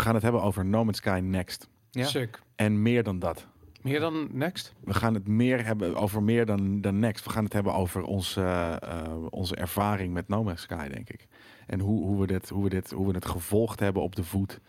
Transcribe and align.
We 0.00 0.06
gaan 0.06 0.14
het 0.14 0.24
hebben 0.24 0.42
over 0.42 0.64
No 0.64 0.84
Man's 0.84 0.96
Sky 0.96 1.20
Next. 1.22 1.68
Ja. 1.90 2.04
Sick. 2.04 2.40
En 2.56 2.82
meer 2.82 3.02
dan 3.02 3.18
dat. 3.18 3.46
Meer 3.82 4.00
dan 4.00 4.28
Next? 4.32 4.74
We 4.84 4.94
gaan 4.94 5.14
het 5.14 5.28
meer 5.28 5.64
hebben 5.64 5.96
over 5.96 6.22
meer 6.22 6.46
dan, 6.46 6.80
dan 6.80 6.98
Next. 6.98 7.24
We 7.24 7.30
gaan 7.30 7.44
het 7.44 7.52
hebben 7.52 7.74
over 7.74 8.02
onze, 8.02 8.42
eh, 8.80 9.24
onze 9.30 9.56
ervaring 9.56 10.12
met 10.12 10.28
No 10.28 10.42
Man's 10.42 10.62
Sky, 10.62 10.88
denk 10.88 11.10
ik. 11.10 11.26
En 11.66 11.80
hoe, 11.80 12.04
hoe, 12.04 12.20
we 12.20 12.26
dit, 12.26 12.48
hoe, 12.48 12.62
we 12.62 12.68
dit, 12.68 12.90
hoe 12.90 13.06
we 13.06 13.14
het 13.14 13.26
gevolgd 13.26 13.80
hebben 13.80 14.02
op 14.02 14.16
de 14.16 14.24
voet. 14.24 14.60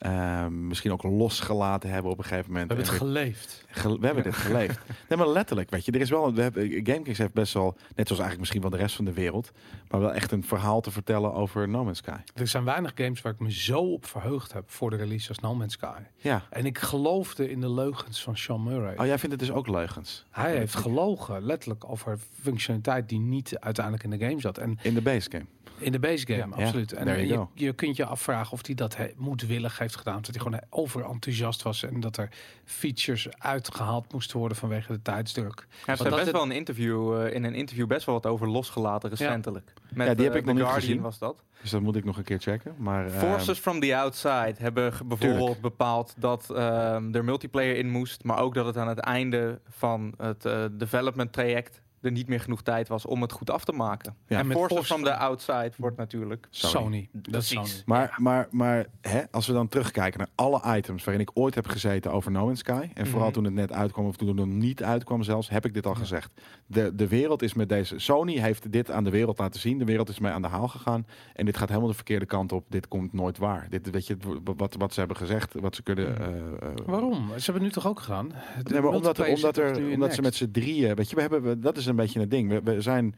Ehm, 0.00 0.66
misschien 0.66 0.92
ook 0.92 1.02
losgelaten 1.02 1.90
hebben 1.90 2.10
op 2.12 2.18
een 2.18 2.24
gegeven 2.24 2.44
We 2.46 2.52
moment. 2.52 2.68
hebben 2.68 2.86
het 2.86 2.96
geleefd. 2.96 3.64
ge- 3.70 3.98
we 3.98 4.06
hebben 4.06 4.24
dit 4.24 4.34
geleefd. 4.34 4.78
Nee, 5.08 5.18
maar 5.18 5.28
letterlijk, 5.28 5.70
weet 5.70 5.84
je. 5.84 5.92
Er 5.92 6.00
is 6.00 6.10
wel, 6.10 6.34
we 6.34 6.42
hebben, 6.42 6.62
GameKings 6.70 7.18
heeft 7.18 7.32
best 7.32 7.52
wel, 7.54 7.64
net 7.74 8.06
zoals 8.06 8.08
eigenlijk 8.08 8.38
misschien 8.38 8.60
wel 8.60 8.70
de 8.70 8.76
rest 8.76 8.96
van 8.96 9.04
de 9.04 9.12
wereld, 9.12 9.50
maar 9.88 10.00
wel 10.00 10.12
echt 10.12 10.32
een 10.32 10.44
verhaal 10.44 10.80
te 10.80 10.90
vertellen 10.90 11.32
over 11.34 11.68
No 11.68 11.84
Man's 11.84 11.98
Sky. 11.98 12.16
Er 12.34 12.46
zijn 12.46 12.64
weinig 12.64 12.92
games 12.94 13.22
waar 13.22 13.32
ik 13.32 13.38
me 13.40 13.52
zo 13.52 13.78
op 13.92 14.06
verheugd 14.06 14.52
heb 14.52 14.70
voor 14.70 14.90
de 14.90 14.96
release 14.96 15.28
als 15.28 15.38
No 15.38 15.54
Man's 15.54 15.72
Sky. 15.72 16.00
Ja. 16.16 16.42
En 16.50 16.66
ik 16.66 16.78
geloofde 16.78 17.50
in 17.50 17.60
de 17.60 17.70
leugens 17.70 18.22
van 18.22 18.36
Sean 18.36 18.62
Murray. 18.62 18.96
Oh, 18.96 19.06
jij 19.06 19.18
vindt 19.18 19.40
het 19.40 19.46
dus 19.48 19.56
ook 19.56 19.68
leugens? 19.68 20.24
Hij 20.30 20.56
heeft 20.56 20.74
gelogen, 20.74 21.42
letterlijk, 21.42 21.84
over 21.90 22.18
functionaliteit 22.42 23.08
die 23.08 23.20
niet 23.20 23.58
uiteindelijk 23.58 24.04
in 24.04 24.10
de 24.10 24.18
game 24.26 24.40
zat. 24.40 24.58
En 24.58 24.78
In 24.82 24.94
de 24.94 25.02
base 25.02 25.30
game. 25.30 25.44
In 25.80 25.92
de 25.92 25.98
base 25.98 26.26
game, 26.26 26.38
Ja, 26.56 26.64
absoluut. 26.64 26.92
En 26.92 27.26
je, 27.26 27.46
je 27.54 27.72
kunt 27.72 27.96
je 27.96 28.04
afvragen 28.04 28.52
of 28.52 28.66
hij 28.66 28.74
dat 28.74 28.96
he- 28.96 29.10
moedwillig 29.16 29.78
heeft 29.78 29.96
gedaan. 29.96 30.20
Dat 30.22 30.26
hij 30.34 30.40
gewoon 30.44 30.60
overenthousiast 30.70 31.62
was 31.62 31.82
en 31.82 32.00
dat 32.00 32.16
er 32.16 32.28
features 32.64 33.28
uitgehaald 33.38 34.12
moesten 34.12 34.38
worden 34.38 34.56
vanwege 34.56 34.92
de 34.92 35.02
tijdsdruk. 35.02 35.66
Hij 35.68 35.78
heeft 35.84 36.00
er 36.00 36.10
best 36.10 36.22
het- 36.22 36.32
wel 36.32 36.42
een 36.42 36.50
interview, 36.50 37.20
eh, 37.22 37.34
in 37.34 37.44
een 37.44 37.54
interview 37.54 37.86
best 37.86 38.06
wel 38.06 38.14
wat 38.14 38.26
over 38.26 38.48
losgelaten 38.48 39.10
recentelijk. 39.10 39.72
Met, 39.94 40.06
Ja, 40.06 40.14
die 40.14 40.24
heb 40.24 40.32
eh, 40.34 40.38
ik 40.40 40.44
nog 40.46 40.54
The 40.54 40.60
niet 40.60 40.70
Guardian 40.70 40.80
gezien. 40.88 41.00
was 41.02 41.18
dat. 41.18 41.44
Dus 41.60 41.70
dat 41.70 41.80
moet 41.80 41.96
ik 41.96 42.04
nog 42.04 42.16
een 42.16 42.24
keer 42.24 42.38
checken. 42.38 42.74
Maar, 42.78 43.06
ehm, 43.06 43.18
Forces 43.18 43.58
from 43.58 43.80
the 43.80 43.96
outside 43.96 44.54
hebben 44.58 44.92
bijvoorbeeld 45.04 45.60
bepaald 45.60 46.14
dat 46.18 46.50
ehm, 46.50 47.14
er 47.14 47.24
multiplayer 47.24 47.76
in 47.76 47.90
moest, 47.90 48.24
maar 48.24 48.38
ook 48.38 48.54
dat 48.54 48.66
het 48.66 48.76
aan 48.76 48.88
het 48.88 48.98
einde 48.98 49.60
van 49.68 50.14
het 50.16 50.44
eh, 50.44 50.64
development 50.72 51.32
traject 51.32 51.82
er 52.00 52.10
niet 52.10 52.28
meer 52.28 52.40
genoeg 52.40 52.62
tijd 52.62 52.88
was 52.88 53.06
om 53.06 53.22
het 53.22 53.32
goed 53.32 53.50
af 53.50 53.64
te 53.64 53.72
maken. 53.72 54.14
Ja. 54.26 54.38
en 54.38 54.50
Forces 54.52 54.86
from 54.86 55.02
the 55.04 55.14
outside 55.14 55.70
wordt 55.76 55.96
natuurlijk 55.96 56.46
Sony. 56.50 56.72
Sony. 56.72 57.08
Dat 57.12 57.42
is 57.42 57.48
Sony. 57.48 57.68
Maar, 57.86 58.14
maar, 58.18 58.48
maar 58.50 58.86
hè, 59.00 59.20
als 59.30 59.46
we 59.46 59.52
dan 59.52 59.68
terugkijken 59.68 60.18
naar 60.18 60.28
alle 60.34 60.76
items 60.76 61.04
waarin 61.04 61.22
ik 61.22 61.30
ooit 61.34 61.54
heb 61.54 61.66
gezeten 61.66 62.12
over 62.12 62.30
No 62.30 62.44
Man's 62.44 62.58
Sky. 62.58 62.88
En 62.94 63.06
vooral 63.06 63.24
Mhm. 63.24 63.34
toen 63.34 63.44
het 63.44 63.54
net 63.54 63.72
uitkwam, 63.72 64.06
of 64.06 64.16
toen 64.16 64.28
het 64.28 64.36
nog 64.36 64.46
niet 64.46 64.82
uitkwam 64.82 65.22
zelfs, 65.22 65.48
heb 65.48 65.64
ik 65.64 65.74
dit 65.74 65.86
al 65.86 65.94
gezegd. 65.94 66.30
De, 66.66 66.94
de 66.94 67.08
wereld 67.08 67.42
is 67.42 67.54
met 67.54 67.68
deze. 67.68 67.98
Sony 67.98 68.38
heeft 68.38 68.72
dit 68.72 68.90
aan 68.90 69.04
de 69.04 69.10
wereld 69.10 69.38
laten 69.38 69.60
zien. 69.60 69.78
De 69.78 69.84
wereld 69.84 70.08
is 70.08 70.18
mee 70.18 70.32
aan 70.32 70.42
de 70.42 70.48
haal 70.48 70.68
gegaan. 70.68 71.06
En 71.34 71.44
dit 71.44 71.56
gaat 71.56 71.68
helemaal 71.68 71.88
de 71.88 71.94
verkeerde 71.94 72.26
kant 72.26 72.52
op. 72.52 72.64
Dit 72.68 72.88
komt 72.88 73.12
nooit 73.12 73.38
waar. 73.38 73.66
Dit 73.70 73.90
weet 73.90 74.06
je, 74.06 74.16
wat, 74.56 74.74
wat 74.78 74.92
ze 74.92 74.98
hebben 74.98 75.16
gezegd, 75.16 75.54
wat 75.60 75.74
ze 75.74 75.82
kunnen. 75.82 76.12
Mhm. 76.12 76.22
eh, 76.22 76.28
eh, 76.68 76.74
Waarom? 76.86 77.26
Ze 77.26 77.32
hebben 77.44 77.54
het 77.54 77.62
nu 77.62 77.70
toch 77.70 77.86
ook 77.86 78.00
gedaan? 78.00 78.28
De 78.28 78.72
Nee, 78.72 78.80
maar 78.80 78.90
omdat, 78.92 79.28
omdat, 79.28 79.56
er, 79.56 79.92
omdat 79.92 80.14
ze 80.14 80.22
met 80.22 80.34
z'n 80.34 80.50
drieën, 80.50 80.94
weet 80.94 81.08
je, 81.10 81.14
we 81.16 81.20
hebben, 81.20 81.42
we- 81.42 81.58
dat 81.58 81.76
is 81.76 81.86
een 81.90 81.96
beetje 81.96 82.20
het 82.20 82.30
ding. 82.30 82.48
We, 82.48 82.60
we 82.62 82.80
zijn, 82.80 83.14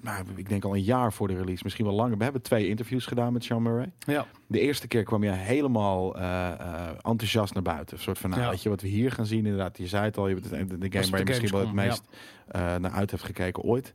nou, 0.00 0.24
ik 0.34 0.48
denk 0.48 0.64
al 0.64 0.74
een 0.74 0.82
jaar 0.82 1.12
voor 1.12 1.28
de 1.28 1.36
release, 1.36 1.62
misschien 1.62 1.84
wel 1.84 1.94
langer. 1.94 2.16
We 2.16 2.24
hebben 2.24 2.42
twee 2.42 2.68
interviews 2.68 3.06
gedaan 3.06 3.32
met 3.32 3.44
Sean 3.44 3.62
Murray. 3.62 3.92
Ja, 3.98 4.26
De 4.46 4.60
eerste 4.60 4.88
keer 4.88 5.02
kwam 5.02 5.22
je 5.22 5.30
helemaal 5.30 6.16
eh, 6.16 6.52
eh, 6.52 6.88
enthousiast 7.02 7.54
naar 7.54 7.62
buiten. 7.62 7.96
Een 7.96 8.02
soort 8.02 8.18
van, 8.18 8.30
nou, 8.30 8.42
Ja. 8.42 8.50
weet 8.50 8.62
je 8.62 8.68
wat 8.68 8.80
we 8.80 8.88
hier 8.88 9.12
gaan 9.12 9.26
zien? 9.26 9.44
Inderdaad, 9.44 9.78
je 9.78 9.86
zei 9.86 10.04
het 10.04 10.16
al, 10.16 10.28
je 10.28 10.34
bent 10.34 10.50
de, 10.50 10.90
game 10.90 11.10
waar 11.10 11.18
je 11.18 11.24
misschien 11.24 11.50
wel 11.50 11.60
het 11.60 11.72
meest 11.72 12.02
eh, 12.48 12.76
naar 12.76 12.90
uit 12.90 13.10
hebt 13.10 13.22
gekeken 13.22 13.62
ooit. 13.62 13.92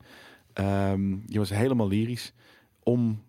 Ehm, 0.54 1.16
je 1.26 1.38
was 1.38 1.50
helemaal 1.50 1.88
lyrisch 1.88 2.34
om, 2.84 3.24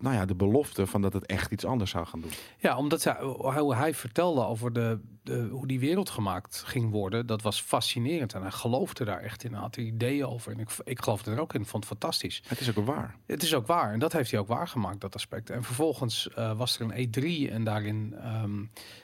nou 0.00 0.14
ja, 0.14 0.24
de 0.24 0.34
belofte 0.34 0.86
van 0.86 1.02
dat 1.02 1.12
het 1.12 1.26
echt 1.26 1.52
iets 1.52 1.64
anders 1.64 1.90
zou 1.90 2.06
gaan 2.06 2.20
doen. 2.20 2.30
ja 2.58 2.76
omdat 2.76 3.04
hij, 3.04 3.16
hoe 3.20 3.74
hij 3.74 3.94
vertelde 3.94 4.44
over 4.44 4.72
de, 4.72 4.98
de, 5.22 5.48
hoe 5.50 5.66
die 5.66 5.80
wereld 5.80 6.10
gemaakt 6.10 6.62
ging 6.66 6.90
worden, 6.90 7.26
dat 7.26 7.42
was 7.42 7.62
fascinerend. 7.62 8.34
En 8.34 8.42
hij 8.42 8.50
geloofde 8.50 9.04
daar 9.04 9.20
echt 9.20 9.44
in. 9.44 9.52
Hij 9.52 9.60
had 9.60 9.76
er 9.76 9.82
ideeën 9.82 10.26
over. 10.26 10.52
En 10.52 10.58
ik, 10.58 10.70
ik 10.84 11.02
geloofde 11.02 11.30
er 11.30 11.40
ook 11.40 11.54
in. 11.54 11.66
vond 11.66 11.84
het 11.84 11.98
fantastisch. 11.98 12.42
Het 12.46 12.60
is 12.60 12.76
ook 12.76 12.86
waar. 12.86 13.16
Het 13.26 13.42
is 13.42 13.54
ook 13.54 13.66
waar. 13.66 13.92
En 13.92 13.98
dat 13.98 14.12
heeft 14.12 14.30
hij 14.30 14.40
ook 14.40 14.48
waargemaakt, 14.48 15.00
dat 15.00 15.14
aspect. 15.14 15.50
En 15.50 15.62
vervolgens 15.64 16.28
eh, 16.28 16.56
was 16.56 16.78
er 16.78 16.86
een 16.90 17.08
E3 17.08 17.52
en 17.52 17.64
daarin 17.64 18.14
ehm, 18.22 18.60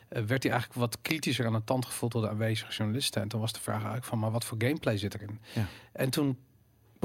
eh, 0.09 0.23
werd 0.23 0.43
hij 0.43 0.53
eigenlijk 0.53 0.81
wat 0.81 0.99
kritischer 1.03 1.47
aan 1.47 1.53
de 1.53 1.65
tand 1.65 1.85
gevoeld 1.85 2.13
door 2.13 2.23
de 2.23 2.29
aanwezige 2.29 2.73
journalisten. 2.73 3.23
En 3.23 3.29
toen 3.29 3.41
was 3.41 3.53
de 3.53 3.61
vraag 3.61 3.77
eigenlijk 3.77 4.07
van, 4.07 4.19
maar 4.19 4.31
wat 4.31 4.45
voor 4.45 4.59
gameplay 4.61 4.99
zit 4.99 5.15
erin? 5.15 5.41
Ja. 5.55 5.67
En 5.93 6.11
toen 6.11 6.39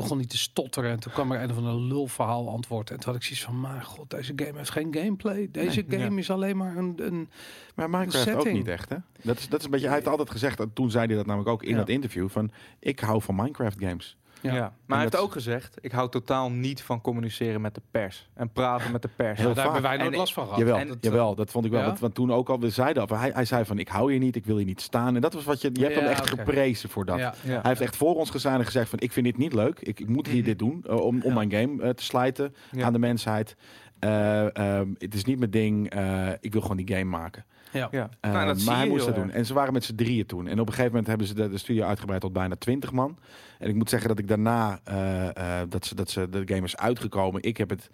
begon 0.01 0.17
hij 0.17 0.27
te 0.27 0.37
stotteren 0.37 0.91
en 0.91 0.99
toen 0.99 1.11
kwam 1.11 1.31
er 1.31 1.41
een 1.41 1.53
van 1.53 1.65
een 1.65 1.83
lulverhaal 1.87 2.49
antwoord. 2.49 2.89
En 2.89 2.95
toen 2.95 3.05
had 3.05 3.15
ik 3.15 3.23
zoiets 3.23 3.43
van, 3.45 3.59
maar 3.59 3.81
god, 3.81 4.09
deze 4.09 4.33
game 4.35 4.57
heeft 4.57 4.69
geen 4.69 4.93
gameplay. 4.93 5.47
Deze 5.51 5.83
Nee, 5.87 5.99
game 5.99 6.19
is 6.19 6.29
alleen 6.29 6.57
maar 6.57 6.77
een... 6.77 6.93
een 6.97 7.29
Maar 7.75 7.89
Minecraft 7.89 8.33
ook 8.35 8.51
niet 8.51 8.67
echt, 8.67 8.89
hè? 8.89 8.95
Dat 9.21 9.37
is, 9.37 9.49
dat 9.49 9.59
is 9.59 9.65
een 9.65 9.71
beetje, 9.71 9.85
hij 9.87 9.95
heeft 9.95 10.07
altijd 10.07 10.29
gezegd, 10.29 10.59
en 10.59 10.73
toen 10.73 10.91
zei 10.91 11.05
hij 11.05 11.15
dat 11.15 11.25
namelijk 11.25 11.49
ook 11.49 11.63
in 11.63 11.69
Ja. 11.69 11.75
dat 11.77 11.89
interview, 11.89 12.29
van 12.29 12.51
ik 12.79 12.99
hou 12.99 13.21
van 13.21 13.35
Minecraft 13.35 13.79
games. 13.79 14.17
Ja. 14.41 14.53
Ja. 14.53 14.59
Maar 14.85 14.97
hij 14.97 14.99
heeft 14.99 15.15
ook 15.23 15.31
gezegd, 15.31 15.77
ik 15.81 15.91
hou 15.91 16.09
totaal 16.09 16.51
niet 16.51 16.81
van 16.81 17.01
communiceren 17.01 17.61
met 17.61 17.75
de 17.75 17.81
pers. 17.91 18.29
En 18.33 18.49
praten 18.51 18.91
met 18.91 19.01
de 19.01 19.09
pers. 19.15 19.37
Heel 19.39 19.45
daar 19.53 19.55
vaak. 19.55 19.63
hebben 19.73 19.89
wij 19.89 19.97
nooit 19.99 20.11
En- 20.11 20.17
last 20.17 20.33
van 20.33 20.43
gehad. 20.43 20.59
Jawel, 20.59 20.77
en 20.77 20.87
dat, 20.87 20.97
jawel, 21.01 21.35
dat 21.35 21.51
vond 21.51 21.65
ik 21.65 21.71
wel. 21.71 21.81
ja? 21.81 21.95
Want, 21.99 22.15
toen 22.15 22.31
ook 22.33 22.49
al, 22.49 22.59
we 22.59 22.69
zeiden 22.69 23.07
al, 23.07 23.17
hij, 23.17 23.31
hij 23.33 23.45
zei 23.45 23.65
van 23.65 23.79
ik 23.79 23.87
hou 23.87 24.11
hier 24.11 24.19
niet, 24.19 24.35
ik 24.35 24.45
wil 24.45 24.57
hier 24.57 24.65
niet 24.65 24.81
staan. 24.81 25.15
En 25.15 25.21
dat 25.21 25.33
was 25.33 25.43
wat 25.43 25.61
je, 25.61 25.69
je 25.73 25.81
hebt 25.83 25.95
hem 25.95 26.03
Ja, 26.03 26.09
echt 26.09 26.29
geprezen 26.29 26.89
voor 26.89 27.05
dat. 27.05 27.17
Ja. 27.17 27.33
Ja. 27.43 27.49
Hij 27.51 27.61
heeft 27.63 27.81
echt 27.81 27.95
voor 27.95 28.15
ons 28.15 28.29
gestaan 28.29 28.59
en 28.59 28.65
gezegd 28.65 28.89
van 28.89 28.99
ik 28.99 29.11
vind 29.11 29.25
dit 29.25 29.37
niet 29.37 29.53
leuk. 29.53 29.79
Ik, 29.79 29.99
ik 29.99 30.07
moet 30.07 30.27
hier 30.27 30.35
Mhm. 30.35 30.45
dit 30.45 30.59
doen 30.59 30.83
eh, 30.87 30.95
om, 30.95 31.21
om 31.21 31.29
Ja. 31.29 31.33
mijn 31.33 31.51
game 31.51 31.83
eh, 31.83 31.89
te 31.89 32.03
slijten 32.03 32.55
Ja. 32.71 32.85
aan 32.85 32.93
de 32.93 32.99
mensheid. 32.99 33.55
Eh, 33.99 34.55
ehm, 34.57 34.87
het 34.97 35.13
is 35.13 35.23
niet 35.25 35.39
mijn 35.39 35.51
ding, 35.51 35.89
eh, 35.89 36.27
ik 36.39 36.51
wil 36.51 36.61
gewoon 36.61 36.77
die 36.77 36.87
game 36.95 37.03
maken. 37.09 37.45
Ja. 37.71 37.87
Ja. 37.91 38.09
Eh, 38.19 38.31
Nou, 38.31 38.45
dat 38.47 38.59
zie 38.59 38.69
maar 38.69 38.77
hij 38.79 38.87
moest 38.87 39.05
dat 39.05 39.15
doen. 39.15 39.29
En 39.31 39.45
ze 39.45 39.53
waren 39.53 39.73
met 39.73 39.83
z'n 39.83 39.95
drieën 39.95 40.25
toen. 40.25 40.47
En 40.47 40.59
op 40.59 40.67
een 40.67 40.73
gegeven 40.73 40.89
moment 40.91 41.07
hebben 41.07 41.27
ze 41.27 41.33
de, 41.33 41.49
de 41.49 41.57
studio 41.57 41.83
uitgebreid 41.85 42.21
tot 42.21 42.33
bijna 42.33 42.55
20 42.55 42.91
man. 42.91 43.17
En 43.59 43.69
ik 43.69 43.75
moet 43.75 43.89
zeggen 43.89 44.09
dat 44.09 44.19
ik 44.19 44.27
daarna, 44.27 44.79
eh, 44.83 45.59
eh, 45.61 45.69
dat, 45.69 45.85
ze, 45.85 45.95
dat 45.95 46.09
ze 46.09 46.29
de 46.29 46.41
game 46.45 46.63
is 46.65 46.77
uitgekomen. 46.77 47.43
Ik 47.43 47.57
heb 47.57 47.69
het, 47.69 47.89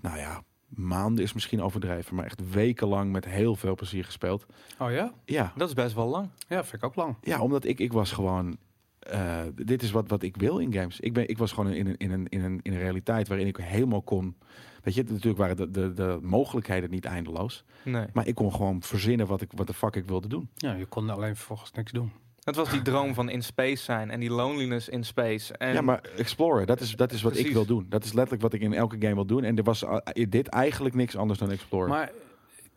nou 0.00 0.18
ja, 0.18 0.42
maanden 0.68 1.24
is 1.24 1.32
misschien 1.32 1.62
overdreven. 1.62 2.14
Maar 2.14 2.24
echt 2.24 2.50
wekenlang 2.50 3.12
met 3.12 3.24
heel 3.24 3.54
veel 3.56 3.74
plezier 3.74 4.04
gespeeld. 4.04 4.46
Oh 4.78 4.90
ja? 4.90 5.12
Ja, 5.24 5.52
Dat 5.56 5.68
is 5.68 5.74
best 5.74 5.94
wel 5.94 6.08
lang. 6.08 6.28
Ja, 6.48 6.62
vind 6.64 6.82
ik 6.82 6.84
ook 6.88 6.96
lang. 6.96 7.16
ja 7.20 7.40
omdat 7.40 7.64
ik, 7.64 7.80
ik 7.80 7.92
was 7.92 8.12
gewoon... 8.12 8.56
eh, 8.98 9.40
dit 9.54 9.82
is 9.82 9.90
wat, 9.90 10.08
wat 10.08 10.22
ik 10.22 10.36
wil 10.36 10.58
in 10.58 10.72
games. 10.72 11.00
Ik, 11.00 11.12
ben, 11.12 11.28
ik 11.28 11.38
was 11.38 11.52
gewoon 11.52 11.72
in 11.72 11.86
een, 11.86 11.96
in, 11.96 12.10
een, 12.10 12.26
in, 12.28 12.44
een, 12.44 12.60
in 12.62 12.72
een 12.72 12.78
realiteit 12.78 13.28
waarin 13.28 13.46
ik 13.46 13.56
helemaal 13.56 14.02
kon... 14.02 14.36
Weet 14.86 14.94
je, 14.94 15.02
natuurlijk 15.08 15.36
waren 15.38 15.56
de, 15.56 15.70
de, 15.70 15.92
de 15.92 16.18
mogelijkheden 16.22 16.90
niet 16.90 17.04
eindeloos. 17.04 17.64
Nee. 17.84 18.04
Maar 18.12 18.26
ik 18.26 18.34
kon 18.34 18.52
gewoon 18.52 18.82
verzinnen 18.82 19.26
wat 19.26 19.40
ik 19.40 19.50
wat 19.54 19.66
de 19.66 19.74
fuck 19.74 19.94
ik 19.96 20.04
wilde 20.04 20.28
doen. 20.28 20.48
Ja, 20.56 20.72
je 20.74 20.86
kon 20.86 21.10
alleen 21.10 21.36
vervolgens 21.36 21.72
niks 21.72 21.92
doen. 21.92 22.12
Het 22.44 22.56
was 22.56 22.70
die 22.70 22.82
droom 22.82 23.14
van 23.14 23.28
in 23.28 23.42
space 23.42 23.82
zijn 23.82 24.10
en 24.10 24.20
die 24.20 24.30
loneliness 24.30 24.88
in 24.88 25.04
space. 25.04 25.56
En 25.56 25.72
ja, 25.72 25.80
maar 25.80 26.00
exploren, 26.16 26.66
dat 26.66 26.80
is, 26.80 26.96
dat 26.96 27.12
is 27.12 27.22
wat 27.22 27.36
ik 27.36 27.52
wil 27.52 27.64
doen. 27.66 27.86
Dat 27.88 28.04
is 28.04 28.12
letterlijk 28.12 28.42
wat 28.42 28.52
ik 28.52 28.60
in 28.60 28.72
elke 28.74 28.96
game 29.00 29.14
wil 29.14 29.26
doen. 29.26 29.44
En 29.44 29.56
er 29.56 29.62
was 29.62 29.82
uh, 29.82 29.96
dit 30.28 30.46
eigenlijk 30.48 30.94
niks 30.94 31.16
anders 31.16 31.38
dan 31.38 31.50
exploren. 31.50 31.88
Maar 31.88 32.10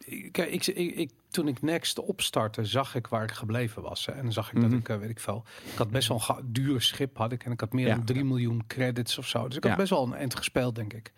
eh, 0.07 0.31
kijk, 0.31 0.49
ik, 0.51 0.67
ik, 0.67 0.95
ik- 0.95 1.11
toen 1.29 1.47
ik 1.47 1.61
Next 1.61 1.99
opstartte, 1.99 2.65
zag 2.65 2.95
ik 2.95 3.07
waar 3.07 3.23
ik 3.23 3.31
gebleven 3.31 3.81
was. 3.81 4.05
hè. 4.05 4.11
En 4.11 4.23
dan 4.23 4.31
zag 4.33 4.47
ik 4.51 4.53
Mhm. 4.57 4.69
dat 4.69 4.79
ik, 4.79 4.89
eh, 4.89 4.97
weet 4.97 5.09
ik 5.09 5.19
veel, 5.19 5.43
ik 5.71 5.77
had 5.77 5.89
best 5.89 6.07
wel 6.07 6.17
een 6.17 6.23
ga- 6.23 6.41
duur 6.45 6.81
schip 6.81 7.17
had 7.17 7.31
ik. 7.31 7.43
En 7.45 7.51
ik 7.51 7.59
had 7.59 7.73
meer 7.73 7.87
Ja. 7.87 7.95
dan 7.95 8.03
3 8.05 8.23
miljoen 8.23 8.63
credits 8.67 9.17
of 9.17 9.27
zo. 9.27 9.47
Dus 9.47 9.55
ik 9.57 9.63
had 9.63 9.71
Ja. 9.71 9.77
best 9.77 9.89
wel 9.89 10.03
een 10.05 10.13
eind 10.13 10.35
gespeeld, 10.35 10.75
denk 10.75 10.93
ik. 10.93 11.11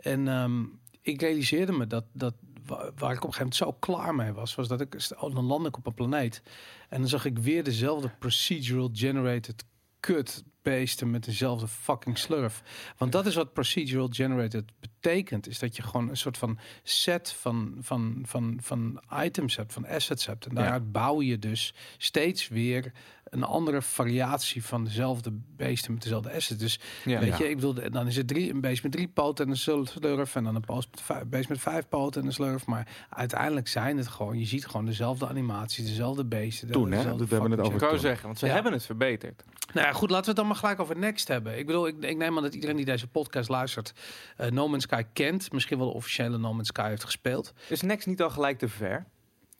En 0.00 0.28
ehm, 0.28 0.64
ik 1.00 1.20
realiseerde 1.20 1.72
me 1.72 1.86
dat, 1.86 2.04
dat 2.12 2.34
wa- 2.66 2.92
waar 2.96 3.12
ik 3.12 3.24
op 3.24 3.28
een 3.28 3.34
gegeven 3.34 3.38
moment 3.38 3.56
zo 3.56 3.72
klaar 3.72 4.14
mee 4.14 4.32
was, 4.32 4.54
was 4.54 4.68
dat 4.68 4.80
ik, 4.80 4.96
oh, 5.18 5.34
dan 5.34 5.44
land 5.44 5.66
ik 5.66 5.76
op 5.76 5.86
een 5.86 5.94
planeet. 5.94 6.42
En 6.88 7.00
dan 7.00 7.08
zag 7.08 7.24
ik 7.24 7.38
weer 7.38 7.64
dezelfde 7.64 8.10
procedural 8.18 8.90
generated 8.92 9.64
kut 10.00 10.44
beesten 10.62 11.10
met 11.10 11.24
dezelfde 11.24 11.68
fucking 11.68 12.18
slurf. 12.18 12.62
Want 12.96 13.12
dat 13.12 13.26
is 13.26 13.34
wat 13.34 13.52
procedural 13.52 14.08
generated 14.10 14.64
betekent. 14.80 15.48
Is 15.48 15.58
dat 15.58 15.76
je 15.76 15.82
gewoon 15.82 16.08
een 16.08 16.16
soort 16.16 16.38
van 16.38 16.58
set 16.82 17.32
van, 17.32 17.76
van, 17.80 18.22
van, 18.26 18.58
van 18.62 19.02
items 19.24 19.56
hebt, 19.56 19.72
van 19.72 19.86
assets 19.86 20.26
hebt. 20.26 20.46
En 20.46 20.54
daaruit 20.54 20.92
bouw 20.92 21.22
je 21.22 21.38
dus 21.38 21.74
steeds 21.98 22.48
weer 22.48 22.92
een 23.30 23.42
andere 23.44 23.82
variatie 23.82 24.64
van 24.64 24.84
dezelfde 24.84 25.32
beesten 25.56 25.92
met 25.92 26.02
dezelfde 26.02 26.32
assets. 26.32 26.60
Dus 26.60 26.80
ja. 27.04 27.18
weet 27.20 27.28
Ja. 27.28 27.36
je, 27.38 27.48
ik 27.48 27.54
bedoel, 27.54 27.90
dan 27.90 28.06
is 28.06 28.16
het 28.16 28.28
drie, 28.28 28.50
een 28.52 28.60
beest 28.60 28.82
met 28.82 28.92
drie 28.92 29.08
poten 29.08 29.44
en 29.44 29.50
een 29.50 29.56
slurf. 29.56 30.34
En 30.36 30.44
dan 30.44 30.54
een 30.54 30.60
poot 30.64 30.86
met 30.90 31.00
vijf, 31.00 31.24
beest 31.26 31.48
met 31.48 31.60
vijf 31.60 31.88
poten 31.88 32.20
en 32.20 32.26
een 32.26 32.32
slurf. 32.32 32.66
Maar 32.66 32.88
uiteindelijk 33.10 33.68
zijn 33.68 33.96
het 33.96 34.08
gewoon, 34.08 34.38
je 34.38 34.46
ziet 34.46 34.66
gewoon 34.66 34.86
dezelfde 34.86 35.28
animatie, 35.28 35.84
dezelfde 35.84 36.24
beesten. 36.24 36.70
Toen, 36.70 36.90
hè? 36.90 36.96
dezelfde 36.96 37.18
Dat 37.18 37.30
hebben 37.30 37.50
we 37.50 37.56
het 37.56 37.64
over 37.64 37.74
Ik 37.74 37.80
wou 37.84 37.98
zeggen, 37.98 38.26
want 38.26 38.38
ze 38.38 38.46
Ja. 38.46 38.52
hebben 38.52 38.72
het 38.72 38.84
verbeterd. 38.86 39.44
nou 39.72 39.86
ja, 39.86 39.92
goed, 39.92 40.10
laten 40.10 40.22
we 40.24 40.28
het 40.30 40.36
dan 40.38 40.46
maar 40.46 40.56
gelijk 40.56 40.80
over 40.80 40.96
Next 40.98 41.28
hebben. 41.28 41.58
Ik 41.58 41.66
bedoel, 41.66 41.86
ik, 41.86 42.02
ik 42.04 42.16
neem 42.16 42.36
aan 42.36 42.42
dat 42.42 42.54
iedereen 42.54 42.76
die 42.76 42.84
deze 42.84 43.06
podcast 43.06 43.48
luistert, 43.48 43.92
eh 44.36 44.50
No 44.50 44.68
Man's 44.68 44.82
Sky 44.82 45.02
kent. 45.12 45.52
Misschien 45.52 45.78
wel 45.78 45.86
de 45.86 45.94
officiële 45.94 46.38
No 46.38 46.52
Man's 46.54 46.68
Sky 46.68 46.88
heeft 46.88 47.04
gespeeld. 47.04 47.52
Is 47.68 47.80
Next 47.82 48.06
niet 48.06 48.22
al 48.22 48.30
gelijk 48.30 48.58
te 48.58 48.68
ver? 48.68 49.06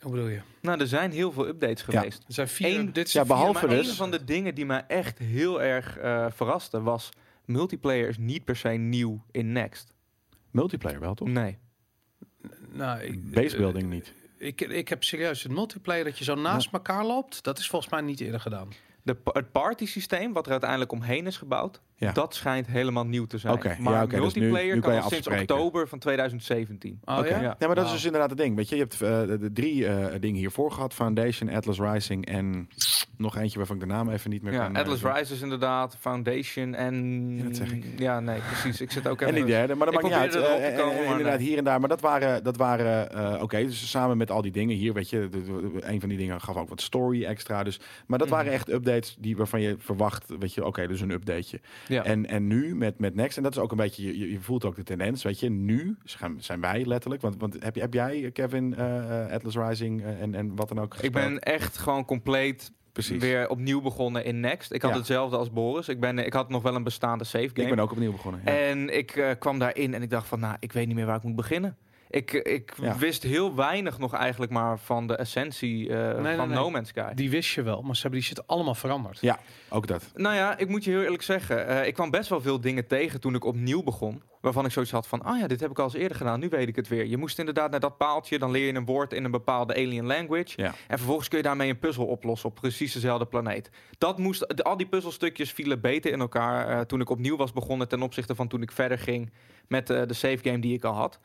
Hoe 0.00 0.10
bedoel 0.10 0.28
je? 0.28 0.40
Nou, 0.62 0.80
er 0.80 0.86
zijn 0.86 1.10
heel 1.12 1.32
veel 1.32 1.46
updates 1.46 1.82
geweest. 1.82 2.24
Er 2.26 2.34
zijn 2.34 2.48
vier, 2.48 2.78
Eén- 2.78 2.92
dit 2.92 3.06
is 3.06 3.12
Ja, 3.12 3.20
vier- 3.24 3.34
behalve 3.34 3.66
maar 3.66 3.76
dus- 3.76 3.88
een 3.88 3.94
van 3.94 4.10
de 4.10 4.24
dingen 4.24 4.54
die 4.54 4.66
mij 4.66 4.84
echt 4.88 5.18
heel 5.18 5.62
erg 5.62 5.96
eh, 5.96 6.26
verraste 6.30 6.82
was... 6.82 7.08
multiplayer 7.44 8.08
is 8.08 8.18
niet 8.18 8.44
per 8.44 8.56
se 8.56 8.68
nieuw 8.68 9.24
in 9.30 9.52
Next. 9.52 9.94
Multiplayer 10.50 11.00
wel, 11.00 11.14
toch? 11.14 11.28
Nee. 11.28 11.58
Nou, 12.68 13.00
ik- 13.00 13.30
Basebuilding 13.32 13.90
niet. 13.90 14.12
Ik, 14.38 14.60
ik 14.60 14.88
heb 14.88 15.04
serieus 15.04 15.42
het 15.42 15.52
multiplayer 15.52 16.04
dat 16.04 16.18
je 16.18 16.24
zo 16.24 16.34
naast 16.34 16.72
elkaar 16.72 17.04
loopt. 17.04 17.44
Dat 17.44 17.58
is 17.58 17.68
volgens 17.68 17.90
mij 17.92 18.00
niet 18.00 18.20
eerder 18.20 18.40
gedaan. 18.40 18.68
De, 19.02 19.14
pa- 19.14 19.32
het 19.32 19.52
party 19.52 19.86
systeem, 19.86 20.32
wat 20.32 20.44
er 20.46 20.50
uiteindelijk 20.52 20.92
omheen 20.92 21.26
is 21.26 21.36
gebouwd, 21.36 21.80
Ja. 22.00 22.12
dat 22.12 22.34
schijnt 22.34 22.66
helemaal 22.66 23.06
nieuw 23.06 23.26
te 23.26 23.38
zijn. 23.38 23.52
Oké, 23.52 23.76
maar 23.80 23.92
ja, 23.92 24.02
oké, 24.02 24.20
dus 24.20 24.34
nu- 24.34 24.40
multiplayer 24.40 24.74
nu 24.74 24.80
kan 24.80 24.92
je 24.92 24.96
kan 25.00 25.04
al 25.08 25.14
sinds 25.22 25.28
oktober 25.40 25.88
van 25.88 25.98
2017. 25.98 27.00
Oh 27.04 27.18
ja? 27.26 27.40
Ja. 27.40 27.56
Ja, 27.58 27.66
maar 27.66 27.74
dat 27.74 27.84
is 27.86 27.92
dus 27.92 28.04
inderdaad 28.04 28.30
het 28.30 28.38
ding. 28.38 28.56
Weet 28.56 28.68
je, 28.68 28.74
je 28.76 28.80
hebt 28.80 29.02
eh, 29.02 29.20
de, 29.20 29.38
de 29.38 29.52
drie 29.52 29.86
eh, 29.86 30.20
dingen 30.20 30.38
hiervoor 30.38 30.72
gehad: 30.72 30.94
Foundation, 30.94 31.50
Atlas 31.50 31.78
Rising 31.78 32.26
en 32.26 32.68
nog 33.16 33.36
eentje 33.36 33.58
waarvan 33.58 33.76
ik 33.76 33.82
de 33.82 33.88
naam 33.88 34.10
even 34.10 34.30
niet 34.30 34.42
meer 34.42 34.52
Ja, 34.52 34.64
kan. 34.64 34.74
eh, 34.74 34.80
Atlas 34.80 35.02
Rise 35.02 35.34
is 35.34 35.40
inderdaad, 35.40 35.96
Foundation 36.00 36.74
en... 36.74 36.94
Ja, 37.36 37.42
dat 37.44 37.56
zeg 37.56 37.72
ik. 37.72 37.84
Ja, 37.98 38.20
nee, 38.20 38.40
precies. 38.40 38.80
Ik 38.80 38.90
zit 38.90 39.08
ook 39.08 39.20
En 39.30 39.34
die 39.34 39.44
derde, 39.44 39.74
maar 39.74 39.86
dat 39.90 39.94
maakt 40.02 40.06
niet 40.06 40.14
uit. 40.14 40.32
komen, 40.76 40.94
maar 41.04 41.10
inderdaad, 41.10 41.38
nee. 41.38 41.48
hier 41.48 41.58
en 41.58 41.64
daar. 41.64 41.80
Maar 41.80 41.88
dat 41.88 42.00
waren, 42.00 42.42
dat 42.44 42.56
waren 42.56 43.12
eh, 43.12 43.42
oké, 43.42 43.64
dus 43.64 43.90
samen 43.90 44.16
met 44.16 44.30
al 44.30 44.42
die 44.42 44.52
dingen 44.52 44.76
hier, 44.76 44.92
weet 44.92 45.10
je, 45.10 45.28
de- 45.30 45.42
de- 45.44 45.70
een 45.80 46.00
van 46.00 46.08
die 46.08 46.18
dingen 46.18 46.40
gaf 46.40 46.56
ook 46.56 46.68
wat 46.68 46.80
story 46.80 47.24
extra. 47.24 47.62
Dus, 47.62 47.80
maar 48.06 48.18
dat 48.18 48.28
Mhm. 48.28 48.36
waren 48.36 48.52
echt 48.52 48.68
updates 48.72 49.16
die, 49.18 49.36
waarvan 49.36 49.60
je 49.60 49.74
verwacht, 49.78 50.24
weet 50.38 50.54
je, 50.54 50.64
oké, 50.66 50.86
dus 50.86 51.00
een 51.00 51.10
updateje. 51.10 51.60
Ja. 51.90 52.04
En, 52.04 52.26
en 52.26 52.46
nu 52.46 52.74
met, 52.76 52.98
met 52.98 53.14
Next, 53.14 53.36
en 53.36 53.42
dat 53.42 53.52
is 53.52 53.58
ook 53.58 53.70
een 53.70 53.76
beetje, 53.76 54.18
je- 54.18 54.30
je, 54.32 54.40
voelt 54.40 54.64
ook 54.64 54.76
de 54.76 54.82
tendens, 54.82 55.22
weet 55.22 55.40
je, 55.40 55.50
nu 55.50 55.96
zijn, 56.36 56.60
wij 56.60 56.84
letterlijk, 56.84 57.22
want, 57.22 57.36
want 57.38 57.62
heb, 57.62 57.74
heb 57.74 57.94
jij, 57.94 58.30
Kevin, 58.32 58.74
eh, 58.76 59.24
eh, 59.24 59.32
Atlas 59.32 59.56
Rising 59.56 60.02
eh, 60.02 60.20
en, 60.22 60.34
en 60.34 60.56
wat 60.56 60.68
dan 60.68 60.78
ook 60.78 60.84
ik 60.84 60.92
gespeeld? 60.92 61.12
ben 61.14 61.38
echt 61.38 61.78
gewoon 61.78 62.04
compleet 62.04 62.72
Precies. 62.92 63.22
weer 63.22 63.48
opnieuw 63.48 63.80
begonnen 63.80 64.24
in 64.24 64.40
Next. 64.40 64.72
Ik 64.72 64.82
had 64.82 64.90
Ja. 64.90 64.96
hetzelfde 64.96 65.36
als 65.36 65.50
Boris. 65.52 65.88
Ik, 65.88 66.00
ben, 66.00 66.18
ik 66.18 66.32
had 66.32 66.48
nog 66.48 66.62
wel 66.62 66.74
een 66.74 66.82
bestaande 66.82 67.24
save 67.24 67.48
game. 67.54 67.62
Ik 67.68 67.74
ben 67.74 67.84
ook 67.84 67.90
opnieuw 67.92 68.12
begonnen. 68.12 68.40
Ja. 68.44 68.58
En 68.58 68.96
ik 68.96 69.10
eh, 69.10 69.30
kwam 69.38 69.58
daarin 69.58 69.94
en 69.94 70.02
ik 70.02 70.10
dacht 70.10 70.26
van, 70.26 70.40
nou, 70.40 70.56
ik 70.60 70.72
weet 70.72 70.86
niet 70.86 70.96
meer 70.96 71.06
waar 71.06 71.16
ik 71.16 71.22
moet 71.22 71.36
beginnen. 71.36 71.76
Ik, 72.10 72.32
ik 72.32 72.72
Ja. 72.80 72.96
wist 72.98 73.22
heel 73.22 73.54
weinig 73.54 73.98
nog 73.98 74.14
eigenlijk 74.14 74.52
maar 74.52 74.78
van 74.78 75.06
de 75.06 75.16
essentie 75.16 75.88
eh, 75.88 76.20
nee, 76.22 76.36
van 76.36 76.48
nee. 76.48 76.56
No 76.56 76.70
Man's 76.70 76.88
Sky. 76.88 77.14
Die 77.14 77.30
wist 77.30 77.50
je 77.54 77.62
wel, 77.62 77.82
maar 77.82 77.94
ze 77.96 78.02
hebben 78.02 78.20
die 78.20 78.28
shit 78.28 78.46
allemaal 78.46 78.74
veranderd. 78.74 79.18
Ja, 79.20 79.38
ook 79.68 79.86
dat. 79.86 80.10
Nou 80.14 80.34
ja, 80.34 80.58
ik 80.58 80.68
moet 80.68 80.84
je 80.84 80.90
heel 80.90 81.02
eerlijk 81.02 81.22
zeggen. 81.22 81.66
eh, 81.66 81.86
ik 81.86 81.94
kwam 81.94 82.10
best 82.10 82.28
wel 82.28 82.40
veel 82.40 82.60
dingen 82.60 82.86
tegen 82.86 83.20
toen 83.20 83.34
ik 83.34 83.44
opnieuw 83.44 83.82
begon. 83.82 84.22
Waarvan 84.40 84.64
ik 84.64 84.70
zoiets 84.72 84.92
had 84.92 85.06
van, 85.06 85.22
ah 85.22 85.38
ja, 85.38 85.46
dit 85.46 85.60
heb 85.60 85.70
ik 85.70 85.78
al 85.78 85.84
eens 85.84 85.94
eerder 85.94 86.16
gedaan. 86.16 86.40
Nu 86.40 86.48
weet 86.48 86.68
ik 86.68 86.76
het 86.76 86.88
weer. 86.88 87.06
Je 87.06 87.16
moest 87.16 87.38
inderdaad 87.38 87.70
naar 87.70 87.80
dat 87.80 87.96
paaltje. 87.96 88.38
Dan 88.38 88.50
leer 88.50 88.66
je 88.66 88.74
een 88.74 88.84
woord 88.84 89.12
in 89.12 89.24
een 89.24 89.30
bepaalde 89.30 89.74
alien 89.74 90.06
language. 90.06 90.52
Ja. 90.56 90.74
En 90.88 90.96
vervolgens 90.96 91.28
kun 91.28 91.38
je 91.38 91.44
daarmee 91.44 91.70
een 91.70 91.78
puzzel 91.78 92.06
oplossen 92.06 92.48
op 92.48 92.54
precies 92.54 92.92
dezelfde 92.92 93.26
planeet. 93.26 93.70
Dat 93.98 94.18
moest, 94.18 94.62
al 94.64 94.76
die 94.76 94.86
puzzelstukjes 94.86 95.52
vielen 95.52 95.80
beter 95.80 96.12
in 96.12 96.20
elkaar 96.20 96.68
eh, 96.68 96.80
toen 96.80 97.00
ik 97.00 97.10
opnieuw 97.10 97.36
was 97.36 97.52
begonnen. 97.52 97.88
Ten 97.88 98.02
opzichte 98.02 98.34
van 98.34 98.48
toen 98.48 98.62
ik 98.62 98.72
verder 98.72 98.98
ging 98.98 99.32
met 99.68 99.90
eh, 99.90 100.02
de 100.06 100.14
save 100.14 100.38
game 100.42 100.58
die 100.58 100.74
ik 100.74 100.84
al 100.84 100.94
had. 100.94 101.18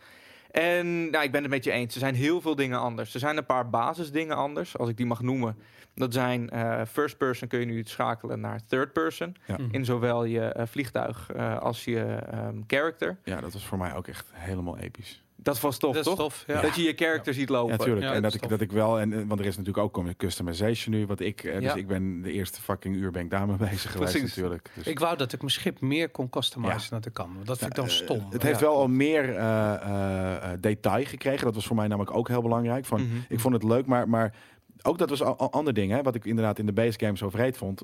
En 0.55 1.09
nou, 1.09 1.23
ik 1.23 1.31
ben 1.31 1.41
het 1.41 1.51
met 1.51 1.63
je 1.63 1.71
eens. 1.71 1.93
Er 1.93 1.99
zijn 1.99 2.15
heel 2.15 2.41
veel 2.41 2.55
dingen 2.55 2.79
anders. 2.79 3.13
Er 3.13 3.19
zijn 3.19 3.37
een 3.37 3.45
paar 3.45 3.69
basisdingen 3.69 4.35
anders, 4.35 4.77
als 4.77 4.89
ik 4.89 4.97
die 4.97 5.05
mag 5.05 5.21
noemen. 5.21 5.57
Dat 5.95 6.13
zijn 6.13 6.49
eh, 6.49 6.81
first 6.85 7.17
person 7.17 7.47
kun 7.47 7.59
je 7.59 7.65
nu 7.65 7.83
schakelen 7.83 8.39
naar 8.39 8.59
third 8.65 8.93
person. 8.93 9.35
Ja. 9.47 9.57
Mhm. 9.57 9.67
In 9.71 9.85
zowel 9.85 10.23
je 10.23 10.41
eh, 10.41 10.65
vliegtuig 10.65 11.31
eh, 11.31 11.57
als 11.57 11.85
je 11.85 11.99
ehm, 11.99 12.61
character. 12.67 13.17
Ja, 13.23 13.41
dat 13.41 13.53
was 13.53 13.65
voor 13.65 13.77
mij 13.77 13.95
ook 13.95 14.07
echt 14.07 14.31
helemaal 14.33 14.77
episch. 14.77 15.23
Dat 15.45 15.59
was 15.59 15.77
tof, 15.77 15.93
dat 15.95 16.05
is 16.05 16.11
toch? 16.11 16.19
tof. 16.19 16.43
Ja. 16.47 16.61
Dat 16.61 16.75
je 16.75 16.83
je 16.83 16.93
character 16.95 17.33
ziet 17.33 17.49
lopen. 17.49 17.77
Ja, 17.77 17.83
tuurlijk. 17.83 18.05
Ja, 18.05 18.13
en 18.13 18.21
dat 18.21 18.33
ik, 18.33 18.49
dat 18.49 18.61
ik 18.61 18.71
wel, 18.71 18.99
en, 18.99 19.27
want 19.27 19.39
er 19.39 19.45
is 19.45 19.57
natuurlijk 19.57 19.85
ook 19.85 19.97
een 20.05 20.15
customization 20.15 20.95
nu, 20.95 21.05
wat 21.05 21.19
ik, 21.19 21.43
eh, 21.43 21.59
dus 21.59 21.73
ik 21.75 21.87
ben 21.87 22.21
de 22.21 22.31
eerste 22.31 22.61
fucking 22.61 22.95
uur 22.95 23.11
ben 23.11 23.21
ik 23.21 23.29
daarmee 23.29 23.55
bezig 23.69 23.91
geweest 23.91 24.11
Precies. 24.11 24.35
natuurlijk. 24.35 24.69
Dus, 24.75 24.87
Ik 24.87 24.99
wou 24.99 25.17
dat 25.17 25.33
ik 25.33 25.39
mijn 25.39 25.51
schip 25.51 25.81
meer 25.81 26.09
kon 26.09 26.29
customizen 26.29 26.75
Ja. 26.77 26.89
dan 26.89 26.99
dat 26.99 27.05
ik 27.05 27.13
kan. 27.13 27.37
Dat 27.43 27.57
vind 27.57 27.69
ik 27.69 27.75
dan 27.75 27.85
eh, 27.85 27.91
stom. 27.91 28.25
Het 28.29 28.41
Ja. 28.41 28.47
heeft 28.47 28.59
wel 28.59 28.75
al 28.75 28.87
meer 28.87 29.35
eh, 29.35 30.49
detail 30.59 31.05
gekregen. 31.05 31.45
Dat 31.45 31.55
was 31.55 31.65
voor 31.67 31.75
mij 31.75 31.87
namelijk 31.87 32.15
ook 32.17 32.27
heel 32.27 32.41
belangrijk. 32.41 32.85
Van, 32.85 33.01
Mhm. 33.01 33.15
Ik 33.29 33.39
vond 33.39 33.53
het 33.53 33.63
leuk, 33.63 33.85
maar, 33.85 34.09
maar 34.09 34.33
ook 34.81 34.97
dat 34.97 35.09
was 35.09 35.23
al, 35.23 35.37
al 35.37 35.51
ander 35.51 35.73
ding, 35.73 35.91
hè, 35.91 36.01
wat 36.01 36.15
ik 36.15 36.25
inderdaad 36.25 36.59
in 36.59 36.65
de 36.65 36.73
base 36.73 36.99
game 36.99 37.17
zo 37.17 37.29
vreed 37.29 37.57
vond. 37.57 37.81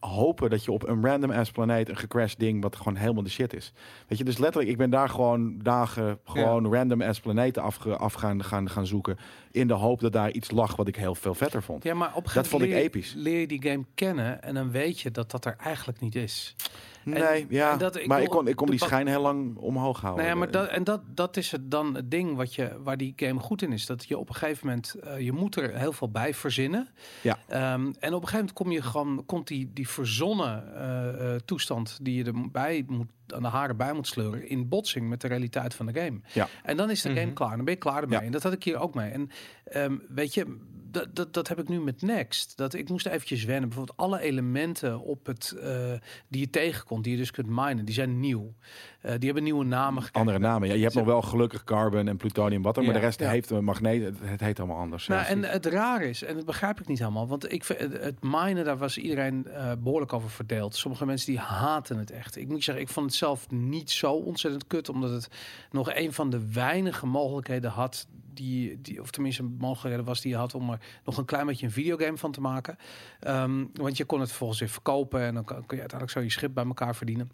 Hopen 0.00 0.50
dat 0.50 0.64
je 0.64 0.72
op 0.72 0.88
een 0.88 1.06
random 1.06 1.30
ass 1.30 1.50
planeet 1.50 1.88
een 1.88 1.96
gecrashed 1.96 2.38
ding 2.38 2.62
wat 2.62 2.76
gewoon 2.76 2.96
helemaal 2.96 3.22
de 3.22 3.30
shit 3.30 3.54
is. 3.54 3.72
Weet 4.08 4.18
je, 4.18 4.24
dus 4.24 4.38
letterlijk, 4.38 4.70
ik 4.70 4.76
ben 4.76 4.90
daar 4.90 5.08
gewoon 5.08 5.58
dagen 5.58 6.18
gewoon 6.24 6.74
random 6.74 7.02
ass 7.02 7.20
planeten 7.20 7.62
af, 7.62 7.86
af 7.86 8.12
gaan, 8.12 8.44
gaan, 8.44 8.70
gaan 8.70 8.86
zoeken. 8.86 9.16
In 9.50 9.66
de 9.66 9.74
hoop 9.74 10.00
dat 10.00 10.12
daar 10.12 10.30
iets 10.30 10.50
lag 10.50 10.76
wat 10.76 10.88
ik 10.88 10.96
heel 10.96 11.14
veel 11.14 11.34
vetter 11.34 11.62
vond. 11.62 11.82
Ja, 11.82 11.94
maar 11.94 12.14
op 12.14 12.32
Dat 12.32 12.48
vond 12.48 12.62
ik 12.62 12.72
episch. 12.72 13.12
leer, 13.14 13.22
leer 13.22 13.40
je 13.40 13.46
die 13.46 13.62
game 13.62 13.84
kennen 13.94 14.42
en 14.42 14.54
dan 14.54 14.70
weet 14.70 15.00
je 15.00 15.10
dat 15.10 15.30
dat 15.30 15.44
er 15.44 15.56
eigenlijk 15.58 16.00
niet 16.00 16.14
is. 16.14 16.56
Nee, 17.04 17.46
ja, 17.48 17.72
en 17.72 17.78
dat- 17.78 17.96
ik 17.96 18.06
maar 18.06 18.22
ik 18.22 18.28
kon, 18.28 18.48
ik 18.48 18.56
kon 18.56 18.70
die 18.70 18.78
schijn 18.78 19.06
heel 19.06 19.20
lang 19.20 19.56
omhoog 19.56 20.00
houden. 20.00 20.24
Nou 20.24 20.34
ja, 20.36 20.40
maar 20.44 20.50
dat, 20.50 20.68
en 20.68 20.84
dat, 20.84 21.00
dat 21.06 21.36
is 21.36 21.50
het 21.50 21.70
dan 21.70 21.94
het 21.94 22.10
ding 22.10 22.36
wat 22.36 22.54
je, 22.54 22.76
waar 22.82 22.96
die 22.96 23.12
game 23.16 23.40
goed 23.40 23.62
in 23.62 23.72
is. 23.72 23.86
Dat 23.86 24.08
je 24.08 24.18
op 24.18 24.28
een 24.28 24.34
gegeven 24.34 24.66
moment, 24.66 24.94
eh, 24.94 25.20
je 25.20 25.32
moet 25.32 25.56
er 25.56 25.78
heel 25.78 25.92
veel 25.92 26.10
bij 26.10 26.34
verzinnen. 26.34 26.88
Ja. 27.22 27.38
Ehm, 27.48 27.62
en 27.62 27.82
op 27.84 27.92
een 28.02 28.10
gegeven 28.10 28.30
moment 28.36 28.52
kom 28.52 28.70
je 28.70 28.82
gewoon, 28.82 29.22
komt 29.26 29.46
die, 29.48 29.70
die 29.74 29.88
verzonnen 29.88 30.74
eh, 30.76 31.34
eh, 31.34 31.40
toestand 31.44 31.98
die 32.02 32.14
je 32.16 32.24
erbij 32.24 32.84
moet, 32.86 33.08
aan 33.34 33.42
de 33.42 33.48
haren 33.48 33.76
bij 33.76 33.92
moet 33.92 34.06
sleuren, 34.06 34.48
in 34.48 34.68
botsing 34.68 35.08
met 35.08 35.20
de 35.20 35.28
realiteit 35.28 35.74
van 35.74 35.86
de 35.86 36.00
game. 36.00 36.20
Ja. 36.32 36.48
En 36.62 36.76
dan 36.76 36.90
is 36.90 37.02
de 37.02 37.08
game 37.08 37.24
Mhm. 37.24 37.34
klaar. 37.34 37.56
Dan 37.56 37.64
ben 37.64 37.74
je 37.74 37.80
klaar 37.80 38.02
ermee. 38.02 38.18
Ja. 38.18 38.24
En 38.24 38.32
dat 38.32 38.42
had 38.42 38.52
ik 38.52 38.64
hier 38.64 38.78
ook 38.78 38.94
mee. 38.94 39.10
En 39.10 39.30
ehm, 39.64 39.96
weet 40.08 40.34
je, 40.34 40.58
dat, 40.90 41.06
dat, 41.16 41.34
dat 41.34 41.48
heb 41.48 41.58
ik 41.58 41.68
nu 41.68 41.80
met 41.80 42.02
Next. 42.02 42.56
Dat 42.56 42.74
ik 42.74 42.88
moest 42.88 43.06
eventjes 43.06 43.44
wennen. 43.44 43.68
Bijvoorbeeld 43.68 43.98
alle 43.98 44.20
elementen 44.20 45.00
op 45.00 45.26
het, 45.26 45.56
eh, 45.62 45.92
die 46.28 46.40
je 46.40 46.50
tegenkomt, 46.50 47.04
die 47.04 47.12
je 47.12 47.18
dus 47.18 47.30
kunt 47.30 47.46
minen, 47.48 47.84
die 47.84 47.94
zijn 47.94 48.20
nieuw. 48.20 48.54
Eh, 49.00 49.10
die 49.14 49.24
hebben 49.24 49.42
nieuwe 49.42 49.64
namen 49.64 50.02
gekregen. 50.02 50.28
Andere 50.28 50.48
namen. 50.48 50.68
Ja, 50.68 50.74
je 50.74 50.82
hebt 50.82 50.94
nog 50.94 51.04
wel 51.04 51.22
gelukkig 51.22 51.64
carbon 51.64 52.08
en 52.08 52.16
plutonium 52.16 52.62
wat 52.62 52.76
er, 52.76 52.84
maar 52.84 52.92
de 52.92 52.98
rest 52.98 53.20
ja. 53.20 53.30
heeft 53.30 53.50
een 53.50 53.64
magneet. 53.64 54.02
Het, 54.02 54.16
het 54.22 54.40
heet 54.40 54.58
allemaal 54.58 54.78
anders. 54.78 55.06
Nou, 55.06 55.26
en 55.26 55.42
het 55.44 55.66
raar 55.66 56.02
is, 56.02 56.22
en 56.22 56.34
dat 56.34 56.44
begrijp 56.44 56.80
ik 56.80 56.86
niet 56.86 56.98
helemaal, 56.98 57.28
want 57.28 57.52
ik 57.52 57.64
vind 57.64 57.78
het, 57.78 58.02
het 58.02 58.16
minen, 58.20 58.64
daar 58.64 58.78
was 58.78 58.98
iedereen 58.98 59.46
eh, 59.46 59.72
behoorlijk 59.78 60.12
over 60.12 60.30
verdeeld. 60.30 60.76
Sommige 60.76 61.06
mensen 61.06 61.26
die 61.26 61.40
haten 61.40 61.98
het 61.98 62.10
echt. 62.10 62.36
Ik 62.36 62.48
moet 62.48 62.64
zeggen, 62.64 62.84
ik 62.84 62.90
vond 62.90 63.06
het 63.06 63.14
zelf 63.20 63.50
niet 63.50 63.90
zo 63.90 64.12
ontzettend 64.12 64.66
kut, 64.66 64.88
omdat 64.88 65.10
het 65.10 65.28
nog 65.70 65.94
een 65.94 66.12
van 66.12 66.30
de 66.30 66.52
weinige 66.52 67.06
mogelijkheden 67.06 67.70
had. 67.70 68.06
Die, 68.34 68.80
die, 68.80 69.00
of 69.00 69.10
tenminste 69.10 69.42
mogelijkheden 69.42 70.04
was 70.04 70.20
die 70.20 70.30
je 70.30 70.36
had 70.36 70.54
om 70.54 70.70
er 70.70 70.80
nog 71.04 71.18
een 71.18 71.24
klein 71.24 71.46
beetje 71.46 71.66
een 71.66 71.72
videogame 71.72 72.16
van 72.16 72.32
te 72.32 72.40
maken. 72.40 72.76
Ehm, 73.20 73.64
want 73.72 73.96
je 73.96 74.04
kon 74.04 74.20
het 74.20 74.28
vervolgens 74.28 74.60
weer 74.60 74.68
verkopen 74.68 75.20
en 75.20 75.34
dan 75.34 75.44
kun 75.44 75.56
je 75.56 75.80
uiteindelijk 75.80 76.10
zo 76.10 76.20
je 76.20 76.30
schip 76.30 76.54
bij 76.54 76.64
elkaar 76.64 76.96
verdienen. 76.96 77.30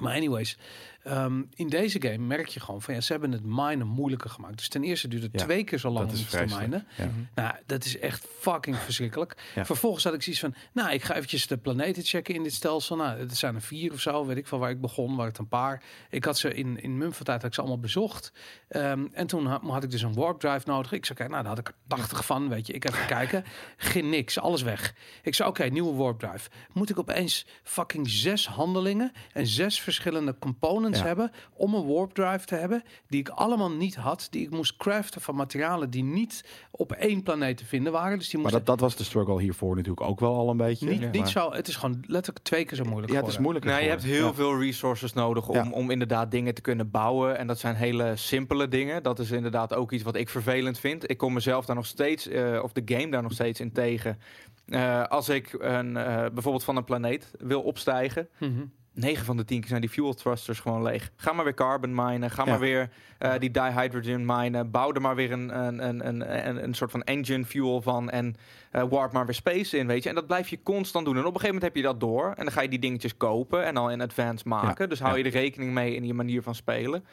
Maar 0.00 0.14
anyways, 0.14 0.58
ehm, 1.02 1.42
in 1.54 1.68
deze 1.68 2.02
game 2.02 2.18
merk 2.18 2.48
je 2.48 2.60
gewoon 2.60 2.82
van 2.82 2.94
ja, 2.94 3.00
ze 3.00 3.12
hebben 3.12 3.32
het 3.32 3.44
minen 3.44 3.86
moeilijker 3.86 4.30
gemaakt. 4.30 4.56
Dus 4.56 4.68
ten 4.68 4.84
eerste 4.84 5.08
duurt 5.08 5.22
het 5.22 5.32
Ja, 5.32 5.38
twee 5.38 5.64
keer 5.64 5.78
zo 5.78 5.90
lang 5.90 6.08
om 6.10 6.14
iets 6.14 6.30
te 6.30 6.44
minen. 6.58 6.86
Ja. 6.96 7.04
Mhm. 7.04 7.14
Nou, 7.34 7.54
dat 7.66 7.84
is 7.84 7.98
echt 7.98 8.26
fucking 8.38 8.76
verschrikkelijk. 8.76 9.36
Ja. 9.54 9.64
Vervolgens 9.64 10.04
had 10.04 10.14
ik 10.14 10.22
zoiets 10.22 10.40
van, 10.40 10.54
nou, 10.72 10.92
ik 10.92 11.02
ga 11.02 11.14
eventjes 11.14 11.46
de 11.46 11.56
planeten 11.56 12.02
checken 12.02 12.34
in 12.34 12.42
dit 12.42 12.52
stelsel. 12.52 12.96
Nou, 12.96 13.18
het 13.18 13.36
zijn 13.36 13.54
er 13.54 13.62
vier 13.62 13.92
of 13.92 14.00
zo, 14.00 14.26
weet 14.26 14.36
ik 14.36 14.46
van 14.46 14.58
waar 14.58 14.70
ik 14.70 14.80
begon, 14.80 15.16
waar 15.16 15.26
het 15.26 15.38
een 15.38 15.48
paar. 15.48 15.82
Ik 16.10 16.24
had 16.24 16.38
ze 16.38 16.54
in, 16.54 16.82
in 16.82 16.98
mum 16.98 17.12
van 17.12 17.24
tijd 17.24 17.38
had 17.38 17.46
ik 17.46 17.54
ze 17.54 17.60
allemaal 17.60 17.78
bezocht. 17.78 18.32
Ehm, 18.68 19.06
en 19.12 19.26
toen 19.26 19.46
had, 19.46 19.62
had 19.62 19.82
ik 19.82 19.90
dus 19.90 20.02
een 20.02 20.14
warp 20.14 20.40
drive 20.40 20.68
nodig. 20.68 20.92
Ik 20.92 21.04
zei, 21.06 21.18
kijk, 21.18 21.30
nou, 21.30 21.42
daar 21.42 21.50
had 21.50 21.60
ik 21.60 21.68
er 21.68 21.74
80 21.86 22.24
van, 22.24 22.48
weet 22.48 22.66
je. 22.66 22.72
Ik 22.72 22.84
even 22.84 23.06
kijken. 23.16 23.44
Geen 23.76 24.08
niks, 24.08 24.38
alles 24.38 24.62
weg. 24.62 24.94
Ik 25.22 25.34
zei, 25.34 25.48
oké, 25.48 25.64
nieuwe 25.64 25.94
warp 25.94 26.18
drive. 26.18 26.48
Moet 26.72 26.90
ik 26.90 26.98
opeens 26.98 27.46
fucking 27.62 28.08
zes 28.10 28.46
handelingen 28.48 29.12
en 29.32 29.46
zes 29.46 29.80
verschillende 29.80 30.38
components 30.38 30.89
Ja. 30.98 31.04
hebben 31.04 31.30
om 31.54 31.74
een 31.74 31.86
warp 31.86 32.12
drive 32.12 32.44
te 32.46 32.54
hebben, 32.54 32.82
die 33.08 33.20
ik 33.20 33.28
allemaal 33.28 33.70
niet 33.70 33.94
had, 33.96 34.26
die 34.30 34.42
ik 34.42 34.50
moest 34.50 34.76
craften 34.76 35.20
van 35.20 35.34
materialen 35.34 35.90
die 35.90 36.04
niet 36.04 36.44
op 36.70 36.92
één 36.92 37.22
planeet 37.22 37.56
te 37.56 37.64
vinden 37.64 37.92
waren. 37.92 38.18
Dus 38.18 38.28
die 38.28 38.40
Maar 38.40 38.42
moesten 38.50 38.64
dat, 38.66 38.78
dat 38.78 38.88
was 38.88 38.96
de 38.98 39.04
struggle 39.04 39.40
hiervoor 39.40 39.74
natuurlijk 39.76 40.00
ook 40.06 40.20
wel 40.20 40.34
al 40.36 40.50
een 40.50 40.56
beetje. 40.56 40.88
niet, 40.88 41.00
Ja. 41.00 41.10
niet 41.10 41.20
Maar- 41.20 41.28
zo. 41.30 41.52
Het 41.52 41.68
is 41.68 41.76
gewoon 41.76 42.04
letterlijk 42.06 42.44
twee 42.44 42.64
keer 42.64 42.76
zo 42.76 42.84
moeilijk. 42.84 43.12
Ja, 43.12 43.18
het 43.18 43.28
is 43.28 43.38
moeilijker. 43.38 43.70
Nou, 43.70 43.82
je 43.82 43.88
hebt 43.88 44.02
heel 44.02 44.26
Ja. 44.26 44.34
veel 44.34 44.58
resources 44.60 45.12
nodig 45.12 45.48
om, 45.48 45.54
Ja. 45.54 45.70
om 45.70 45.90
inderdaad 45.90 46.30
dingen 46.30 46.54
te 46.54 46.60
kunnen 46.60 46.90
bouwen. 46.90 47.38
En 47.38 47.46
dat 47.46 47.58
zijn 47.58 47.74
hele 47.74 48.16
simpele 48.16 48.68
dingen. 48.68 49.02
Dat 49.02 49.18
is 49.18 49.30
inderdaad 49.30 49.74
ook 49.74 49.92
iets 49.92 50.02
wat 50.02 50.16
ik 50.16 50.28
vervelend 50.28 50.78
vind. 50.78 51.10
Ik 51.10 51.18
kom 51.18 51.32
mezelf 51.32 51.64
daar 51.66 51.76
nog 51.76 51.86
steeds, 51.86 52.28
eh, 52.28 52.60
of 52.62 52.72
de 52.72 52.82
game 52.84 53.10
daar 53.10 53.22
nog 53.22 53.32
steeds 53.32 53.60
in 53.60 53.72
tegen. 53.72 54.18
Eh, 54.66 55.04
als 55.04 55.28
ik 55.28 55.52
een, 55.58 55.96
eh, 55.96 56.04
bijvoorbeeld 56.32 56.64
van 56.64 56.76
een 56.76 56.84
planeet 56.84 57.30
wil 57.38 57.62
opstijgen. 57.62 58.28
Mhm. 58.38 58.60
9 58.94 59.24
van 59.24 59.36
de 59.36 59.44
10 59.44 59.60
keer 59.60 59.68
zijn 59.68 59.80
die 59.80 59.90
fuel 59.90 60.14
thrusters 60.14 60.60
gewoon 60.60 60.82
leeg. 60.82 61.10
Ga 61.16 61.32
maar 61.32 61.44
weer 61.44 61.54
carbon 61.54 61.94
minen. 61.94 62.30
Ga 62.30 62.44
Ja. 62.44 62.50
maar 62.50 62.58
weer 62.58 62.90
eh, 63.18 63.32
die 63.38 63.50
dihydrogen 63.50 64.24
minen. 64.26 64.70
Bouw 64.70 64.92
er 64.92 65.00
maar 65.00 65.14
weer 65.14 65.32
een, 65.32 65.58
een, 65.58 65.86
een, 65.88 66.06
een, 66.06 66.62
een, 66.64 66.74
soort 66.74 66.90
van 66.90 67.02
engine 67.02 67.44
fuel 67.44 67.82
van. 67.82 68.10
En 68.10 68.36
eh, 68.70 68.84
warp 68.90 69.12
maar 69.12 69.26
weer 69.26 69.34
space 69.34 69.76
in, 69.78 69.86
weet 69.86 70.02
je. 70.02 70.08
En 70.08 70.14
dat 70.14 70.26
blijf 70.26 70.48
je 70.48 70.62
constant 70.62 71.04
doen. 71.04 71.16
En 71.16 71.20
op 71.20 71.34
een 71.34 71.40
gegeven 71.40 71.54
moment 71.54 71.74
heb 71.74 71.82
je 71.82 71.88
dat 71.90 72.00
door. 72.00 72.26
En 72.36 72.44
dan 72.44 72.52
ga 72.52 72.60
je 72.60 72.68
die 72.68 72.78
dingetjes 72.78 73.16
kopen 73.16 73.64
en 73.64 73.76
al 73.76 73.90
in 73.90 74.00
advance 74.00 74.48
maken. 74.48 74.84
Ja. 74.84 74.86
Dus 74.86 75.00
hou 75.00 75.18
je 75.18 75.24
er 75.24 75.30
rekening 75.30 75.72
mee 75.72 75.94
in 75.94 76.06
je 76.06 76.14
manier 76.14 76.42
van 76.42 76.54
spelen. 76.54 77.04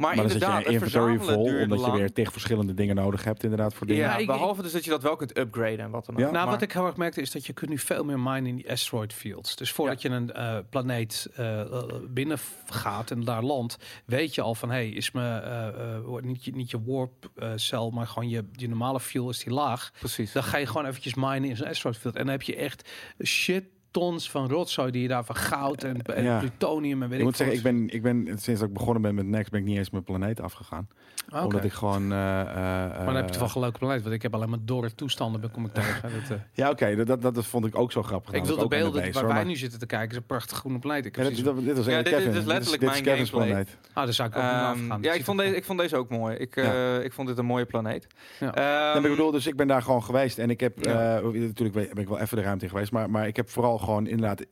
Maar, 0.00 0.14
Maar 0.16 0.24
dan 0.24 0.30
zit 0.30 0.40
je 0.40 0.46
inderdaad, 0.46 0.72
inventory 0.72 1.18
vol, 1.18 1.60
omdat 1.62 1.84
je 1.84 1.90
weer 1.92 2.12
tegen 2.12 2.32
verschillende 2.32 2.74
dingen 2.74 2.94
nodig 2.94 3.24
hebt 3.24 3.42
inderdaad 3.42 3.74
voor 3.74 3.86
dingen. 3.86 4.02
Ja, 4.02 4.24
behalve 4.24 4.62
dus 4.62 4.72
dat 4.72 4.84
je 4.84 4.90
dat 4.90 5.02
wel 5.02 5.16
kunt 5.16 5.38
upgraden 5.38 5.78
en 5.78 5.90
wat 5.90 6.06
dan 6.06 6.14
ook. 6.14 6.20
Ja. 6.20 6.30
Nou, 6.30 6.36
Maar- 6.44 6.52
wat 6.54 6.62
ik 6.62 6.72
heel 6.72 6.86
erg 6.86 6.96
merkte 6.96 7.20
is 7.20 7.30
dat 7.30 7.46
je 7.46 7.52
kunt 7.52 7.70
nu 7.70 7.78
veel 7.78 8.04
meer 8.04 8.18
minen 8.20 8.46
in 8.46 8.56
die 8.56 8.70
asteroid 8.70 9.12
fields. 9.12 9.56
Dus 9.56 9.72
voordat 9.72 10.02
je 10.02 10.08
een 10.08 10.32
eh, 10.32 10.58
planeet 10.70 11.28
eh, 11.34 11.82
binnen 12.08 12.38
gaat 12.66 13.10
en 13.10 13.24
daar 13.24 13.42
landt, 13.42 13.76
weet 14.04 14.34
je 14.34 14.40
al 14.40 14.54
van, 14.54 14.70
hey, 14.70 14.88
is 14.88 15.10
me 15.10 15.22
eh, 15.38 15.68
eh, 15.68 16.00
wordt 16.04 16.26
niet, 16.26 16.44
je, 16.44 16.52
niet 16.54 16.70
je 16.70 16.82
warp 16.84 17.30
eh, 17.36 17.52
cel, 17.56 17.90
maar 17.90 18.06
gewoon 18.06 18.28
je, 18.28 18.44
je 18.52 18.68
normale 18.68 19.00
fuel 19.00 19.28
is 19.28 19.38
die 19.44 19.52
laag. 19.52 19.90
Precies. 19.98 20.32
Dan 20.32 20.42
ga 20.42 20.56
je 20.56 20.66
gewoon 20.66 20.86
eventjes 20.86 21.14
minen 21.14 21.44
in 21.44 21.56
zo'n 21.56 21.66
asteroid 21.68 21.96
field. 21.96 22.14
En 22.16 22.22
dan 22.22 22.30
heb 22.32 22.42
je 22.42 22.56
echt 22.56 22.90
shit 23.24 23.64
tons 23.90 24.30
van 24.30 24.48
rotzooi 24.48 24.90
die 24.90 25.02
je 25.02 25.08
daar 25.08 25.24
van 25.24 25.36
goud 25.36 25.82
en, 25.84 26.02
en 26.02 26.22
Ja. 26.24 26.38
plutonium 26.38 27.02
en 27.02 27.08
weet 27.08 27.18
Ik 27.18 27.24
moet 27.24 27.36
zeggen, 27.36 27.56
ik 27.56 27.62
ben, 27.62 27.88
ik 27.88 28.02
ben 28.02 28.24
sinds 28.26 28.60
dat 28.60 28.68
ik 28.68 28.74
begonnen 28.74 29.02
ben 29.02 29.14
met 29.14 29.26
Next, 29.26 29.50
ben 29.50 29.60
ik 29.60 29.66
niet 29.66 29.76
eens 29.78 29.90
mijn 29.90 30.04
planeet 30.04 30.40
afgegaan. 30.40 30.88
Ah. 31.28 31.44
Omdat 31.44 31.64
ik 31.64 31.72
gewoon. 31.72 32.12
eh, 32.12 32.40
eh, 32.40 32.46
maar 32.56 33.04
dan 33.04 33.14
heb 33.14 33.28
je 33.28 33.34
eh, 33.34 33.40
toch 33.40 33.54
wel 33.54 33.54
een 33.54 33.60
leuke 33.60 33.78
planeet, 33.78 34.02
want 34.02 34.14
ik 34.14 34.22
heb 34.22 34.34
alleen 34.34 34.48
maar 34.50 34.58
dorre 34.62 34.94
toestanden, 34.94 35.40
ben 35.40 35.50
kom 35.50 35.64
ik 35.64 35.72
tegen. 35.74 36.02
Dat, 36.02 36.30
eh, 36.38 36.44
Ja, 36.52 36.70
oké, 36.70 37.04
dat, 37.04 37.20
dat, 37.22 37.34
dat 37.34 37.46
vond 37.46 37.66
ik 37.66 37.78
ook 37.78 37.92
zo 37.92 38.02
grappig. 38.02 38.32
ik 38.32 38.38
Daar 38.38 38.46
wil 38.46 38.56
de 38.62 38.68
beelden 38.68 39.02
waar 39.02 39.12
hoor, 39.12 39.22
wij 39.22 39.32
maar- 39.32 39.44
nu 39.44 39.56
zitten 39.56 39.78
te 39.78 39.86
kijken, 39.86 40.10
is 40.10 40.16
een 40.16 40.22
prachtig 40.26 40.56
groene 40.58 40.78
planeet. 40.78 41.06
Ik 41.06 41.16
Ja, 41.16 41.22
dit, 41.22 41.32
precies- 41.32 41.54
dit, 41.54 41.64
dit 41.64 41.76
was 41.76 41.86
Ja, 41.86 42.02
dit- 42.02 42.04
dit 42.04 42.34
is 42.34 42.44
letterlijk 42.44 42.80
dit 42.82 42.90
mijn 42.90 43.02
Kevin's 43.02 43.30
gameplay. 43.30 43.64
planeet. 43.64 43.76
Ah, 43.92 44.04
daar 44.04 44.12
zou 44.12 44.28
ik 44.28 44.36
ook 44.36 44.42
Ehm, 44.42 44.52
afgaan. 44.54 45.02
ja, 45.02 45.12
ik 45.12 45.24
vond, 45.24 45.38
deze, 45.38 45.56
ik 45.56 45.64
vond 45.64 45.78
deze 45.78 45.96
ook 45.96 46.08
mooi. 46.10 46.36
Ik, 46.36 46.56
eh, 46.56 47.04
ik 47.04 47.12
vond 47.12 47.28
dit 47.28 47.38
een 47.38 47.44
mooie 47.46 47.64
planeet. 47.66 48.06
Ja. 48.40 48.54
Ehm, 48.94 49.04
ik 49.04 49.10
bedoel, 49.10 49.30
dus 49.30 49.46
ik 49.46 49.56
ben 49.56 49.66
daar 49.66 49.82
gewoon 49.82 50.02
geweest 50.02 50.38
en 50.38 50.50
ik 50.50 50.60
heb 50.60 50.78
eh, 50.86 50.92
natuurlijk 51.22 51.72
ben 51.94 52.02
ik 52.02 52.08
wel 52.08 52.18
even 52.18 52.36
de 52.36 52.42
ruimte 52.42 52.64
in 52.64 52.70
geweest, 52.70 52.92
maar, 52.92 53.10
maar 53.10 53.26
ik 53.26 53.36
heb 53.36 53.48
vooral 53.50 53.78
gewoon 53.80 54.06
inderdaad 54.06 54.44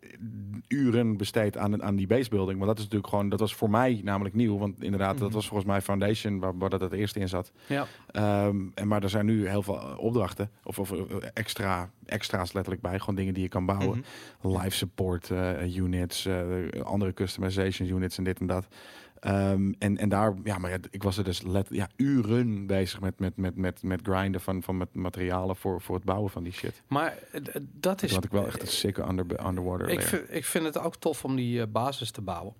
uren 0.68 1.16
besteed 1.16 1.56
aan, 1.56 1.82
aan 1.82 1.96
die 1.96 2.06
basebuilding. 2.06 2.56
Want 2.58 2.68
dat 2.70 2.78
is 2.78 2.84
natuurlijk 2.84 3.10
gewoon, 3.10 3.28
dat 3.28 3.40
was 3.40 3.54
voor 3.54 3.70
mij 3.70 4.00
namelijk 4.04 4.34
nieuw, 4.34 4.58
want 4.58 4.82
inderdaad, 4.82 5.18
dat 5.18 5.26
Mhm. 5.26 5.34
was 5.36 5.46
volgens 5.46 5.68
mij 5.68 5.80
Foundation 5.80 6.38
waar, 6.38 6.58
waar 6.58 6.70
dat 6.70 6.80
het 6.80 6.92
eerste 6.92 7.20
in 7.20 7.28
zat. 7.28 7.52
Ja. 7.66 7.86
Ehm, 8.10 8.56
en 8.74 8.88
maar 8.88 9.02
er 9.02 9.10
zijn 9.10 9.26
nu 9.26 9.48
heel 9.48 9.62
veel 9.62 9.80
opdrachten 9.96 10.50
of, 10.64 10.78
of 10.78 10.92
eh, 10.92 10.98
extra 11.34 11.90
extra's 12.06 12.52
letterlijk 12.52 12.82
bij, 12.82 12.98
gewoon 12.98 13.14
dingen 13.14 13.34
die 13.34 13.42
je 13.42 13.48
kan 13.48 13.66
bouwen. 13.66 14.04
mhm. 14.42 14.56
live 14.62 14.76
support 14.76 15.30
eh, 15.30 15.76
units, 15.76 16.26
eh, 16.26 16.40
andere 16.82 17.12
customization 17.14 17.88
units 17.88 18.18
en 18.18 18.24
dit 18.24 18.40
en 18.40 18.46
dat. 18.46 18.68
Ehm, 19.20 19.72
en, 19.78 19.98
en 19.98 20.08
daar, 20.08 20.34
ja, 20.44 20.58
maar 20.58 20.70
ja, 20.70 20.78
ik 20.90 21.02
was 21.02 21.16
er 21.18 21.24
dus 21.24 21.42
let, 21.42 21.66
ja, 21.70 21.88
uren 21.96 22.66
bezig 22.66 23.00
met, 23.00 23.18
met, 23.18 23.36
met, 23.36 23.56
met, 23.56 23.82
met 23.82 24.00
grinden 24.02 24.40
van, 24.40 24.62
van 24.62 24.76
met 24.76 24.94
materialen 24.94 25.56
voor, 25.56 25.80
voor 25.80 25.94
het 25.94 26.04
bouwen 26.04 26.30
van 26.30 26.42
die 26.42 26.52
shit. 26.52 26.82
Maar 26.86 27.18
eh, 27.32 27.40
dat 27.72 28.02
is. 28.02 28.12
Had 28.14 28.24
ik 28.24 28.30
wel 28.30 28.46
echt 28.46 28.60
een 28.62 28.68
sikke 28.68 29.08
under, 29.08 29.46
underwater 29.46 29.88
ik, 29.88 30.00
vind, 30.02 30.22
ik 30.28 30.44
vind 30.44 30.64
het 30.64 30.78
ook 30.78 30.96
tof 30.96 31.24
om 31.24 31.36
die 31.36 31.60
eh, 31.60 31.66
basis 31.68 32.10
te 32.10 32.20
bouwen. 32.20 32.54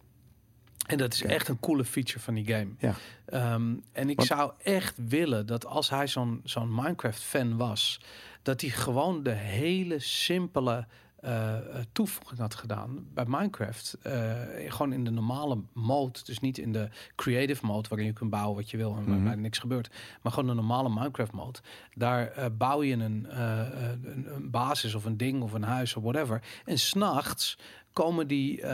En 0.86 0.98
dat 0.98 1.12
is 1.12 1.22
echt 1.22 1.48
een 1.48 1.60
coole 1.60 1.84
feature 1.84 2.20
van 2.20 2.34
die 2.34 2.46
game. 2.46 2.68
Ja. 2.78 2.94
Ehm, 3.24 3.74
en 3.92 4.10
ik 4.10 4.16
Want- 4.16 4.28
zou 4.28 4.52
echt 4.62 4.94
willen 5.08 5.46
dat 5.46 5.66
als 5.66 5.90
hij 5.90 6.06
zo'n 6.06 6.40
zo'n 6.44 6.74
Minecraft-fan 6.74 7.56
was, 7.56 8.00
dat 8.42 8.60
hij 8.60 8.70
gewoon 8.70 9.22
de 9.22 9.30
hele 9.30 9.98
simpele 9.98 10.86
eh, 11.20 11.56
eh, 11.56 11.84
toevoeging 11.92 12.40
had 12.40 12.54
gedaan 12.54 13.06
bij 13.14 13.24
Minecraft. 13.28 13.96
Eh, 14.02 14.32
gewoon 14.68 14.92
in 14.92 15.04
de 15.04 15.10
normale 15.10 15.58
mode, 15.72 16.18
dus 16.24 16.40
niet 16.40 16.58
in 16.58 16.72
de 16.72 16.88
creative 17.16 17.66
mode 17.66 17.88
waarin 17.88 18.06
je 18.06 18.12
kunt 18.12 18.30
bouwen 18.30 18.56
wat 18.56 18.70
je 18.70 18.76
wil 18.76 18.96
en 18.96 19.22
Mhm. 19.22 19.40
niks 19.40 19.58
gebeurt, 19.58 19.90
maar 20.22 20.32
gewoon 20.32 20.48
de 20.48 20.54
normale 20.54 20.88
Minecraft 20.88 21.32
mode. 21.32 21.58
Daar 21.94 22.52
bouw 22.56 22.82
je 22.82 22.94
een, 22.94 23.26
een, 23.40 24.34
een 24.34 24.50
basis 24.50 24.94
of 24.94 25.04
een 25.04 25.16
ding 25.16 25.42
of 25.42 25.52
een 25.52 25.62
huis 25.62 25.94
of 25.96 26.02
whatever. 26.02 26.42
En 26.64 26.78
s'nachts 26.78 27.58
komen 28.02 28.26
die, 28.26 28.64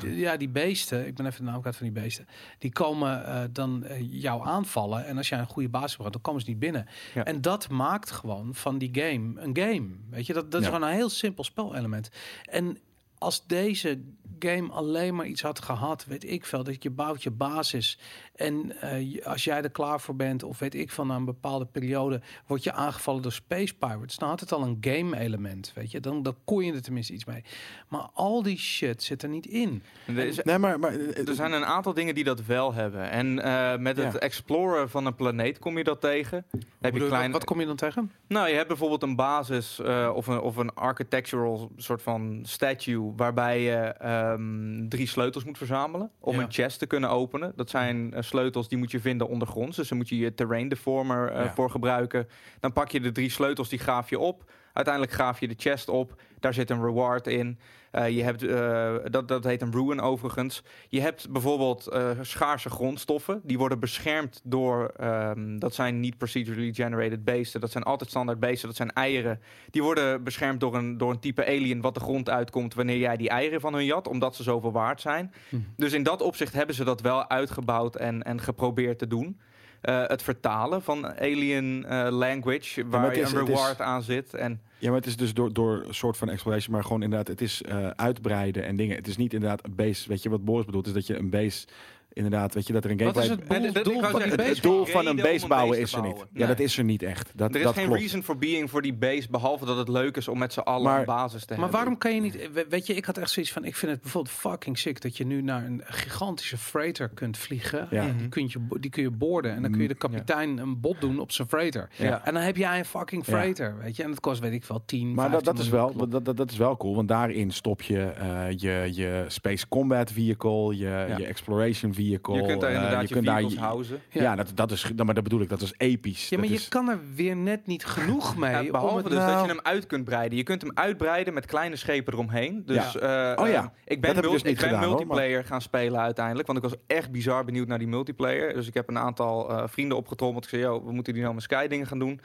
die- 0.00 0.16
ja, 0.16 0.36
die 0.36 0.48
beesten, 0.48 1.06
ik 1.06 1.14
ben 1.14 1.26
even 1.26 1.44
de 1.44 1.50
naam 1.50 1.62
van 1.62 1.72
die 1.78 1.90
beesten, 1.92 2.26
die 2.58 2.72
komen 2.72 3.26
eh, 3.26 3.42
dan 3.52 3.84
eh, 3.84 4.06
jou 4.22 4.46
aanvallen. 4.46 5.06
En 5.06 5.16
als 5.16 5.28
jij 5.28 5.38
een 5.38 5.46
goede 5.46 5.68
basis 5.68 5.96
hebt, 5.96 6.12
dan 6.12 6.20
komen 6.22 6.40
ze 6.40 6.48
niet 6.48 6.58
binnen. 6.58 6.86
Ja. 7.14 7.24
En 7.24 7.40
dat 7.40 7.68
maakt 7.68 8.10
gewoon 8.10 8.54
van 8.54 8.78
die 8.78 8.90
game 8.92 9.40
een 9.40 9.56
game. 9.56 9.88
Weet 10.10 10.26
je, 10.26 10.32
dat, 10.32 10.50
dat 10.50 10.60
is 10.60 10.66
gewoon 10.66 10.82
een 10.82 10.94
heel 10.94 11.08
simpel 11.08 11.44
spelelement. 11.44 12.10
En 12.44 12.78
als 13.18 13.46
deze 13.46 14.02
game 14.38 14.70
alleen 14.72 15.14
maar 15.14 15.26
iets 15.26 15.42
had 15.42 15.62
gehad, 15.62 16.04
weet 16.04 16.30
ik 16.30 16.46
veel, 16.46 16.64
dat 16.64 16.82
je 16.82 16.90
bouwt 16.90 17.22
je 17.22 17.30
basis 17.30 17.98
en 18.32 18.80
eh, 18.80 19.26
als 19.26 19.44
jij 19.44 19.62
er 19.62 19.70
klaar 19.70 20.00
voor 20.00 20.16
bent 20.16 20.42
of 20.42 20.58
weet 20.58 20.74
ik 20.74 20.90
van 20.90 21.06
na 21.06 21.16
een 21.16 21.24
bepaalde 21.24 21.64
periode 21.66 22.20
word 22.46 22.62
je 22.64 22.72
aangevallen 22.72 23.22
door 23.22 23.32
space 23.32 23.74
pirates, 23.74 24.16
dan 24.18 24.28
had 24.28 24.40
het 24.40 24.52
al 24.52 24.62
een 24.62 24.76
game 24.80 25.18
element, 25.18 25.72
weet 25.74 25.90
je, 25.90 26.00
dan, 26.00 26.22
dan 26.22 26.36
kon 26.44 26.64
je 26.64 26.72
er 26.72 26.82
tenminste 26.82 27.12
iets 27.12 27.24
mee. 27.24 27.44
Maar 27.88 28.08
al 28.14 28.42
die 28.42 28.58
shit 28.58 29.02
zit 29.02 29.22
er 29.22 29.28
niet 29.28 29.46
in. 29.46 29.82
Er, 30.06 30.18
is- 30.18 30.42
Nee, 30.42 30.58
maar, 30.58 30.78
maar 30.78 30.92
eh, 30.94 31.28
er 31.28 31.34
zijn 31.34 31.52
een 31.52 31.64
aantal 31.64 31.94
dingen 31.94 32.14
die 32.14 32.24
dat 32.24 32.44
wel 32.44 32.74
hebben. 32.74 33.10
En 33.10 33.38
eh, 33.42 33.76
met 33.78 33.96
het 33.96 34.12
Ja. 34.12 34.18
exploren 34.18 34.90
van 34.90 35.06
een 35.06 35.14
planeet 35.14 35.58
kom 35.58 35.78
je 35.78 35.84
dat 35.84 36.00
tegen. 36.00 36.44
Heb 36.80 36.94
je 36.94 37.06
klein, 37.06 37.32
Wat 37.32 37.44
kom 37.44 37.60
je 37.60 37.66
dan 37.66 37.76
tegen? 37.76 38.12
Nou, 38.28 38.48
je 38.48 38.54
hebt 38.54 38.68
bijvoorbeeld 38.68 39.02
een 39.02 39.16
basis 39.16 39.78
eh, 39.80 40.12
of, 40.14 40.26
een, 40.26 40.40
of 40.40 40.56
een 40.56 40.74
architectural 40.74 41.70
soort 41.76 42.02
van 42.02 42.40
statue 42.42 43.12
waarbij 43.16 43.60
je 43.62 43.74
ehm, 43.76 44.88
drie 44.88 45.06
sleutels 45.06 45.44
moet 45.44 45.58
verzamelen 45.58 46.10
om 46.20 46.34
Ja. 46.34 46.42
een 46.42 46.52
chest 46.52 46.78
te 46.78 46.86
kunnen 46.86 47.10
openen. 47.10 47.52
Dat 47.56 47.70
zijn 47.70 48.14
sleutels 48.32 48.68
die 48.68 48.78
moet 48.78 48.90
je 48.90 49.00
vinden 49.00 49.28
ondergronds, 49.28 49.76
dus 49.76 49.88
daar 49.88 49.98
moet 49.98 50.08
je 50.08 50.18
je 50.18 50.34
terrain 50.34 50.68
deformer 50.68 51.28
eh, 51.30 51.44
Ja. 51.44 51.52
voor 51.54 51.70
gebruiken. 51.70 52.28
Dan 52.60 52.72
pak 52.72 52.90
je 52.90 53.00
de 53.00 53.12
drie 53.12 53.30
sleutels, 53.30 53.68
die 53.68 53.78
graaf 53.78 54.10
je 54.10 54.18
op. 54.18 54.44
Uiteindelijk 54.72 55.14
graaf 55.14 55.40
je 55.40 55.48
de 55.48 55.54
chest 55.56 55.88
op. 55.88 56.20
Daar 56.40 56.54
zit 56.54 56.70
een 56.70 56.84
reward 56.84 57.26
in. 57.26 57.58
Eh, 57.92 58.08
je 58.08 58.22
hebt, 58.22 58.42
eh, 58.42 58.94
dat, 59.10 59.28
dat 59.28 59.44
heet 59.44 59.62
een 59.62 59.72
ruin 59.72 60.00
overigens. 60.00 60.62
Je 60.88 61.00
hebt 61.00 61.30
bijvoorbeeld 61.30 61.86
eh, 61.86 62.10
schaarse 62.20 62.70
grondstoffen. 62.70 63.40
Die 63.44 63.58
worden 63.58 63.80
beschermd 63.80 64.40
door... 64.44 64.92
ehm, 64.96 65.58
dat 65.58 65.74
zijn 65.74 66.00
niet 66.00 66.18
procedurally 66.18 66.72
generated 66.72 67.24
beesten. 67.24 67.60
Dat 67.60 67.70
zijn 67.70 67.84
altijd 67.84 68.10
standaard 68.10 68.40
beesten. 68.40 68.68
Dat 68.68 68.76
zijn 68.76 68.92
eieren. 68.92 69.40
Die 69.70 69.82
worden 69.82 70.24
beschermd 70.24 70.60
door 70.60 70.74
een, 70.74 70.98
door 70.98 71.10
een 71.10 71.20
type 71.20 71.46
alien... 71.46 71.80
wat 71.80 71.94
de 71.94 72.00
grond 72.00 72.30
uitkomt 72.30 72.74
wanneer 72.74 72.98
jij 72.98 73.16
die 73.16 73.28
eieren 73.28 73.60
van 73.60 73.74
hun 73.74 73.84
jat. 73.84 74.08
Omdat 74.08 74.36
ze 74.36 74.42
zoveel 74.42 74.72
waard 74.72 75.00
zijn. 75.00 75.32
Hm. 75.48 75.56
Dus 75.76 75.92
in 75.92 76.02
dat 76.02 76.22
opzicht 76.22 76.52
hebben 76.52 76.74
ze 76.74 76.84
dat 76.84 77.00
wel 77.00 77.28
uitgebouwd 77.28 77.96
en, 77.96 78.22
en 78.22 78.40
geprobeerd 78.40 78.98
te 78.98 79.06
doen. 79.06 79.40
Eh, 79.82 80.02
het 80.06 80.22
vertalen 80.22 80.82
van 80.82 81.18
alien 81.20 81.84
eh, 81.84 82.06
language, 82.10 82.86
waar 82.88 83.14
je 83.14 83.20
is- 83.20 83.32
een 83.32 83.40
is- 83.42 83.46
reward 83.48 83.80
aan 83.80 84.02
zit. 84.02 84.34
En 84.34 84.60
Ja, 84.78 84.88
maar 84.88 84.98
het 84.98 85.06
is 85.06 85.16
dus 85.16 85.34
door, 85.34 85.52
door 85.52 85.84
een 85.86 85.94
soort 85.94 86.16
van 86.16 86.28
exploration, 86.30 86.74
maar 86.74 86.82
gewoon 86.82 87.02
inderdaad, 87.02 87.28
het 87.28 87.40
is 87.40 87.62
eh, 87.62 87.86
uitbreiden 87.96 88.64
en 88.64 88.76
dingen. 88.76 88.96
Het 88.96 89.06
is 89.06 89.16
niet 89.16 89.32
inderdaad 89.32 89.64
een 89.64 89.74
base, 89.74 90.08
weet 90.08 90.22
je 90.22 90.28
wat 90.30 90.44
Boris 90.44 90.64
bedoelt, 90.66 90.86
is 90.86 90.92
dat 90.92 91.06
je 91.06 91.16
een 91.18 91.30
base, 91.30 91.66
inderdaad, 92.12 92.54
weet 92.54 92.66
je, 92.66 92.72
dat 92.72 92.84
er 92.84 92.90
een 92.90 92.96
Wat 92.96 93.16
gameplay... 93.18 93.58
is 93.60 93.74
het 93.74 93.84
doel, 93.84 94.00
dat- 94.00 94.10
van 94.10 94.20
zeggen, 94.20 94.20
die 94.20 94.30
het, 94.30 94.36
base? 94.36 94.50
het 94.54 94.62
doel 94.62 94.84
van 94.84 95.06
een 95.06 95.16
base 95.16 95.46
bouwen 95.46 95.78
is 95.80 95.92
er 95.92 96.02
niet. 96.02 96.24
Ja, 96.32 96.46
dat 96.46 96.58
is 96.58 96.78
er 96.78 96.84
niet 96.84 97.02
echt. 97.02 97.30
Dat, 97.34 97.50
er 97.50 97.56
is 97.56 97.62
dat 97.62 97.74
geen 97.74 97.84
klopt. 97.86 98.00
reason 98.00 98.22
for 98.22 98.38
being 98.38 98.70
voor 98.70 98.82
die 98.82 98.94
base, 98.94 99.28
behalve 99.30 99.64
dat 99.64 99.76
het 99.76 99.88
leuk 99.88 100.16
is 100.16 100.28
om 100.28 100.38
met 100.38 100.52
z'n 100.52 100.60
allen 100.60 100.82
Maar- 100.82 100.98
een 100.98 101.04
basis 101.04 101.40
te 101.44 101.46
Maar 101.52 101.58
hebben. 101.62 101.76
waarom 101.78 101.98
kan 101.98 102.14
je 102.14 102.20
niet... 102.20 102.52
we- 102.52 102.66
Weet 102.68 102.86
je, 102.86 102.94
ik 102.94 103.04
had 103.04 103.18
echt 103.18 103.30
zoiets 103.30 103.52
van... 103.52 103.64
Ik 103.64 103.76
vind 103.76 103.92
het 103.92 104.00
bijvoorbeeld 104.00 104.34
fucking 104.34 104.78
sick 104.78 105.00
dat 105.00 105.16
je 105.16 105.26
nu 105.26 105.42
naar 105.42 105.64
een 105.64 105.80
gigantische 105.84 106.56
freighter 106.58 107.08
kunt 107.08 107.38
vliegen. 107.38 107.86
Ja. 107.90 108.02
En 108.02 108.16
die, 108.16 108.28
kun 108.28 108.42
je, 108.48 108.78
die 108.80 108.90
kun 108.90 109.02
je 109.02 109.10
boorden. 109.10 109.54
En 109.54 109.62
dan 109.62 109.70
kun 109.70 109.82
je 109.82 109.88
de 109.88 109.94
kapitein 109.94 110.58
een 110.58 110.80
bot 110.80 111.00
doen 111.00 111.18
op 111.20 111.32
zijn 111.32 111.48
freighter. 111.48 111.88
Ja. 111.98 112.24
En 112.24 112.34
dan 112.34 112.42
heb 112.42 112.56
jij 112.56 112.78
een 112.78 112.84
fucking 112.84 113.26
Ja. 113.26 113.32
freighter, 113.32 113.76
weet 113.82 113.96
je. 113.96 114.02
En 114.02 114.10
dat 114.10 114.20
kost, 114.20 114.40
weet 114.40 114.52
ik 114.52 114.64
wel, 114.64 114.82
10, 114.86 115.14
Maar 115.14 115.30
dat, 115.30 115.44
dat, 115.44 115.58
is 115.58 115.68
15 115.68 115.98
wel, 115.98 116.08
dat, 116.08 116.24
dat, 116.24 116.36
dat 116.36 116.50
is 116.50 116.56
wel 116.56 116.76
cool, 116.76 116.94
want 116.94 117.08
daarin 117.08 117.50
stop 117.50 117.82
je 117.82 117.98
eh, 118.02 118.44
je, 118.56 118.88
je 118.92 119.24
Space 119.28 119.68
Combat 119.68 120.12
Vehicle, 120.12 120.76
je, 120.76 120.84
Ja. 120.84 121.16
je 121.16 121.24
Exploration 121.26 121.70
Vehicle. 121.72 122.00
Je 122.10 122.18
kunt 122.18 122.60
daar 122.60 122.70
eh, 122.70 122.76
inderdaad 122.76 123.08
je, 123.08 123.14
kunt 123.14 123.26
daar 123.26 123.34
vehicles 123.36 123.60
houden. 123.60 124.00
Ja, 124.10 124.22
Ja. 124.22 124.36
dat, 124.36 124.52
dat 124.54 124.70
is, 124.70 124.92
maar 125.04 125.14
dat 125.14 125.22
bedoel 125.22 125.40
ik, 125.40 125.48
dat 125.48 125.60
is 125.60 125.74
episch. 125.76 126.28
Ja, 126.28 126.38
maar 126.38 126.46
dat 126.46 126.56
je 126.56 126.62
is, 126.62 126.68
kan 126.68 126.88
er 126.88 126.98
weer 127.14 127.36
net 127.36 127.66
niet 127.66 127.84
genoeg 127.84 128.36
mee. 128.42 128.64
Ja, 128.64 128.70
behalve 128.70 129.02
dus 129.08 129.18
dat 129.18 129.26
nou- 129.26 129.42
je 129.42 129.48
hem 129.48 129.60
uit 129.62 129.86
kunt 129.86 130.04
breiden. 130.04 130.38
Je 130.38 130.44
kunt 130.44 130.62
hem 130.62 130.70
uitbreiden 130.74 131.34
met 131.34 131.46
kleine 131.46 131.76
schepen 131.76 132.12
eromheen. 132.12 132.62
Dus, 132.66 132.92
Ja. 132.92 133.32
eh, 133.34 133.42
Oh 133.44 133.48
ja, 133.50 133.62
eh, 133.62 133.68
ik 133.84 134.00
ben, 134.00 134.14
dat 134.14 134.14
heb 134.14 134.16
ik 134.16 134.22
mul- 134.22 134.32
dus 134.32 134.42
niet 134.42 134.52
ik 134.52 134.58
ben 134.58 134.68
gedaan, 134.68 134.82
hoor, 134.84 134.88
multiplayer 134.96 135.44
gaan 135.44 135.60
spelen 135.62 136.00
uiteindelijk. 136.00 136.46
Want 136.46 136.58
ik 136.58 136.64
was 136.70 136.74
echt 136.86 137.10
bizar 137.10 137.44
benieuwd 137.44 137.68
naar 137.68 137.78
die 137.78 137.88
multiplayer. 137.88 138.54
Dus 138.54 138.66
ik 138.66 138.74
heb 138.74 138.88
een 138.88 138.98
aantal 138.98 139.50
eh, 139.50 139.62
vrienden 139.66 139.96
opgetrommeld. 139.96 140.44
Ik 140.44 140.50
zei, 140.50 140.62
yo, 140.62 140.84
we 140.84 140.92
moeten 140.92 141.12
die 141.12 141.22
nou 141.22 141.34
met 141.34 141.42
Sky 141.42 141.66
dingen 141.66 141.86
gaan 141.86 141.98
doen. 141.98 142.20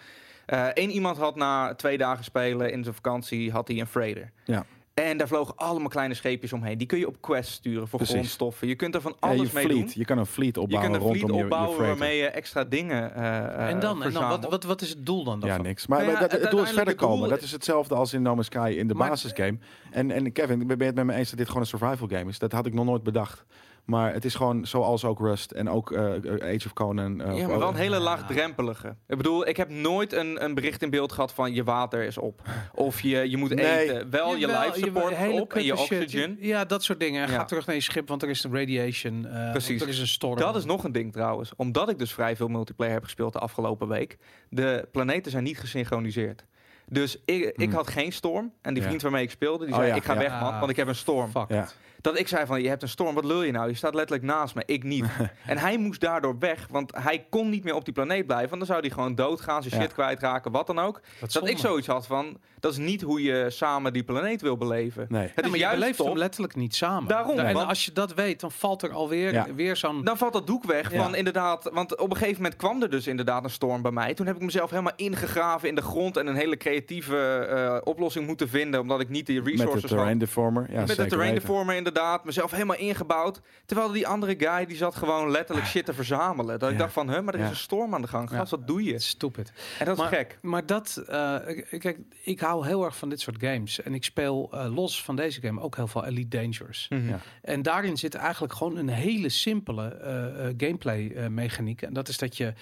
Eén 0.73 0.89
iemand 0.89 1.17
had 1.17 1.35
na 1.35 1.75
twee 1.75 1.97
dagen 1.97 2.23
spelen 2.23 2.71
in 2.71 2.83
zijn 2.83 2.95
vakantie 2.95 3.51
had 3.51 3.67
hij 3.67 3.79
een 3.79 3.87
freighter. 3.87 4.31
Ja. 4.45 4.65
En 5.03 5.17
daar 5.17 5.27
vlogen 5.27 5.55
allemaal 5.55 5.89
kleine 5.89 6.13
scheepjes 6.13 6.53
omheen. 6.53 6.77
Die 6.77 6.87
kun 6.87 6.99
je 6.99 7.07
op 7.07 7.21
quest 7.21 7.49
sturen 7.51 7.87
voor 7.87 7.97
Precies. 7.99 8.15
grondstoffen. 8.15 8.67
Je 8.67 8.75
kunt 8.75 8.95
er 8.95 9.01
van 9.01 9.15
ja, 9.19 9.27
je 9.31 9.37
alles 9.37 9.51
mee 9.51 9.63
fleet. 9.65 9.77
doen. 9.79 9.91
Je 9.93 10.05
kan 10.05 10.17
een 10.17 10.25
fleet 10.25 10.55
Je 10.55 10.61
opbouwen 10.61 10.91
kunt 10.91 11.03
een 11.03 11.09
fleet 11.09 11.21
rondom 11.21 11.37
je, 11.37 11.45
je 11.45 11.51
opbouwen 11.53 11.87
waarmee 11.87 12.17
je 12.17 12.27
extra 12.27 12.63
dingen 12.63 13.15
eh 13.15 13.69
En 13.69 13.79
dan, 13.79 14.03
en 14.03 14.13
dan 14.13 14.29
wat, 14.29 14.49
wat, 14.49 14.63
wat 14.63 14.81
is 14.81 14.89
het 14.89 15.05
doel 15.05 15.23
dan 15.23 15.39
Ja, 15.39 15.45
daarvan? 15.45 15.65
niks. 15.65 15.87
Maar 15.87 15.99
Nou 15.99 16.11
ja, 16.11 16.19
dat, 16.19 16.31
het, 16.31 16.41
het 16.41 16.51
doel 16.51 16.63
is 16.63 16.71
verder 16.71 16.97
doel- 16.97 17.07
komen. 17.09 17.29
Dat 17.29 17.41
is 17.41 17.51
hetzelfde 17.51 17.95
als 17.95 18.13
in 18.13 18.21
No 18.21 18.33
Man's 18.33 18.45
Sky 18.47 18.75
in 18.77 18.87
de 18.87 18.93
basisgame. 18.95 19.57
En, 19.91 20.11
en 20.11 20.31
Kevin, 20.31 20.67
ben 20.67 20.77
je 20.77 20.83
het 20.83 20.95
met 20.95 21.05
me 21.05 21.13
eens 21.13 21.29
dat 21.29 21.37
dit 21.37 21.47
gewoon 21.47 21.61
een 21.61 21.67
survival 21.67 22.07
game 22.07 22.29
is? 22.29 22.39
Dat 22.39 22.51
had 22.51 22.65
ik 22.65 22.73
nog 22.73 22.85
nooit 22.85 23.03
bedacht. 23.03 23.45
Maar 23.87 24.13
het 24.13 24.25
is 24.25 24.35
gewoon 24.35 24.65
zoals 24.65 25.05
ook 25.05 25.19
Rust 25.19 25.51
en 25.51 25.69
ook 25.69 25.91
eh, 25.91 26.01
Age 26.41 26.65
of 26.65 26.73
Conan. 26.73 27.21
eh, 27.21 27.37
Ja, 27.37 27.47
maar 27.47 27.59
wel 27.59 27.67
een 27.67 27.75
hele 27.75 27.99
laagdrempelige. 27.99 28.95
Ik 29.07 29.17
bedoel, 29.17 29.47
ik 29.47 29.57
heb 29.57 29.69
nooit 29.69 30.13
een, 30.13 30.43
een 30.43 30.53
bericht 30.53 30.81
in 30.81 30.89
beeld 30.89 31.11
gehad 31.11 31.33
van 31.33 31.53
je 31.53 31.63
water 31.63 32.03
is 32.03 32.17
op. 32.17 32.41
Of 32.73 33.01
je, 33.01 33.29
je 33.29 33.37
moet 33.37 33.53
Nee. 33.55 33.79
eten. 33.79 34.09
Wel 34.09 34.35
je 34.35 34.47
life 34.47 34.71
support 34.79 35.13
op 35.41 35.53
en 35.53 35.63
je 35.63 35.77
oxygen. 35.77 36.37
Ja, 36.39 36.65
dat 36.65 36.83
soort 36.83 36.99
dingen. 36.99 37.21
Ja. 37.21 37.27
Ga 37.27 37.45
terug 37.45 37.65
naar 37.65 37.75
je 37.75 37.81
schip, 37.81 38.07
want 38.07 38.23
er 38.23 38.29
is 38.29 38.45
radiation. 38.51 39.25
eh, 39.27 39.51
Precies. 39.51 39.81
Er 39.81 39.87
is 39.87 39.99
een 39.99 40.07
storm. 40.07 40.37
Dat 40.37 40.55
is 40.55 40.65
nog 40.65 40.83
een 40.83 40.91
ding 40.91 41.11
trouwens. 41.13 41.51
Omdat 41.55 41.89
ik 41.89 41.99
dus 41.99 42.13
vrij 42.13 42.35
veel 42.35 42.47
multiplayer 42.47 42.93
heb 42.93 43.03
gespeeld 43.03 43.33
de 43.33 43.39
afgelopen 43.39 43.87
week. 43.87 44.17
De 44.49 44.87
planeten 44.91 45.31
zijn 45.31 45.43
niet 45.43 45.59
gesynchroniseerd. 45.59 46.45
Dus 46.89 47.17
ik, 47.25 47.43
ik 47.43 47.55
Hmm. 47.65 47.73
had 47.73 47.87
geen 47.87 48.11
storm. 48.11 48.53
En 48.61 48.73
die 48.73 48.81
Ja. 48.81 48.87
vriend 48.87 49.01
waarmee 49.01 49.23
ik 49.23 49.31
speelde, 49.31 49.63
die 49.65 49.73
Oh 49.73 49.79
zei 49.79 49.91
ja, 49.91 49.95
ik 49.97 50.03
ga 50.03 50.13
ja. 50.13 50.19
weg 50.19 50.39
man, 50.39 50.59
want 50.59 50.69
ik 50.71 50.75
heb 50.77 50.87
een 50.87 50.95
storm. 50.95 51.29
Fuck 51.31 51.45
Ja. 51.49 51.63
it. 51.63 51.75
Dat 52.07 52.19
ik 52.19 52.27
zei 52.27 52.45
van, 52.45 52.61
je 52.61 52.67
hebt 52.69 52.81
een 52.81 52.89
storm, 52.89 53.15
wat 53.15 53.25
lul 53.25 53.41
je 53.43 53.51
nou? 53.51 53.69
Je 53.69 53.75
staat 53.75 53.93
letterlijk 53.93 54.27
naast 54.27 54.55
me, 54.55 54.63
ik 54.65 54.83
niet. 54.83 55.05
en 55.45 55.57
hij 55.57 55.77
moest 55.77 56.01
daardoor 56.01 56.35
weg, 56.39 56.67
want 56.71 56.91
hij 56.95 57.25
kon 57.29 57.49
niet 57.49 57.63
meer 57.63 57.73
op 57.75 57.85
die 57.85 57.93
planeet 57.93 58.25
blijven. 58.25 58.47
Want 58.49 58.61
dan 58.61 58.69
zou 58.69 58.79
hij 58.79 58.89
gewoon 58.89 59.15
doodgaan, 59.15 59.61
zijn 59.63 59.75
Ja. 59.75 59.81
shit 59.81 59.93
kwijtraken, 59.93 60.51
wat 60.51 60.67
dan 60.67 60.79
ook. 60.79 61.01
Wat 61.19 61.31
Dat 61.31 61.47
ik 61.49 61.57
zoiets 61.57 61.87
had 61.87 62.07
van, 62.07 62.37
dat 62.59 62.71
is 62.71 62.77
niet 62.77 63.01
hoe 63.01 63.21
je 63.23 63.45
samen 63.49 63.93
die 63.93 64.03
planeet 64.03 64.41
wil 64.41 64.57
beleven. 64.57 65.05
Nee. 65.09 65.21
Het 65.21 65.31
Ja, 65.35 65.41
is 65.43 65.49
maar 65.49 65.57
je 65.57 65.63
juist 65.63 65.79
beleeft 65.79 65.97
hem 65.97 66.17
letterlijk 66.17 66.55
niet 66.55 66.75
samen. 66.75 67.07
Daarom, 67.07 67.39
En 67.39 67.53
want- 67.53 67.69
als 67.69 67.85
je 67.85 67.91
dat 67.91 68.13
weet, 68.13 68.39
dan 68.39 68.51
valt 68.51 68.81
er 68.81 68.91
alweer 68.91 69.33
Ja. 69.33 69.45
weer 69.55 69.75
zo'n... 69.75 70.03
Dan 70.03 70.17
valt 70.17 70.33
dat 70.33 70.47
doek 70.47 70.63
weg 70.63 70.91
Ja. 70.91 71.03
van 71.03 71.15
inderdaad, 71.15 71.69
want 71.73 71.97
op 71.97 72.09
een 72.09 72.17
gegeven 72.17 72.41
moment 72.41 72.55
kwam 72.55 72.81
er 72.81 72.89
dus 72.89 73.07
inderdaad 73.07 73.43
een 73.43 73.49
storm 73.49 73.81
bij 73.81 73.91
mij. 73.91 74.13
Toen 74.13 74.25
heb 74.25 74.35
ik 74.35 74.41
mezelf 74.41 74.69
helemaal 74.69 74.93
ingegraven 74.95 75.69
in 75.69 75.75
de 75.75 75.81
grond 75.81 76.17
en 76.17 76.27
een 76.27 76.35
hele 76.35 76.57
creatieve 76.57 77.17
eh, 77.17 77.77
oplossing 77.83 78.25
moeten 78.27 78.49
vinden, 78.49 78.79
omdat 78.79 78.99
ik 78.99 79.09
niet 79.09 79.25
die 79.25 79.35
Met 79.35 79.45
de 79.45 79.51
resources 79.51 79.81
had. 79.81 79.89
terrain 79.91 80.17
deformer. 80.17 80.65
Ja, 80.71 80.79
met 80.85 80.95
de 80.95 81.05
terrain 81.05 81.33
deformer 81.33 81.75
inderdaad, 81.75 81.95
mezelf 82.23 82.51
helemaal 82.51 82.75
ingebouwd. 82.77 83.41
Terwijl 83.65 83.91
die 83.91 84.07
andere 84.07 84.35
guy, 84.37 84.65
die 84.65 84.77
zat 84.77 84.95
gewoon 84.95 85.31
letterlijk 85.31 85.67
shit 85.67 85.85
te 85.85 85.93
verzamelen. 85.93 86.59
Dat 86.59 86.71
ik 86.71 86.77
dacht 86.77 86.93
van, 86.93 87.09
huh, 87.11 87.21
maar 87.21 87.33
er 87.33 87.39
is 87.39 87.49
een 87.49 87.55
storm 87.55 87.93
aan 87.93 88.01
de 88.01 88.07
gang. 88.07 88.29
Gast, 88.29 88.51
wat 88.51 88.67
doe 88.67 88.83
je? 88.83 88.99
Stupid. 88.99 89.51
En 89.79 89.85
dat 89.85 89.97
is 89.99 90.05
gek. 90.05 90.39
Maar 90.41 90.65
dat, 90.65 91.03
ik- 91.47 91.79
kijk, 91.79 91.97
ik 92.23 92.39
hou 92.39 92.65
heel 92.67 92.83
erg 92.85 92.97
van 92.97 93.09
dit 93.09 93.19
soort 93.21 93.35
games. 93.39 93.81
En 93.81 93.93
ik 93.93 94.03
speel 94.03 94.49
eh, 94.51 94.75
los 94.75 95.03
van 95.03 95.15
deze 95.15 95.41
game 95.41 95.61
ook 95.61 95.75
heel 95.75 95.87
veel 95.87 96.05
Elite 96.05 96.37
Dangerous. 96.41 96.85
Ja. 96.89 97.19
En 97.41 97.61
daarin 97.61 97.97
zit 97.97 98.15
eigenlijk 98.15 98.53
gewoon 98.53 98.77
een 98.77 98.89
hele 98.89 99.29
simpele 99.29 99.87
eh, 99.87 100.13
gameplay 100.57 101.29
mechaniek. 101.29 101.81
En 101.81 101.93
dat 101.93 102.07
is 102.07 102.17
dat 102.17 102.37
je, 102.37 102.53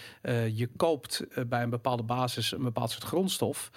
je 0.53 0.69
koopt 0.77 1.23
bij 1.47 1.63
een 1.63 1.69
bepaalde 1.69 2.03
basis 2.03 2.51
een 2.51 2.63
bepaald 2.63 2.91
soort 2.91 3.03
grondstof. 3.03 3.69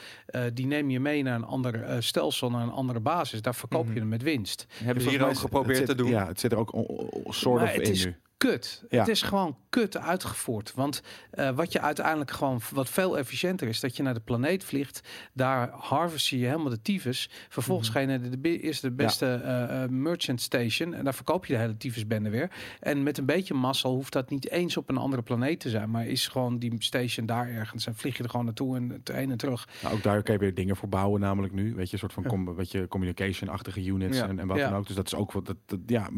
Die 0.52 0.66
neem 0.66 0.90
je 0.90 1.00
mee 1.00 1.22
naar 1.22 1.34
een 1.34 1.44
ander 1.44 2.02
stelsel, 2.02 2.50
naar 2.50 2.62
een 2.62 2.70
andere 2.70 3.00
basis. 3.00 3.42
Daar 3.42 3.54
verkoop 3.54 3.84
je 3.84 3.90
Mhm. 3.90 3.98
hem 3.98 4.08
met 4.08 4.22
winst. 4.22 4.66
Hebben 4.84 5.02
ze 5.02 5.08
hier 5.08 5.26
ook 5.26 5.37
geprobeerd 5.38 5.86
te 5.86 5.94
doen. 5.94 6.10
Ja, 6.10 6.26
het 6.26 6.40
zit 6.40 6.52
er 6.52 6.58
ook 6.58 6.70
soort 7.28 7.62
of 7.62 7.74
in 7.74 8.06
nu. 8.06 8.16
Kut. 8.38 8.84
Ja. 8.88 8.98
Het 8.98 9.08
is 9.08 9.22
gewoon 9.22 9.56
kut 9.68 9.96
uitgevoerd. 9.96 10.72
Want 10.74 11.02
eh, 11.30 11.50
wat 11.50 11.72
je 11.72 11.80
uiteindelijk 11.80 12.30
gewoon 12.30 12.60
wat 12.72 12.88
veel 12.88 13.18
efficiënter 13.18 13.68
is, 13.68 13.80
dat 13.80 13.96
je 13.96 14.02
naar 14.02 14.14
de 14.14 14.20
planeet 14.20 14.64
vliegt, 14.64 15.00
daar 15.32 15.70
harvest 15.72 16.28
je 16.28 16.36
helemaal 16.36 16.68
de 16.70 16.82
tyfus. 16.82 17.30
Vervolgens 17.48 17.88
Mhm. 17.88 17.96
ga 17.98 18.02
je 18.12 18.18
naar 18.18 18.40
de, 18.40 18.60
eerste 18.60 18.88
de 18.88 18.94
beste 18.94 19.26
eh, 19.26 19.82
eh, 19.82 19.90
merchant 19.90 20.40
station 20.40 20.94
en 20.94 21.04
daar 21.04 21.14
verkoop 21.14 21.46
je 21.46 21.52
de 21.52 21.58
hele 21.58 21.76
tyfusbende 21.76 22.30
weer. 22.30 22.50
En 22.80 23.02
met 23.02 23.18
een 23.18 23.26
beetje 23.26 23.54
mazzel 23.54 23.94
hoeft 23.94 24.12
dat 24.12 24.30
niet 24.30 24.50
eens 24.50 24.76
op 24.76 24.88
een 24.88 24.96
andere 24.96 25.22
planeet 25.22 25.60
te 25.60 25.70
zijn, 25.70 25.90
maar 25.90 26.06
is 26.06 26.26
gewoon 26.28 26.58
die 26.58 26.74
station 26.78 27.26
daar 27.26 27.48
ergens 27.48 27.86
en 27.86 27.94
vlieg 27.94 28.16
je 28.16 28.22
er 28.22 28.30
gewoon 28.30 28.44
naartoe 28.44 28.76
en 28.76 29.00
te 29.02 29.12
heen 29.12 29.30
en 29.30 29.36
terug. 29.36 29.68
Nou, 29.82 29.94
ook 29.94 30.02
daar 30.02 30.22
kan 30.22 30.34
je 30.34 30.40
weer 30.40 30.54
dingen 30.54 30.76
voor 30.76 30.88
bouwen, 30.88 31.20
namelijk 31.20 31.52
nu. 31.52 31.74
Weet 31.74 31.86
je, 31.86 31.92
een 31.92 31.98
soort 31.98 32.12
van 32.12 32.24
com 32.24 32.54
weet 32.54 32.70
je, 32.70 32.88
communication-achtige 32.88 33.84
units 33.84 34.18
en, 34.20 34.38
en 34.38 34.46
wat 34.46 34.58
dan 34.58 34.74
ook. 34.74 34.86
Dus 34.86 34.96
dat 34.96 35.06
is 35.06 35.14
ook 35.14 35.32
wat, 35.32 35.46
dat, 35.46 35.56
dat- 35.66 35.78
ja, 35.86 36.08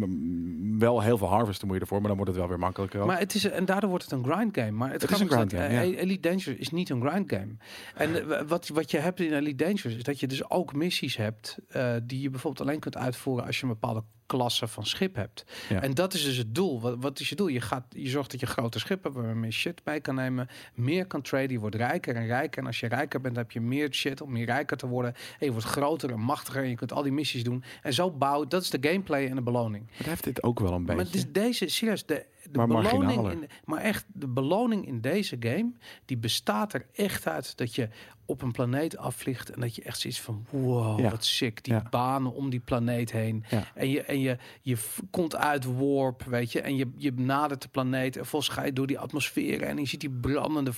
wel 0.78 1.00
heel 1.02 1.18
veel 1.18 1.28
harvesten 1.28 1.66
moet 1.66 1.76
je 1.76 1.82
ervoor, 1.82 2.00
maar 2.00 2.09
dan 2.10 2.18
wordt 2.18 2.30
het 2.30 2.40
wel 2.40 2.50
weer 2.50 2.66
makkelijker. 2.66 3.00
ook. 3.00 3.06
Maar 3.06 3.18
het 3.18 3.34
is 3.34 3.44
en 3.44 3.64
daardoor 3.64 3.88
wordt 3.90 4.04
het 4.04 4.12
een 4.12 4.24
grind 4.24 4.56
game. 4.56 4.70
Maar 4.70 4.92
het, 4.92 5.02
Het 5.02 5.10
is 5.10 5.20
een 5.20 5.26
dat, 5.26 5.36
grind 5.36 5.52
game, 5.52 5.66
eh, 5.66 6.00
Elite 6.00 6.28
Dangerous 6.28 6.58
is 6.58 6.70
niet 6.70 6.90
een 6.90 7.06
grind 7.06 7.32
game. 7.32 7.56
En 7.94 8.30
eh, 8.30 8.42
wat, 8.46 8.68
wat 8.68 8.90
je 8.90 8.98
hebt 8.98 9.20
in 9.20 9.32
Elite 9.32 9.64
Dangerous 9.64 9.96
is 9.96 10.02
dat 10.02 10.20
je 10.20 10.26
dus 10.26 10.50
ook 10.50 10.72
missies 10.72 11.16
hebt 11.16 11.58
eh, 11.68 11.94
die 12.02 12.20
je 12.20 12.30
bijvoorbeeld 12.30 12.68
alleen 12.68 12.80
kunt 12.80 12.96
uitvoeren 12.96 13.46
als 13.46 13.56
je 13.56 13.62
een 13.62 13.68
bepaalde 13.68 14.02
klasse 14.30 14.66
van 14.66 14.86
schip 14.86 15.14
hebt. 15.14 15.44
Ja. 15.68 15.82
En 15.82 15.94
dat 15.94 16.14
is 16.14 16.24
dus 16.24 16.36
het 16.36 16.54
doel. 16.54 16.80
Wat, 16.80 16.96
wat 17.00 17.20
is 17.20 17.28
je 17.28 17.34
doel? 17.34 17.46
Je, 17.46 17.60
gaat, 17.60 17.84
je 17.88 18.08
zorgt 18.08 18.30
dat 18.30 18.40
je 18.40 18.46
grote 18.46 18.78
schippen 18.78 19.12
waar 19.12 19.28
je 19.28 19.34
meer 19.34 19.52
shit 19.52 19.84
bij 19.84 20.00
kan 20.00 20.14
nemen, 20.14 20.48
meer 20.74 21.06
kan 21.06 21.22
traden, 21.22 21.50
je 21.50 21.58
wordt 21.58 21.76
rijker 21.76 22.16
en 22.16 22.26
rijker. 22.26 22.60
En 22.60 22.66
als 22.66 22.80
je 22.80 22.86
rijker 22.86 23.20
bent, 23.20 23.36
heb 23.36 23.50
je 23.50 23.60
meer 23.60 23.92
shit 23.92 24.20
om 24.20 24.32
meer 24.32 24.46
rijker 24.46 24.76
te 24.76 24.86
worden. 24.86 25.14
En 25.14 25.46
je 25.46 25.52
wordt 25.52 25.66
groter 25.66 26.10
en 26.10 26.20
machtiger 26.20 26.62
en 26.62 26.68
je 26.68 26.74
kunt 26.74 26.92
al 26.92 27.02
die 27.02 27.12
missies 27.12 27.44
doen. 27.44 27.64
En 27.82 27.92
zo 27.92 28.10
bouwen, 28.10 28.48
dat 28.48 28.62
is 28.62 28.70
de 28.70 28.78
gameplay 28.80 29.28
en 29.28 29.34
de 29.34 29.42
beloning. 29.42 29.86
Het 29.92 30.06
heeft 30.06 30.24
dit 30.24 30.42
ook 30.42 30.60
wel 30.60 30.72
een 30.72 30.80
beetje. 30.80 30.96
Maar 30.96 31.04
het 31.04 31.14
is 31.14 31.32
deze, 31.32 31.68
serieus, 31.68 32.06
de, 32.06 32.26
de 32.42 32.58
Maar 32.58 32.66
beloning 32.66 33.30
in, 33.30 33.48
maar 33.64 33.80
echt, 33.80 34.04
de 34.12 34.28
beloning 34.28 34.86
in 34.86 35.00
deze 35.00 35.36
game, 35.40 35.72
die 36.04 36.16
bestaat 36.16 36.72
er 36.72 36.86
echt 36.92 37.26
uit 37.28 37.56
dat 37.56 37.74
je 37.74 37.88
op 38.24 38.42
een 38.42 38.52
planeet 38.52 38.96
afvliegt 38.96 39.50
en 39.50 39.60
dat 39.60 39.74
je 39.74 39.82
echt 39.82 40.00
zoiets 40.00 40.20
van, 40.20 40.46
wow, 40.50 41.00
Ja. 41.00 41.10
wat 41.10 41.24
sick, 41.24 41.64
die 41.64 41.72
Ja. 41.74 41.82
banen 41.90 42.32
om 42.34 42.50
die 42.50 42.60
planeet 42.60 43.12
heen. 43.12 43.44
Ja. 43.50 43.64
En 43.74 43.90
je, 43.90 44.02
en 44.02 44.20
je, 44.20 44.36
je 44.62 44.76
komt 45.10 45.36
uit 45.36 45.64
warp, 45.64 46.22
weet 46.22 46.52
je, 46.52 46.60
en 46.60 46.76
je, 46.76 46.90
je 46.96 47.12
nadert 47.12 47.62
de 47.62 47.68
planeet 47.68 48.16
en 48.16 48.26
volgens 48.26 48.52
ga 48.52 48.64
je 48.64 48.72
door 48.72 48.86
die 48.86 48.98
atmosfeer 48.98 49.62
en 49.62 49.76
je 49.78 49.86
ziet 49.86 50.00
die 50.00 50.10
brandende, 50.10 50.70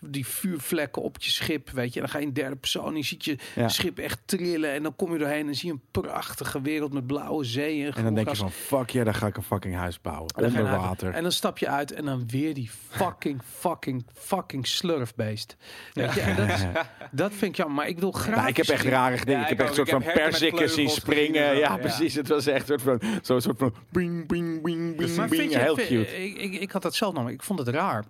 die 0.00 0.26
vuurvlekken 0.26 1.02
op 1.02 1.16
je 1.22 1.30
schip, 1.30 1.70
weet 1.70 1.88
je. 1.88 1.94
En 1.94 2.00
dan 2.00 2.08
ga 2.08 2.18
je 2.18 2.26
in 2.26 2.32
derde 2.32 2.56
persoon 2.56 2.88
en 2.90 2.96
je 2.96 3.04
ziet 3.04 3.24
je 3.24 3.38
schip 3.66 3.98
echt 3.98 4.20
trillen 4.24 4.72
en 4.72 4.82
dan 4.82 4.96
kom 4.96 5.12
je 5.12 5.18
doorheen 5.18 5.46
en 5.48 5.54
zie 5.54 5.66
je 5.68 5.72
een 5.74 6.02
prachtige 6.02 6.60
wereld 6.60 6.92
met 6.92 7.06
blauwe 7.06 7.44
zee 7.44 7.84
en, 7.86 7.94
En 7.94 8.04
dan 8.04 8.14
denk 8.14 8.28
je 8.28 8.36
van, 8.36 8.50
fuck 8.50 8.90
ja, 8.90 9.04
daar 9.04 9.14
ga 9.14 9.26
ik 9.26 9.36
een 9.36 9.42
fucking 9.42 9.74
huis 9.74 10.00
bouwen. 10.00 10.34
Onder 10.36 10.52
naar- 10.52 10.62
En 11.14 11.22
dan 11.22 11.32
stap 11.32 11.58
je 11.58 11.68
uit 11.68 11.92
en 11.92 12.04
dan 12.04 12.24
weer 12.28 12.54
die 12.54 12.70
fucking, 12.90 13.40
fucking, 13.58 14.06
fucking 14.14 14.66
slurfbeest. 14.66 15.56
Je? 15.92 16.02
En 16.02 16.36
dat, 16.36 16.48
is- 16.48 16.64
dat 17.10 17.30
vind 17.30 17.42
ik 17.50 17.56
jammer. 17.56 17.76
Maar 17.76 17.88
ik 17.88 17.94
bedoel 17.94 18.12
graag. 18.12 18.36
Nou, 18.36 18.48
ik 18.48 18.56
heb 18.56 18.66
echt 18.68 18.84
rare 18.84 19.16
dingen. 19.24 19.40
Ja, 19.40 19.46
ik 19.46 19.50
ik 19.52 19.58
heb 19.58 19.66
echt 19.68 19.78
een 19.78 19.86
soort 19.86 20.02
van 20.04 20.12
perzikken 20.12 20.70
zien 20.70 20.88
springen. 20.88 21.42
Ja, 21.42 21.50
ja. 21.52 21.76
precies. 21.76 22.14
Het 22.14 22.28
was 22.28 22.46
echt 22.46 22.68
een 22.70 22.78
soort 22.80 23.00
van, 23.00 23.10
zo'n 23.22 23.40
soort 23.40 23.58
van 23.58 23.74
bing, 23.90 24.28
bing, 24.28 24.62
bing, 24.62 24.96
bing, 24.96 25.28
bing. 25.28 25.52
je, 25.52 25.58
Heel 25.58 25.74
cute. 25.74 26.24
Ik, 26.24 26.36
ik, 26.36 26.52
ik 26.60 26.70
had 26.70 26.82
dat 26.82 26.94
zelf 26.94 27.12
namelijk. 27.14 27.38
Ik 27.40 27.46
vond 27.46 27.58
het 27.58 27.68
raar. 27.68 28.04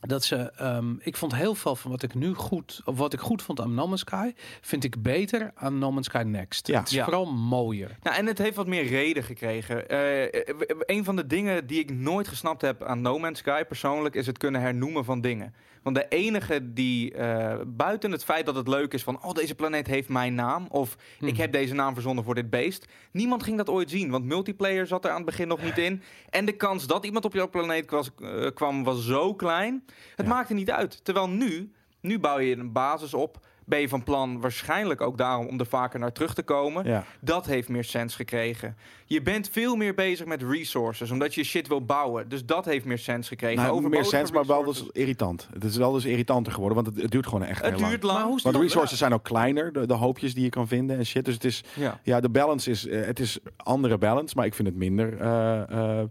Dat 0.00 0.24
ze, 0.24 0.36
ehm, 0.36 0.94
ik 1.00 1.16
vond 1.16 1.34
heel 1.34 1.54
veel 1.54 1.76
van 1.76 1.90
wat 1.90 2.02
ik 2.02 2.14
nu 2.14 2.34
goed, 2.34 2.80
of 2.84 2.98
wat 2.98 3.12
ik 3.12 3.20
goed 3.20 3.42
vond 3.42 3.60
aan 3.60 3.74
No 3.74 3.86
Man's 3.86 4.00
Sky, 4.00 4.32
vind 4.60 4.84
ik 4.84 5.02
beter 5.02 5.50
aan 5.54 5.78
No 5.78 5.92
Man's 5.92 6.06
Sky 6.06 6.22
Next. 6.26 6.66
Ja. 6.66 6.78
Het 6.78 6.88
is 6.88 6.94
Ja. 6.94 7.04
vooral 7.04 7.24
mooier. 7.32 7.96
Nou, 8.02 8.16
en 8.16 8.26
het 8.26 8.38
heeft 8.38 8.56
wat 8.56 8.66
meer 8.66 8.86
reden 8.86 9.22
gekregen. 9.22 9.88
Eh, 9.88 10.24
eh, 10.24 10.30
een 10.78 11.04
van 11.04 11.16
de 11.16 11.26
dingen 11.26 11.66
die 11.66 11.78
ik 11.78 11.90
nooit 11.92 12.28
gesnapt 12.28 12.62
heb 12.62 12.82
aan 12.82 13.00
No 13.00 13.18
Man's 13.18 13.38
Sky 13.38 13.62
persoonlijk 13.64 14.14
is 14.14 14.26
het 14.26 14.38
kunnen 14.38 14.60
hernoemen 14.60 15.04
van 15.04 15.20
dingen. 15.20 15.54
Want 15.92 15.96
de 16.10 16.16
enige 16.16 16.72
die 16.72 17.12
eh, 17.14 17.54
buiten 17.66 18.12
het 18.12 18.24
feit 18.24 18.46
dat 18.46 18.54
het 18.54 18.68
leuk 18.68 18.92
is 18.94 19.02
van, 19.02 19.22
oh 19.24 19.32
deze 19.32 19.54
planeet 19.54 19.86
heeft 19.86 20.08
mijn 20.08 20.34
naam 20.34 20.66
of 20.70 20.96
ik 21.20 21.30
Mhm. 21.32 21.40
heb 21.40 21.52
deze 21.52 21.74
naam 21.74 21.94
verzonnen 21.94 22.24
voor 22.24 22.34
dit 22.34 22.50
beest, 22.50 22.86
niemand 23.12 23.42
ging 23.42 23.56
dat 23.56 23.68
ooit 23.68 23.90
zien, 23.90 24.10
want 24.10 24.24
multiplayer 24.24 24.86
zat 24.86 25.04
er 25.04 25.10
aan 25.10 25.16
het 25.16 25.24
begin 25.26 25.48
nog 25.48 25.62
niet 25.62 25.78
in. 25.78 26.02
En 26.30 26.44
de 26.44 26.52
kans 26.52 26.86
dat 26.86 27.04
iemand 27.04 27.24
op 27.24 27.32
jouw 27.32 27.48
planeet 27.48 27.90
was, 27.90 28.10
eh, 28.22 28.46
kwam 28.54 28.84
was 28.84 29.04
zo 29.06 29.34
klein. 29.34 29.84
Het 30.16 30.26
Ja. 30.26 30.32
maakte 30.32 30.54
niet 30.54 30.70
uit. 30.70 31.04
Terwijl 31.04 31.28
nu, 31.28 31.72
nu 32.00 32.18
bouw 32.18 32.38
je 32.38 32.56
een 32.56 32.72
basis 32.72 33.14
op. 33.14 33.46
Ben 33.68 33.80
je 33.80 33.88
van 33.88 34.02
plan 34.02 34.40
waarschijnlijk 34.40 35.00
ook 35.00 35.18
daarom 35.18 35.46
om 35.46 35.60
er 35.60 35.66
vaker 35.66 35.98
naar 36.00 36.12
terug 36.12 36.34
te 36.34 36.42
komen. 36.42 36.84
Ja. 36.86 37.04
Dat 37.20 37.46
heeft 37.46 37.68
meer 37.68 37.84
sens 37.84 38.14
gekregen. 38.14 38.76
Je 39.06 39.22
bent 39.22 39.48
veel 39.52 39.76
meer 39.76 39.94
bezig 39.94 40.26
met 40.26 40.42
resources, 40.42 41.10
omdat 41.10 41.34
je 41.34 41.44
shit 41.44 41.68
wil 41.68 41.84
bouwen. 41.84 42.28
Dus 42.28 42.44
dat 42.44 42.64
heeft 42.64 42.84
meer 42.84 42.98
sens 42.98 43.28
gekregen. 43.28 43.56
Nou, 43.56 43.68
meer 43.68 43.78
Overbodige 43.78 44.08
sens, 44.16 44.30
maar 44.32 44.46
wel 44.46 44.64
dus 44.64 44.84
irritant. 44.92 45.48
Het 45.52 45.64
is 45.64 45.76
wel 45.76 45.92
dus 45.92 46.04
irritanter 46.04 46.52
geworden, 46.52 46.82
want 46.82 46.94
het, 46.94 47.02
het 47.02 47.10
duurt 47.12 47.26
gewoon 47.26 47.42
echt 47.44 47.60
heel 47.60 47.70
Het 47.70 47.80
lang. 47.80 47.90
duurt 47.90 48.02
lang. 48.02 48.18
Maar 48.18 48.28
hoe 48.28 48.40
Want 48.42 48.56
resources 48.56 48.98
zijn 48.98 49.12
ook 49.14 49.22
kleiner, 49.24 49.72
de, 49.72 49.86
de 49.86 49.94
hoopjes 49.94 50.34
die 50.34 50.44
je 50.44 50.50
kan 50.50 50.68
vinden 50.68 50.98
en 50.98 51.06
shit. 51.06 51.24
Dus 51.24 51.34
het 51.34 51.44
is, 51.44 51.64
Ja. 51.74 52.00
ja, 52.02 52.20
de 52.20 52.28
balance 52.28 52.70
is, 52.70 52.86
eh, 52.86 53.04
het 53.06 53.20
is 53.20 53.38
andere 53.56 53.98
balance, 53.98 54.34
maar 54.36 54.46
ik 54.46 54.54
vind 54.54 54.68
het 54.68 54.76
minder. 54.76 55.20
eh, 55.20 55.98
eh, 56.00 56.06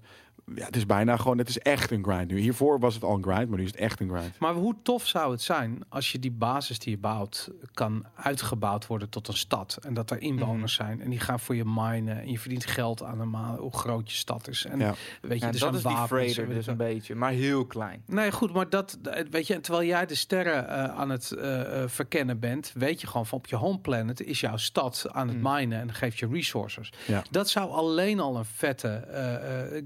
ja, 0.55 0.65
het 0.65 0.75
is 0.75 0.85
bijna 0.85 1.17
gewoon, 1.17 1.37
het 1.37 1.49
is 1.49 1.59
echt 1.59 1.91
een 1.91 2.03
grind 2.03 2.27
nu. 2.31 2.39
Hiervoor 2.39 2.79
was 2.79 2.93
het 2.93 3.03
al 3.03 3.15
een 3.15 3.23
grind, 3.23 3.49
maar 3.49 3.57
nu 3.57 3.63
is 3.63 3.71
het 3.71 3.79
echt 3.79 3.99
een 3.99 4.09
grind. 4.09 4.39
Maar 4.39 4.53
hoe 4.53 4.75
tof 4.83 5.07
zou 5.07 5.31
het 5.31 5.41
zijn 5.41 5.79
als 5.89 6.11
je 6.11 6.19
die 6.19 6.31
basis 6.31 6.79
die 6.79 6.91
je 6.91 6.97
bouwt 6.97 7.49
kan 7.73 8.05
uitgebouwd 8.15 8.87
worden 8.87 9.09
tot 9.09 9.27
een 9.27 9.33
stad 9.37 9.77
en 9.81 9.93
dat 9.93 10.11
er 10.11 10.21
inwoners 10.21 10.77
Mhm. 10.77 10.87
zijn 10.87 11.01
en 11.01 11.09
die 11.09 11.19
gaan 11.19 11.39
voor 11.39 11.55
je 11.55 11.65
minen 11.65 12.19
en 12.21 12.31
je 12.31 12.39
verdient 12.39 12.65
geld 12.65 13.03
aan 13.03 13.19
een 13.19 13.29
ma- 13.29 13.55
hoe 13.55 13.73
groot 13.77 14.11
je 14.11 14.17
stad 14.17 14.47
is 14.47 14.65
en 14.65 14.79
Ja. 14.79 14.93
weet 15.21 15.39
je 15.39 15.45
Ja, 15.45 15.51
dus 15.51 15.61
dat 15.61 15.75
is 15.75 15.81
die 15.83 15.91
wapens 15.95 16.35
dus 16.35 16.67
een 16.67 16.77
beetje, 16.77 17.15
maar 17.15 17.31
heel 17.31 17.65
klein. 17.65 18.01
Nee, 18.05 18.31
goed, 18.31 18.53
maar 18.53 18.69
dat 18.69 18.97
eh, 19.03 19.25
weet 19.29 19.47
je, 19.47 19.53
en 19.53 19.61
terwijl 19.61 19.85
jij 19.87 20.05
de 20.05 20.15
sterren 20.15 20.67
eh, 20.69 20.83
aan 20.99 21.09
het 21.09 21.31
eh, 21.31 21.81
eh, 21.83 21.89
verkennen 21.89 22.39
bent, 22.39 22.71
weet 22.73 23.01
je 23.01 23.07
gewoon 23.07 23.25
van 23.25 23.37
op 23.37 23.47
je 23.47 23.55
home 23.55 23.79
planet 23.79 24.21
is 24.21 24.39
jouw 24.39 24.57
stad 24.57 25.05
aan 25.11 25.27
het 25.27 25.37
Mm. 25.41 25.43
minen 25.53 25.79
en 25.79 25.93
geeft 25.93 26.17
je 26.19 26.27
resources. 26.31 26.93
Ja. 27.07 27.21
Dat 27.31 27.49
zou 27.49 27.71
alleen 27.71 28.19
al 28.19 28.35
een 28.37 28.45
vette 28.45 28.87
eh, 28.87 29.75
eh, 29.77 29.85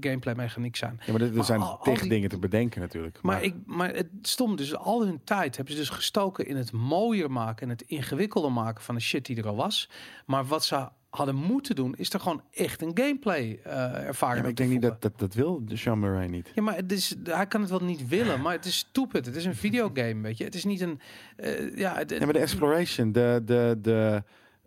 mechaniek 0.52 0.76
zijn. 0.76 1.00
Ja, 1.06 1.12
maar 1.12 1.20
er, 1.20 1.32
Maar 1.34 1.44
zijn 1.44 1.60
al- 1.60 1.68
al 1.78 1.78
tig 1.84 2.00
die- 2.00 2.08
dingen 2.08 2.28
te 2.28 2.38
bedenken 2.38 2.80
natuurlijk. 2.80 3.18
Maar, 3.22 3.42
ik, 3.42 3.54
maar 3.66 3.94
het 3.94 4.08
stom, 4.22 4.56
dus 4.56 4.76
al 4.76 5.04
hun 5.04 5.20
tijd 5.24 5.56
hebben 5.56 5.74
ze 5.74 5.80
dus 5.80 5.88
gestoken 5.88 6.46
in 6.46 6.56
het 6.56 6.72
mooier 6.72 7.30
maken 7.30 7.62
en 7.62 7.68
het 7.68 7.82
ingewikkelder 7.82 8.52
maken 8.52 8.82
van 8.82 8.94
de 8.94 9.00
shit 9.00 9.26
die 9.26 9.36
er 9.36 9.48
al 9.48 9.56
was. 9.56 9.88
Maar 10.26 10.44
wat 10.46 10.64
ze 10.64 10.88
hadden 11.10 11.34
moeten 11.34 11.74
doen, 11.74 11.94
is 11.96 12.12
er 12.12 12.20
gewoon 12.20 12.42
echt 12.50 12.82
een 12.82 12.90
gameplay 12.94 13.60
eh 13.64 14.06
ervaring. 14.06 14.42
Ja, 14.44 14.50
ik 14.50 14.56
denk 14.56 14.70
niet 14.70 14.82
dat, 14.82 15.02
dat 15.02 15.18
dat 15.18 15.34
wil 15.34 15.64
de 15.64 15.76
Sean 15.76 15.98
Murray 15.98 16.26
niet. 16.26 16.50
Ja, 16.54 16.62
maar 16.62 16.76
het 16.76 16.92
is, 16.92 17.14
hij 17.24 17.46
kan 17.46 17.60
het 17.60 17.70
wel 17.70 17.82
niet 17.82 18.08
willen, 18.08 18.40
maar 18.40 18.52
het 18.52 18.64
is 18.64 18.76
stupid. 18.76 19.26
Het 19.26 19.36
is 19.36 19.44
een 19.44 19.54
videogame, 19.54 20.20
weet 20.20 20.38
je. 20.38 20.44
Het 20.44 20.54
is 20.54 20.64
niet 20.64 20.80
een... 20.80 21.00
eh, 21.36 21.76
ja, 21.76 21.94
het, 21.96 22.10
Ja, 22.10 22.24
maar 22.24 22.32
de 22.32 22.38
exploration, 22.38 23.12
de, 23.12 23.42
de, 23.44 23.78
de, 23.82 24.22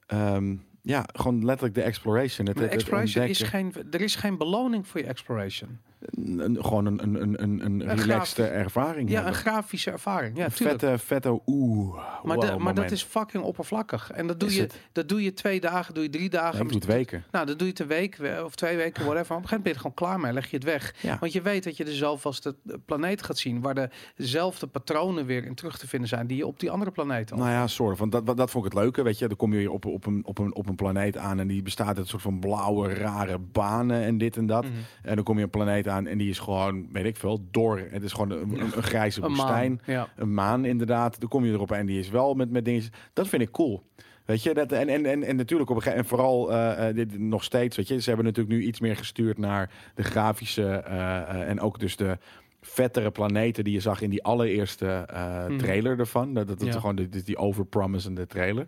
ehm, 0.07 0.55
ja, 0.85 1.05
gewoon 1.13 1.45
letterlijk 1.45 1.75
de 1.75 1.81
exploration. 1.81 2.47
Het, 2.47 2.61
exploration 2.61 3.25
is 3.25 3.41
geen... 3.41 3.73
Er 3.91 4.01
is 4.01 4.15
geen 4.15 4.37
beloning 4.37 4.87
voor 4.87 5.01
je 5.01 5.07
exploration. 5.07 5.79
Een- 6.11 6.57
gewoon 6.63 6.85
een, 6.85 7.03
een, 7.21 7.43
een, 7.43 7.65
een, 7.65 7.95
relaxte 7.95 8.43
ervaring 8.45 9.09
Ja, 9.09 9.15
hebben. 9.15 9.33
een 9.33 9.39
grafische 9.39 9.91
ervaring. 9.91 10.37
Ja, 10.37 10.49
vette, 10.51 10.97
vette 10.97 11.41
oeh. 11.45 11.95
Maar, 12.23 12.35
wow, 12.37 12.41
de- 12.45 12.57
maar 12.57 12.73
dat 12.73 12.91
is 12.91 13.03
fucking 13.03 13.43
oppervlakkig. 13.43 14.11
En 14.11 14.27
dat 14.27 14.39
doe, 14.39 14.49
Is 14.49 14.55
je, 14.55 14.61
het? 14.61 14.81
dat 14.91 15.09
doe 15.09 15.23
je 15.23 15.33
twee 15.33 15.59
dagen, 15.59 15.93
doe 15.93 16.03
je 16.03 16.09
drie 16.09 16.29
dagen. 16.29 16.53
Nee, 16.53 16.61
ik 16.63 16.67
doe 16.71 16.79
het 16.79 16.89
weken. 16.89 17.23
Nou, 17.31 17.45
dan 17.45 17.57
doe 17.57 17.67
je 17.67 17.71
het 17.73 17.81
een 17.81 17.87
week 17.87 18.15
we- 18.15 18.41
of 18.45 18.55
twee 18.55 18.77
weken, 18.77 19.05
whatever. 19.05 19.35
Op 19.35 19.41
een 19.41 19.47
gegeven 19.47 19.57
moment 19.57 19.63
ben 19.63 19.71
je 19.73 19.77
gewoon 19.79 19.93
klaar 19.93 20.19
mee. 20.19 20.33
Leg 20.33 20.49
je 20.49 20.55
het 20.55 20.65
weg. 20.65 20.93
Ja. 21.01 21.17
Want 21.19 21.31
je 21.33 21.41
weet 21.41 21.63
dat 21.63 21.77
je 21.77 21.83
er 21.83 21.93
zelf 21.93 22.25
als 22.25 22.41
de 22.41 22.55
planeet 22.85 23.23
gaat 23.23 23.37
zien... 23.37 23.61
waar 23.61 23.91
dezelfde 24.15 24.67
patronen 24.67 25.25
weer 25.25 25.45
in 25.45 25.55
terug 25.55 25.77
te 25.77 25.87
vinden 25.87 26.09
zijn... 26.09 26.27
die 26.27 26.37
je 26.37 26.47
op 26.47 26.59
die 26.59 26.71
andere 26.71 26.91
planeten 26.91 27.37
Nou 27.37 27.49
ja, 27.49 27.67
soort 27.67 27.97
van. 27.97 28.09
Dat, 28.09 28.25
dat, 28.25 28.37
dat 28.37 28.51
vond 28.51 28.65
ik 28.65 28.71
het 28.71 28.81
leuke. 28.81 29.03
Weet 29.03 29.19
je, 29.19 29.27
dan 29.27 29.37
kom 29.37 29.53
je 29.53 29.71
op, 29.71 29.85
op, 29.85 30.05
een, 30.05 30.21
op, 30.25 30.37
een, 30.37 30.55
op 30.55 30.67
een 30.69 30.75
planeet 30.75 31.17
aan 31.17 31.39
en 31.39 31.47
die 31.47 31.61
bestaat 31.61 31.87
uit 31.87 31.97
een 31.97 32.05
soort 32.07 32.21
van 32.21 32.39
blauwe, 32.39 32.93
rare 32.93 33.37
banen 33.39 34.03
en 34.03 34.17
dit 34.17 34.37
en 34.37 34.45
dat. 34.45 34.63
Mhm. 34.63 34.73
En 35.01 35.15
dan 35.15 35.23
kom 35.23 35.37
je 35.37 35.43
een 35.43 35.49
planeet 35.49 35.87
aan 35.87 35.94
en 36.03 36.17
die 36.17 36.29
is 36.29 36.39
gewoon, 36.39 36.88
weet 36.91 37.05
ik 37.05 37.17
veel, 37.17 37.45
dor. 37.51 37.88
Het 37.89 38.03
is 38.03 38.12
gewoon 38.13 38.31
een, 38.31 38.60
een, 38.60 38.71
een 38.75 38.84
grijze 38.84 39.21
Een 39.21 39.27
woestijn. 39.27 39.81
maan. 39.86 39.95
Ja. 39.95 40.08
Een 40.15 40.34
maan, 40.34 40.65
inderdaad. 40.65 41.19
Dan 41.19 41.29
kom 41.29 41.45
je 41.45 41.51
erop 41.51 41.71
en 41.71 41.86
die 41.86 41.99
is 41.99 42.10
wel 42.10 42.34
met, 42.34 42.49
met 42.51 42.65
dingen. 42.65 42.84
Dat 43.13 43.27
vind 43.27 43.41
ik 43.41 43.51
cool. 43.51 43.84
Weet 44.25 44.43
je, 44.43 44.53
dat, 44.53 44.71
en, 44.71 44.88
en, 44.89 45.05
en, 45.05 45.23
en 45.23 45.36
natuurlijk 45.36 45.69
op 45.69 45.75
een 45.75 45.81
gegeven 45.81 46.03
en 46.03 46.10
vooral 46.10 46.51
eh, 46.51 46.88
eh, 46.89 46.95
dit 46.95 47.19
nog 47.19 47.43
steeds, 47.43 47.77
weet 47.77 47.88
je, 47.88 48.01
ze 48.01 48.08
hebben 48.08 48.25
natuurlijk 48.25 48.55
nu 48.55 48.63
iets 48.63 48.79
meer 48.79 48.95
gestuurd 48.95 49.38
naar 49.38 49.71
de 49.95 50.03
grafische 50.03 50.65
eh, 50.71 51.49
en 51.49 51.60
ook 51.60 51.79
dus 51.79 51.95
de 51.95 52.17
vettere 52.62 53.12
planeten 53.12 53.63
die 53.63 53.73
je 53.73 53.79
zag 53.79 54.01
in 54.01 54.10
die 54.10 54.23
allereerste 54.23 55.08
Mhm. 55.47 55.58
trailer 55.58 55.99
ervan. 55.99 56.34
Dat, 56.34 56.47
dat, 56.47 56.60
dat 56.60 56.67
Ja. 56.73 56.79
gewoon 56.79 56.95
die, 56.95 57.10
die- 57.10 57.23
die 57.23 57.38
overpromisende 57.38 58.27
trailer. 58.27 58.67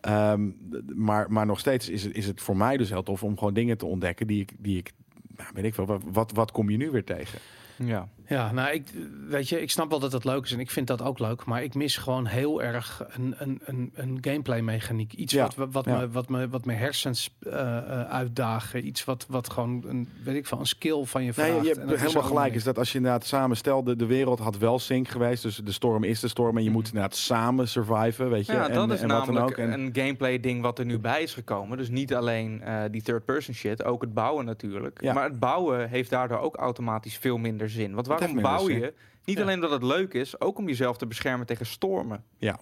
Ehm, 0.00 0.50
maar, 0.94 1.32
maar 1.32 1.46
nog 1.46 1.58
steeds 1.58 1.88
is 1.88 2.04
het, 2.04 2.14
is 2.16 2.26
het 2.26 2.40
voor 2.40 2.56
mij 2.56 2.76
dus 2.76 2.88
heel 2.90 3.02
tof 3.02 3.22
om 3.22 3.38
gewoon 3.38 3.54
dingen 3.54 3.78
te 3.78 3.86
ontdekken 3.86 4.26
die 4.26 4.40
ik, 4.40 4.52
die 4.58 4.78
ik 4.78 4.92
nou, 5.36 5.50
weet 5.54 5.64
ik 5.64 5.74
wel, 5.74 6.00
wat, 6.04 6.32
wat, 6.32 6.50
kom 6.50 6.70
je 6.70 6.76
nu 6.76 6.90
weer 6.90 7.04
tegen? 7.04 7.38
Ja. 7.76 8.08
Ja, 8.26 8.52
nou, 8.52 8.70
ik, 8.72 8.82
weet 9.28 9.48
je, 9.48 9.60
ik 9.60 9.70
snap 9.70 9.90
wel 9.90 9.98
dat 9.98 10.12
het 10.12 10.24
leuk 10.24 10.44
is 10.44 10.52
en 10.52 10.60
ik 10.60 10.70
vind 10.70 10.86
dat 10.86 11.02
ook 11.02 11.18
leuk. 11.18 11.44
Maar 11.44 11.62
ik 11.62 11.74
mis 11.74 11.96
gewoon 11.96 12.26
heel 12.26 12.62
erg 12.62 13.04
een, 13.08 13.34
een, 13.38 13.60
een, 13.64 13.90
een 13.94 14.18
gameplay 14.20 14.60
mechaniek. 14.60 15.12
Iets 15.12 15.32
Ja, 15.32 15.48
wat, 15.56 15.68
wat, 15.72 15.84
ja. 15.84 15.98
me, 15.98 16.10
wat, 16.10 16.28
me, 16.28 16.48
wat 16.48 16.64
mijn 16.64 16.78
hersens 16.78 17.30
eh, 17.40 17.76
eh, 17.76 18.10
uitdagen. 18.10 18.86
Iets 18.86 19.04
wat, 19.04 19.26
wat 19.28 19.50
gewoon, 19.50 19.82
een, 19.86 20.08
weet 20.24 20.36
ik 20.36 20.46
veel, 20.46 20.58
een 20.58 20.66
skill 20.66 21.04
van 21.04 21.24
je 21.24 21.32
vraagt. 21.32 21.50
Nee, 21.50 21.62
je 21.62 21.68
hebt 21.68 21.92
is 21.92 22.00
helemaal 22.00 22.22
gelijk. 22.22 22.54
Is 22.54 22.64
dat 22.64 22.78
als 22.78 22.90
je 22.92 22.96
inderdaad 22.98 23.24
samen 23.26 23.56
stelt, 23.56 23.86
de, 23.86 23.96
de 23.96 24.06
wereld 24.06 24.38
had 24.38 24.58
wel 24.58 24.78
sync 24.78 25.08
geweest. 25.08 25.42
Dus 25.42 25.56
de 25.56 25.72
storm 25.72 26.04
is 26.04 26.20
de 26.20 26.28
storm. 26.28 26.56
En 26.56 26.62
je 26.62 26.68
Mhm. 26.68 26.78
moet 26.78 26.86
inderdaad 26.86 27.16
samen 27.16 27.68
surviven, 27.68 28.30
weet 28.30 28.46
je. 28.46 28.52
Ja, 28.52 28.68
en, 28.68 28.74
dat 28.74 28.90
is 28.90 29.00
en 29.00 29.08
wat 29.08 29.24
dan 29.24 29.34
namelijk 29.34 29.58
ook. 29.58 29.64
En, 29.66 29.80
een 29.80 29.90
gameplay 29.92 30.40
ding 30.40 30.62
wat 30.62 30.78
er 30.78 30.84
nu 30.84 30.98
bij 30.98 31.22
is 31.22 31.34
gekomen. 31.34 31.78
Dus 31.78 31.88
niet 31.88 32.14
alleen 32.14 32.62
eh, 32.62 32.82
die 32.90 33.02
third 33.02 33.24
person 33.24 33.54
shit, 33.54 33.84
ook 33.84 34.00
het 34.00 34.14
bouwen 34.14 34.44
natuurlijk. 34.44 35.02
Ja. 35.02 35.12
Maar 35.12 35.24
het 35.24 35.38
bouwen 35.38 35.88
heeft 35.88 36.10
daardoor 36.10 36.38
ook 36.38 36.56
automatisch 36.56 37.16
veel 37.16 37.38
minder 37.38 37.70
zin. 37.72 37.94
Want 37.94 38.06
waarom 38.06 38.40
bouw 38.40 38.66
zin. 38.66 38.78
je? 38.80 38.94
Niet 39.24 39.36
Ja. 39.36 39.42
alleen 39.42 39.60
dat 39.60 39.70
het 39.70 39.82
leuk 39.82 40.14
is, 40.14 40.40
ook 40.40 40.58
om 40.58 40.66
jezelf 40.68 40.96
te 40.96 41.06
beschermen 41.06 41.46
tegen 41.46 41.66
stormen. 41.66 42.24
Ja. 42.38 42.58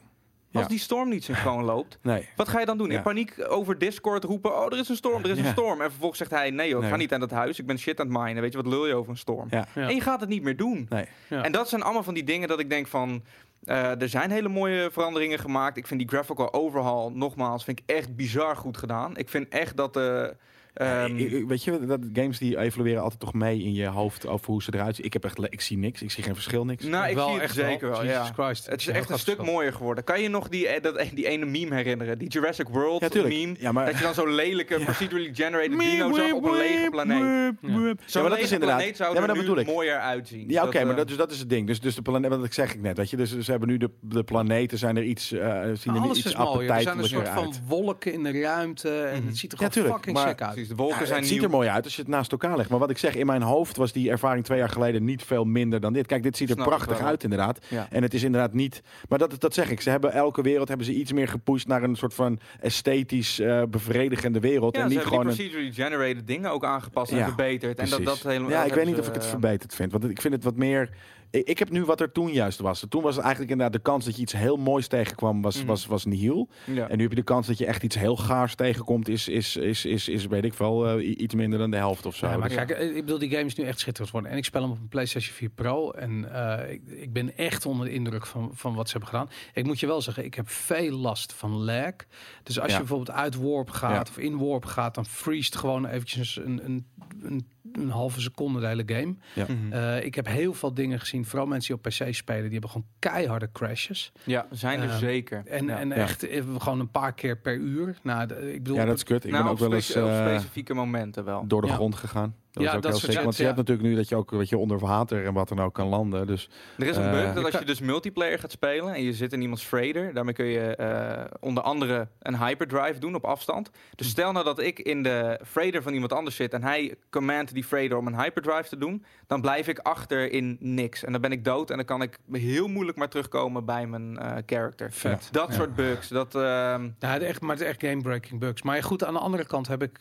Als 0.53 0.63
Ja. 0.63 0.69
die 0.69 0.79
storm 0.79 1.09
niet 1.09 1.25
synchroon 1.25 1.65
loopt, 1.65 1.99
nee. 2.03 2.29
wat 2.37 2.49
ga 2.49 2.61
je 2.61 2.67
dan 2.67 2.79
doen? 2.79 2.91
Ja. 2.91 2.97
In 2.97 3.03
paniek 3.03 3.35
over 3.49 3.79
Discord 3.79 4.25
roepen, 4.25 4.59
oh 4.59 4.67
er 4.73 4.79
is 4.79 4.89
een 4.89 4.97
storm, 4.97 5.25
er 5.25 5.31
is 5.31 5.39
Ja. 5.39 5.45
een 5.45 5.51
storm. 5.53 5.81
En 5.81 5.89
vervolgens 5.91 6.19
zegt 6.19 6.31
hij, 6.31 6.51
nee 6.51 6.69
joh, 6.69 6.77
ik 6.77 6.83
Nee. 6.83 6.91
ga 6.91 6.97
niet 6.97 7.13
aan 7.13 7.21
dat 7.21 7.31
huis, 7.31 7.59
ik 7.59 7.67
ben 7.67 7.79
shit 7.79 8.01
aan 8.01 8.07
het 8.15 8.19
minen. 8.23 8.43
Weet 8.43 8.53
je, 8.53 8.63
wat 8.63 8.67
lul 8.73 8.87
je 8.87 8.95
over 8.95 9.11
een 9.11 9.17
storm? 9.19 9.47
Ja. 9.51 9.67
Ja. 9.75 9.89
En 9.89 9.95
je 9.95 10.01
gaat 10.01 10.21
het 10.21 10.29
niet 10.29 10.43
meer 10.43 10.57
doen. 10.57 10.87
Nee. 10.89 11.05
Ja. 11.29 11.43
En 11.43 11.53
dat 11.53 11.69
zijn 11.69 11.83
allemaal 11.83 12.03
van 12.03 12.15
die 12.15 12.25
dingen 12.25 12.49
dat 12.49 12.59
ik 12.61 12.71
denk 12.71 12.87
van... 12.87 13.23
eh, 13.65 14.01
er 14.03 14.09
zijn 14.09 14.31
hele 14.31 14.49
mooie 14.49 14.89
veranderingen 14.93 15.39
gemaakt. 15.39 15.77
Ik 15.77 15.87
vind 15.87 16.01
die 16.01 16.09
graphical 16.09 16.53
overhaul, 16.53 17.11
nogmaals, 17.13 17.65
vind 17.65 17.79
ik 17.79 17.95
echt 17.97 18.17
bizar 18.17 18.57
goed 18.57 18.77
gedaan. 18.77 19.17
Ik 19.17 19.29
vind 19.29 19.49
echt 19.49 19.77
dat 19.77 19.95
de... 19.95 20.01
ehm, 20.27 20.35
Ik- 20.75 21.45
weet 21.49 21.65
je, 21.65 21.87
dat 21.87 22.01
games 22.13 22.39
die 22.39 22.59
evalueren 22.59 23.03
altijd 23.03 23.21
toch 23.21 23.33
mee 23.35 23.63
in 23.63 23.75
je 23.75 23.87
hoofd 23.87 24.27
over 24.27 24.47
hoe 24.47 24.63
ze 24.63 24.75
eruit 24.75 24.97
zien. 24.97 25.05
Ik 25.05 25.13
heb 25.13 25.25
echt, 25.25 25.39
ik 25.53 25.61
zie 25.61 25.79
niks. 25.79 26.03
Ik 26.03 26.11
zie 26.11 26.23
geen 26.25 26.35
verschil, 26.35 26.65
niks. 26.65 26.85
nou, 26.85 27.09
ik 27.09 27.15
Wel 27.15 27.25
zie 27.25 27.35
het 27.35 27.43
echt 27.43 27.55
zeker 27.55 27.91
wel, 27.91 28.05
Jesus 28.05 28.27
ja. 28.29 28.33
Christ. 28.45 28.67
Het 28.67 28.81
is 28.81 28.87
echt 28.87 29.01
dat 29.01 29.11
een 29.11 29.19
stuk 29.19 29.35
verschil. 29.35 29.55
mooier 29.55 29.73
geworden. 29.73 30.05
Kan 30.05 30.21
je 30.23 30.29
nog 30.29 30.49
die, 30.49 30.69
eh, 30.69 30.83
dat, 30.83 31.05
die 31.15 31.27
ene 31.27 31.45
meme 31.47 31.75
herinneren? 31.75 32.19
Die 32.19 32.29
Jurassic 32.29 32.69
World 32.69 33.15
Ja, 33.15 33.23
meme? 33.23 33.55
Ja, 33.59 33.73
maar- 33.73 33.87
Dat 33.87 33.97
je 33.97 34.03
dan 34.05 34.15
zo'n 34.15 34.35
lelijke, 34.35 34.79
Ja. 34.79 34.85
procedurally 34.85 35.35
generated 35.35 35.79
dino 35.79 36.13
zag 36.15 36.33
op 36.33 36.45
een 36.45 36.57
lege 36.57 36.89
planeet. 36.91 37.19
Ja. 37.19 37.55
Zo'n 37.61 37.71
Ja, 37.71 37.81
maar 37.83 37.97
dat 38.23 38.23
lege 38.31 38.43
is 38.43 38.53
inderdaad. 38.53 38.77
planeet 38.77 38.97
zou 38.97 39.15
Ja, 39.15 39.21
maar 39.21 39.29
er 39.29 39.35
dat 39.35 39.45
nu 39.45 39.49
bedoel 39.51 39.59
ik. 39.63 39.67
mooier 39.67 39.99
uitzien. 39.99 40.45
Ja, 40.49 40.65
oké, 40.65 40.81
maar 40.81 40.91
eh, 40.91 40.97
dat, 40.97 41.09
dus 41.09 41.17
dat 41.17 41.31
is 41.31 41.39
het 41.39 41.49
ding. 41.49 41.67
Dus, 41.67 41.81
dus 41.81 41.95
de 41.95 42.03
planeet, 42.03 42.31
wat 42.31 42.45
ik 42.45 42.53
zeg 42.53 42.75
ik 42.75 42.81
net, 42.81 42.97
weet 42.97 43.11
je. 43.11 43.17
Dus 43.17 43.39
ze 43.39 43.51
hebben 43.51 43.69
nu 43.69 43.77
de, 43.77 43.91
de 44.01 44.23
planeten 44.25 44.79
zijn 44.79 44.97
er 44.97 45.03
iets, 45.05 45.33
eh 45.33 45.41
zien 45.75 45.95
er 45.95 46.07
iets 46.11 46.25
is 46.25 46.37
mooi. 46.37 46.69
Er 46.69 46.83
zijn 46.83 46.99
een 46.99 47.05
soort 47.05 47.27
uit. 47.29 47.35
van 47.35 47.55
wolken 47.67 48.13
in 48.13 48.23
de 48.23 48.41
ruimte. 48.41 48.91
En 49.01 49.19
Mhm. 49.19 49.27
het 49.27 49.39
ziet 49.39 49.53
er 49.53 49.59
gewoon 49.73 49.93
fucking 49.93 50.19
sick 50.19 50.43
uit. 50.43 50.60
De 50.69 50.75
wolken 50.75 50.99
Ja, 51.01 51.07
zijn 51.07 51.19
het 51.19 51.29
ziet 51.29 51.43
er 51.43 51.51
mooi 51.51 51.69
uit 51.69 51.85
als 51.85 51.97
je 51.97 52.03
het 52.03 52.11
naast 52.11 52.33
elkaar 52.33 52.57
legt. 52.57 52.71
Maar 52.71 52.79
wat 52.79 52.91
ik 52.91 52.99
zeg, 52.99 53.15
in 53.15 53.27
mijn 53.27 53.43
hoofd 53.43 53.77
was 53.77 53.93
die 53.93 54.11
ervaring 54.11 54.45
twee 54.45 54.59
jaar 54.59 54.69
geleden 54.69 55.05
niet 55.05 55.23
veel 55.23 55.45
minder 55.45 55.81
dan 55.81 55.93
dit. 55.93 56.07
Kijk, 56.07 56.23
dit 56.23 56.37
ziet 56.37 56.49
er 56.49 56.55
Snap 56.55 56.67
prachtig 56.67 57.01
uit 57.01 57.23
inderdaad. 57.23 57.67
Ja. 57.69 57.87
En 57.91 58.03
het 58.03 58.15
is 58.15 58.23
inderdaad 58.23 58.53
niet... 58.53 58.83
Maar 59.09 59.19
dat, 59.19 59.41
dat 59.41 59.55
zeg 59.55 59.71
ik. 59.71 59.81
Ze 59.81 59.91
hebben 59.91 60.13
elke 60.13 60.43
wereld 60.43 60.69
hebben 60.69 60.87
ze 60.87 60.95
iets 60.95 61.13
meer 61.13 61.29
gepusht 61.29 61.67
naar 61.67 61.83
een 61.83 61.97
soort 61.97 62.15
van 62.15 62.39
esthetisch 62.61 63.39
eh, 63.39 63.63
bevredigende 63.71 64.41
wereld. 64.41 64.77
Ja, 64.77 64.83
en 64.83 64.89
ze 64.89 64.95
niet 64.95 65.03
hebben 65.03 65.19
gewoon 65.19 65.35
die 65.35 65.49
procedurally 65.49 65.73
generated 65.73 66.27
dingen 66.27 66.51
ook 66.51 66.65
aangepast 66.65 67.13
en 67.13 67.25
verbeterd. 67.25 67.79
En 67.79 67.89
dat, 67.89 68.05
dat 68.05 68.23
helemaal, 68.23 68.51
ja, 68.51 68.65
ik 68.65 68.75
weet 68.75 68.87
niet 68.87 68.99
of 68.99 69.09
ik 69.09 69.15
het 69.15 69.23
eh, 69.23 69.29
verbeterd 69.29 69.75
vind. 69.75 69.93
Want 69.93 70.11
ik 70.11 70.21
vind 70.21 70.35
het 70.35 70.45
wat 70.45 70.57
meer... 70.57 70.91
Ik, 71.31 71.47
ik 71.49 71.59
heb 71.59 71.71
nu 71.71 71.85
wat 71.85 72.01
er 72.01 72.13
toen 72.13 72.33
juist 72.33 72.59
was. 72.59 72.85
Toen 72.89 73.03
was 73.03 73.15
het 73.15 73.25
eigenlijk 73.25 73.53
inderdaad 73.53 73.77
de 73.77 73.91
kans 73.91 74.05
dat 74.05 74.17
je 74.17 74.23
iets 74.23 74.33
heel 74.33 74.57
moois 74.57 74.87
tegenkwam, 74.87 75.43
was, 75.43 75.57
Mhm. 75.57 75.67
was, 75.67 75.87
was 75.87 76.05
nihil. 76.05 76.49
Ja. 76.67 76.89
En 76.89 76.97
nu 76.97 77.03
heb 77.03 77.11
je 77.13 77.17
de 77.19 77.23
kans 77.23 77.47
dat 77.47 77.59
je 77.59 77.67
echt 77.67 77.83
iets 77.83 77.99
heel 77.99 78.17
gaars 78.17 78.55
tegenkomt, 78.55 79.09
is, 79.09 79.29
is, 79.29 79.57
is, 79.57 79.85
is, 79.85 80.09
is 80.09 80.27
weet 80.27 80.45
ik 80.45 80.55
wel, 80.55 80.87
eh, 80.89 81.19
iets 81.21 81.35
minder 81.35 81.59
dan 81.59 81.71
de 81.71 81.77
helft 81.77 82.07
of 82.07 82.17
zo. 82.17 82.27
Ja, 82.27 82.37
maar 82.37 82.49
Dus- 82.49 82.57
kijk, 82.57 82.71
eh, 82.71 82.89
ik 82.97 83.05
bedoel, 83.05 83.19
die 83.19 83.31
game 83.31 83.45
is 83.45 83.55
nu 83.55 83.65
echt 83.65 83.79
schitterend 83.79 84.09
geworden. 84.11 84.31
En 84.33 84.39
ik 84.39 84.45
speel 84.45 84.63
hem 84.63 84.71
op 84.71 84.79
een 84.81 84.89
PlayStation 84.89 85.35
4 85.35 85.49
Pro. 85.49 85.91
En 85.91 86.33
eh, 86.35 86.73
ik, 86.73 86.83
ik 86.87 87.13
ben 87.13 87.37
echt 87.37 87.67
onder 87.67 87.87
de 87.87 87.93
indruk 87.93 88.27
van, 88.27 88.51
van 88.53 88.75
wat 88.75 88.87
ze 88.89 88.93
hebben 88.99 89.11
gedaan. 89.11 89.31
Ik 89.55 89.65
moet 89.65 89.81
je 89.81 89.87
wel 89.87 90.01
zeggen, 90.03 90.25
ik 90.25 90.35
heb 90.35 90.49
veel 90.49 90.97
last 90.97 91.33
van 91.33 91.51
lag. 91.65 91.95
Dus 92.43 92.61
als 92.61 92.67
Ja. 92.69 92.73
je 92.73 92.79
bijvoorbeeld 92.79 93.17
uit 93.17 93.35
warp 93.37 93.71
gaat 93.71 94.09
of 94.09 94.19
in 94.19 94.39
warp 94.39 94.65
gaat, 94.65 94.95
dan 94.95 95.07
freest 95.07 95.57
gewoon 95.57 95.87
eventjes 95.87 96.37
een, 96.37 96.61
een, 96.65 96.87
een, 97.23 97.47
een 97.81 97.91
halve 97.91 98.21
seconde 98.21 98.61
de 98.61 98.67
hele 98.67 98.83
game. 98.87 99.15
Mhm. 99.35 99.73
Eh, 99.73 100.05
ik 100.05 100.15
heb 100.15 100.27
heel 100.27 100.55
veel 100.55 100.75
dingen 100.75 101.01
gezien, 101.01 101.25
vooral 101.25 101.47
mensen 101.47 101.75
die 101.75 101.85
op 101.85 102.09
PC 102.09 102.15
spelen, 102.15 102.43
die 102.43 102.53
hebben 102.53 102.71
gewoon 102.71 102.87
keiharde 102.99 103.49
crashes. 103.53 104.13
ja, 104.25 104.47
zijn 104.51 104.81
er 104.81 104.89
eh, 104.91 104.97
zeker. 104.97 105.43
En, 105.47 105.67
ja. 105.67 105.79
en 105.79 105.93
echt 105.93 106.29
eh, 106.29 106.43
gewoon 106.59 106.81
een 106.81 106.91
paar 106.91 107.13
keer 107.15 107.37
per 107.39 107.55
uur. 107.55 107.97
Nou, 108.03 108.27
de- 108.27 108.53
ik 108.55 108.63
bedoel, 108.63 108.77
ja, 108.79 108.85
dat 108.85 108.97
is 108.97 109.05
kut. 109.05 109.25
Ik 109.25 109.31
nou, 109.31 109.43
ben 109.43 109.53
ook 109.53 109.59
wel 109.59 109.73
eens 109.75 109.93
eh, 109.95 110.27
specifieke 110.27 110.75
momenten 110.75 111.25
wel. 111.25 111.47
door 111.47 111.61
de 111.61 111.67
Ja. 111.67 111.75
grond 111.75 111.95
gegaan. 111.95 112.35
Dat 112.53 112.63
Ja, 112.63 112.69
is 112.71 112.77
ook 112.77 112.83
dat 112.83 112.91
heel 112.91 113.01
soort 113.01 113.13
sick. 113.13 113.23
Want 113.23 113.37
je 113.37 113.45
hebt 113.45 113.57
natuurlijk 113.57 113.89
nu 113.89 113.95
dat 113.95 114.09
je 114.09 114.17
ook 114.17 114.31
weet 114.31 114.49
je, 114.49 114.59
onder 114.59 114.79
water 114.79 115.25
en 115.27 115.33
wat 115.33 115.49
dan 115.49 115.61
ook 115.61 115.75
kan 115.75 115.87
landen. 115.87 116.27
Dus 116.27 116.49
Er 116.79 116.87
is 116.87 116.97
een 116.97 117.03
Eh, 117.05 117.11
bug 117.11 117.35
dat 117.35 117.45
als 117.45 117.59
je 117.59 117.65
dus 117.65 117.81
multiplayer 117.81 118.39
gaat 118.39 118.51
spelen 118.51 118.95
en 118.95 119.03
je 119.03 119.13
zit 119.13 119.33
in 119.33 119.41
iemands 119.41 119.63
freighter, 119.65 120.15
daarmee 120.15 120.35
kun 120.35 120.45
je 120.47 120.77
eh, 120.77 121.25
onder 121.41 121.63
andere 121.63 122.09
een 122.19 122.39
hyperdrive 122.39 122.99
doen 122.99 123.15
op 123.15 123.25
afstand. 123.25 123.71
Dus 123.95 124.07
Hm. 124.07 124.13
stel 124.13 124.33
nou 124.33 124.45
dat 124.45 124.59
ik 124.61 124.79
in 124.79 125.03
de 125.03 125.41
freighter 125.47 125.83
van 125.83 125.93
iemand 125.93 126.13
anders 126.13 126.37
zit 126.37 126.53
en 126.53 126.63
hij 126.63 126.95
command 127.11 127.53
die 127.55 127.65
freighter 127.65 127.99
om 127.99 128.07
een 128.07 128.21
hyperdrive 128.21 128.69
te 128.69 128.79
doen, 128.79 129.05
dan 129.27 129.41
blijf 129.41 129.69
ik 129.69 129.79
achter 129.79 130.33
in 130.33 130.57
niks. 130.61 131.05
En 131.05 131.13
dan 131.13 131.21
ben 131.21 131.33
ik 131.33 131.45
dood 131.45 131.71
en 131.71 131.77
dan 131.77 131.85
kan 131.87 132.03
ik 132.03 132.19
heel 132.33 132.69
moeilijk 132.69 132.99
maar 132.99 133.09
terugkomen 133.09 133.65
bij 133.65 133.87
mijn 133.87 134.19
eh, 134.19 134.37
character. 134.47 134.93
vet. 134.93 135.29
Dat 135.33 135.49
Ja. 135.49 135.55
soort 135.55 135.75
bugs, 135.75 136.09
dat... 136.09 136.35
ehm, 136.35 136.89
Ja, 136.99 137.13
het 137.13 137.23
echt, 137.23 137.41
maar 137.41 137.51
het 137.51 137.61
is 137.61 137.67
echt 137.69 137.83
game-breaking 137.85 138.41
bugs. 138.41 138.63
Maar 138.63 138.83
goed, 138.83 139.05
aan 139.05 139.15
de 139.15 139.21
andere 139.21 139.47
kant 139.47 139.69
heb 139.69 139.83
ik 139.83 139.99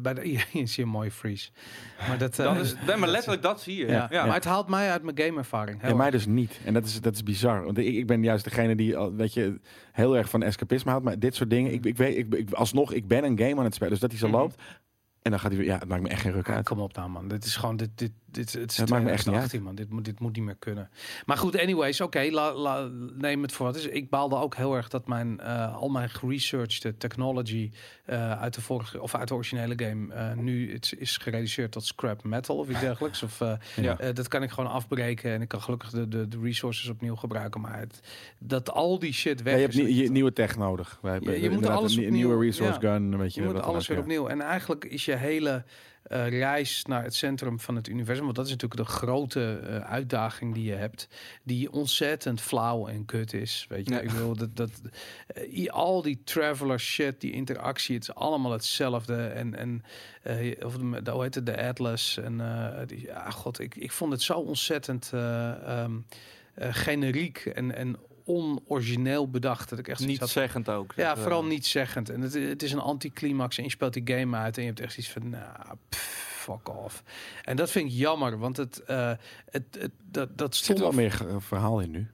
bij 0.00 0.14
de 0.14 0.20
hier 0.22 0.46
zie 0.52 0.68
je 0.74 0.82
een 0.82 0.88
mooie 0.88 1.10
freeze. 1.10 1.50
Maar 2.08 2.18
dat, 2.18 2.38
eh, 2.38 2.54
dat 2.54 2.64
is, 2.64 2.74
nee, 2.86 2.96
maar 2.96 3.08
letterlijk 3.08 3.42
dat 3.42 3.60
zie 3.60 3.76
je. 3.76 3.86
ja. 3.86 4.06
Ja. 4.10 4.24
maar 4.26 4.34
het 4.34 4.44
haalt 4.44 4.68
mij 4.68 4.90
uit 4.90 5.02
mijn 5.02 5.18
gameervaring. 5.18 5.82
ja, 5.82 5.94
mij 5.94 6.10
dus 6.10 6.26
niet. 6.26 6.60
En 6.64 6.74
dat 6.74 6.84
is, 6.84 7.00
dat 7.00 7.14
is 7.14 7.22
bizar. 7.22 7.64
Want 7.64 7.78
ik, 7.78 7.94
ik 7.94 8.06
ben 8.06 8.22
juist 8.22 8.44
degene 8.44 8.74
die 8.76 8.96
al, 8.96 9.14
weet 9.14 9.34
je, 9.34 9.60
heel 9.92 10.16
erg 10.16 10.28
van 10.30 10.42
escapisme 10.42 10.90
houdt. 10.90 11.04
Maar 11.04 11.18
dit 11.18 11.34
soort 11.34 11.50
dingen, 11.50 11.72
ik, 11.72 11.84
ik 11.84 11.96
weet, 11.96 12.16
ik, 12.16 12.34
ik, 12.34 12.50
alsnog, 12.52 12.92
ik 12.92 13.06
ben 13.08 13.24
een 13.24 13.38
game 13.38 13.56
aan 13.56 13.64
het 13.64 13.74
spelen. 13.74 13.92
Dus 13.92 14.00
dat 14.00 14.10
hij 14.10 14.18
zo 14.20 14.28
Mhm. 14.28 14.36
loopt. 14.36 14.62
En 15.22 15.30
dan 15.30 15.40
gaat 15.40 15.50
hij 15.50 15.60
weer, 15.60 15.68
ja, 15.70 15.78
het 15.78 15.88
maakt 15.88 16.02
me 16.02 16.08
echt 16.08 16.20
geen 16.20 16.32
ruk 16.32 16.46
Ja, 16.46 16.54
uit. 16.54 16.64
kom 16.68 16.80
op 16.80 16.96
nou 16.96 17.08
man. 17.10 17.28
Dit 17.28 17.44
is 17.44 17.56
gewoon, 17.56 17.76
dit, 17.76 17.90
dit, 17.94 18.12
dit, 18.36 18.52
het 18.52 18.70
is 18.70 18.76
Het 18.76 18.88
maakt 18.88 19.04
me 19.04 19.10
echt 19.10 19.26
niet 19.26 19.34
2018, 19.34 19.62
man. 19.62 19.74
Dit 19.74 19.90
moet, 19.90 20.04
dit 20.04 20.20
moet 20.20 20.36
niet 20.36 20.44
meer 20.44 20.56
kunnen. 20.58 20.90
Maar 21.26 21.36
goed, 21.36 21.58
anyways, 21.60 22.00
oké, 22.00 22.20
neem 23.16 23.42
het 23.42 23.52
voor 23.52 23.66
wat 23.66 23.74
het 23.74 23.84
is. 23.84 23.90
Ik 23.90 24.10
baalde 24.10 24.36
ook 24.36 24.54
heel 24.56 24.74
erg 24.76 24.88
dat 24.88 25.06
mijn, 25.08 25.40
eh, 25.40 25.76
al 25.76 25.88
mijn 25.88 26.10
geresearchde 26.10 26.96
technology 26.96 27.70
eh, 28.04 28.40
uit 28.40 28.54
de 28.54 28.60
vorige, 28.60 29.00
of 29.02 29.14
uit 29.14 29.28
de 29.28 29.34
originele 29.34 29.74
game, 29.76 30.14
eh, 30.14 30.32
nu 30.32 30.72
het 30.72 30.94
is 30.98 31.16
gereduceerd 31.16 31.72
tot 31.72 31.84
scrap 31.84 32.24
metal 32.24 32.56
of 32.56 32.68
iets 32.68 32.80
dergelijks. 32.80 33.22
Of, 33.22 33.38
Ja. 33.76 34.12
dat 34.12 34.28
kan 34.28 34.42
ik 34.42 34.50
gewoon 34.50 34.70
afbreken 34.70 35.32
en 35.32 35.42
ik 35.42 35.48
kan 35.48 35.62
gelukkig 35.62 35.90
de, 35.90 36.08
de, 36.08 36.28
de 36.28 36.38
resources 36.42 36.88
opnieuw 36.88 37.16
gebruiken. 37.16 37.60
Maar 37.60 37.78
het, 37.78 38.00
dat 38.38 38.70
al 38.70 38.98
die 38.98 39.12
shit 39.12 39.38
Ja, 39.38 39.44
weg 39.44 39.54
je 39.54 39.60
hebt 39.60 39.74
is, 39.74 39.80
nie- 39.84 40.02
je, 40.02 40.10
nieuwe 40.10 40.32
tech 40.32 40.56
nodig. 40.56 40.98
Wij 41.02 41.12
hebben 41.12 41.32
je 41.32 41.40
moet 41.40 41.50
inderdaad 41.50 41.78
alles 41.78 41.92
een, 41.92 41.98
nie- 41.98 42.06
opnieuw- 42.06 42.26
nieuwe 42.28 42.44
resource 42.44 42.80
ja. 42.80 42.92
gun. 42.92 43.18
Weet 43.18 43.34
je, 43.34 43.40
Je 43.40 43.46
moet 43.46 43.60
alles 43.62 43.86
weer 43.86 43.96
ja. 43.96 44.02
opnieuw. 44.02 44.26
En 44.28 44.40
eigenlijk 44.40 44.84
is 44.84 45.04
je 45.04 45.14
hele 45.16 45.64
eh, 46.08 46.28
reis 46.28 46.84
naar 46.84 47.02
het 47.02 47.14
centrum 47.14 47.60
van 47.60 47.76
het 47.76 47.88
universum, 47.88 48.24
want 48.24 48.36
dat 48.36 48.44
is 48.46 48.50
natuurlijk 48.50 48.80
de 48.80 48.94
grote 48.94 49.60
eh, 49.62 49.76
uitdaging 49.78 50.54
die 50.54 50.64
je 50.64 50.74
hebt, 50.74 51.08
die 51.42 51.72
ontzettend 51.72 52.40
flauw 52.40 52.86
en 52.88 53.04
kut 53.04 53.32
is. 53.32 53.66
Weet 53.68 53.88
je, 53.88 53.94
Ja. 53.94 54.00
ik 54.00 54.10
bedoel 54.12 54.36
dat, 54.36 54.56
dat 54.56 54.70
eh, 55.26 55.66
al 55.68 56.02
die 56.02 56.20
traveler 56.24 56.80
shit, 56.80 57.20
die 57.20 57.32
interactie, 57.32 57.94
het 57.94 58.02
is 58.08 58.14
allemaal 58.14 58.52
hetzelfde. 58.52 59.26
En 59.26 59.54
en 59.54 59.84
of 60.64 60.76
de, 60.76 61.02
de- 61.02 61.10
hoe 61.10 61.22
heet 61.22 61.34
het, 61.34 61.46
de 61.46 61.62
Atlas 61.62 62.18
en 62.18 62.40
die, 62.86 63.00
ja, 63.02 63.30
god, 63.30 63.60
ik, 63.60 63.74
ik 63.76 63.92
vond 63.92 64.12
het 64.12 64.22
zo 64.22 64.38
ontzettend 64.38 65.10
eh, 65.14 65.50
ehm, 65.82 65.92
eh, 66.54 66.68
generiek 66.74 67.38
en 67.46 67.74
en 67.74 67.96
onorigineel 68.26 69.30
bedacht 69.30 69.68
dat 69.68 69.78
ik 69.78 69.88
echt 69.88 70.06
Niet 70.06 70.20
had 70.20 70.28
zeggend 70.28 70.68
ook. 70.68 70.92
ja, 70.96 71.08
Dat, 71.08 71.16
eh, 71.16 71.22
vooral 71.22 71.44
niet 71.44 71.66
zeggend. 71.66 72.10
En 72.10 72.20
het, 72.20 72.34
het 72.34 72.62
is 72.62 72.72
een 72.72 72.78
anticlimax 72.78 73.58
en 73.58 73.64
je 73.64 73.70
speelt 73.70 73.92
die 73.92 74.16
game 74.16 74.36
uit 74.36 74.56
en 74.56 74.62
je 74.62 74.68
hebt 74.68 74.80
echt 74.80 74.98
iets 74.98 75.10
van, 75.10 75.28
nou, 75.28 75.76
pff, 75.88 76.36
fuck 76.44 76.68
off. 76.68 77.02
En 77.44 77.56
dat 77.56 77.70
vind 77.70 77.90
ik 77.90 77.96
jammer, 77.96 78.38
want 78.38 78.56
het, 78.56 78.82
eh, 78.82 79.12
het, 79.50 79.76
het 79.78 79.92
dat, 80.04 80.38
dat 80.38 80.48
Er 80.48 80.54
zit 80.54 80.64
stond 80.64 80.78
wel 80.78 80.92
meer 80.92 81.24
verhaal 81.38 81.80
in 81.80 81.90
nu. 81.90 82.10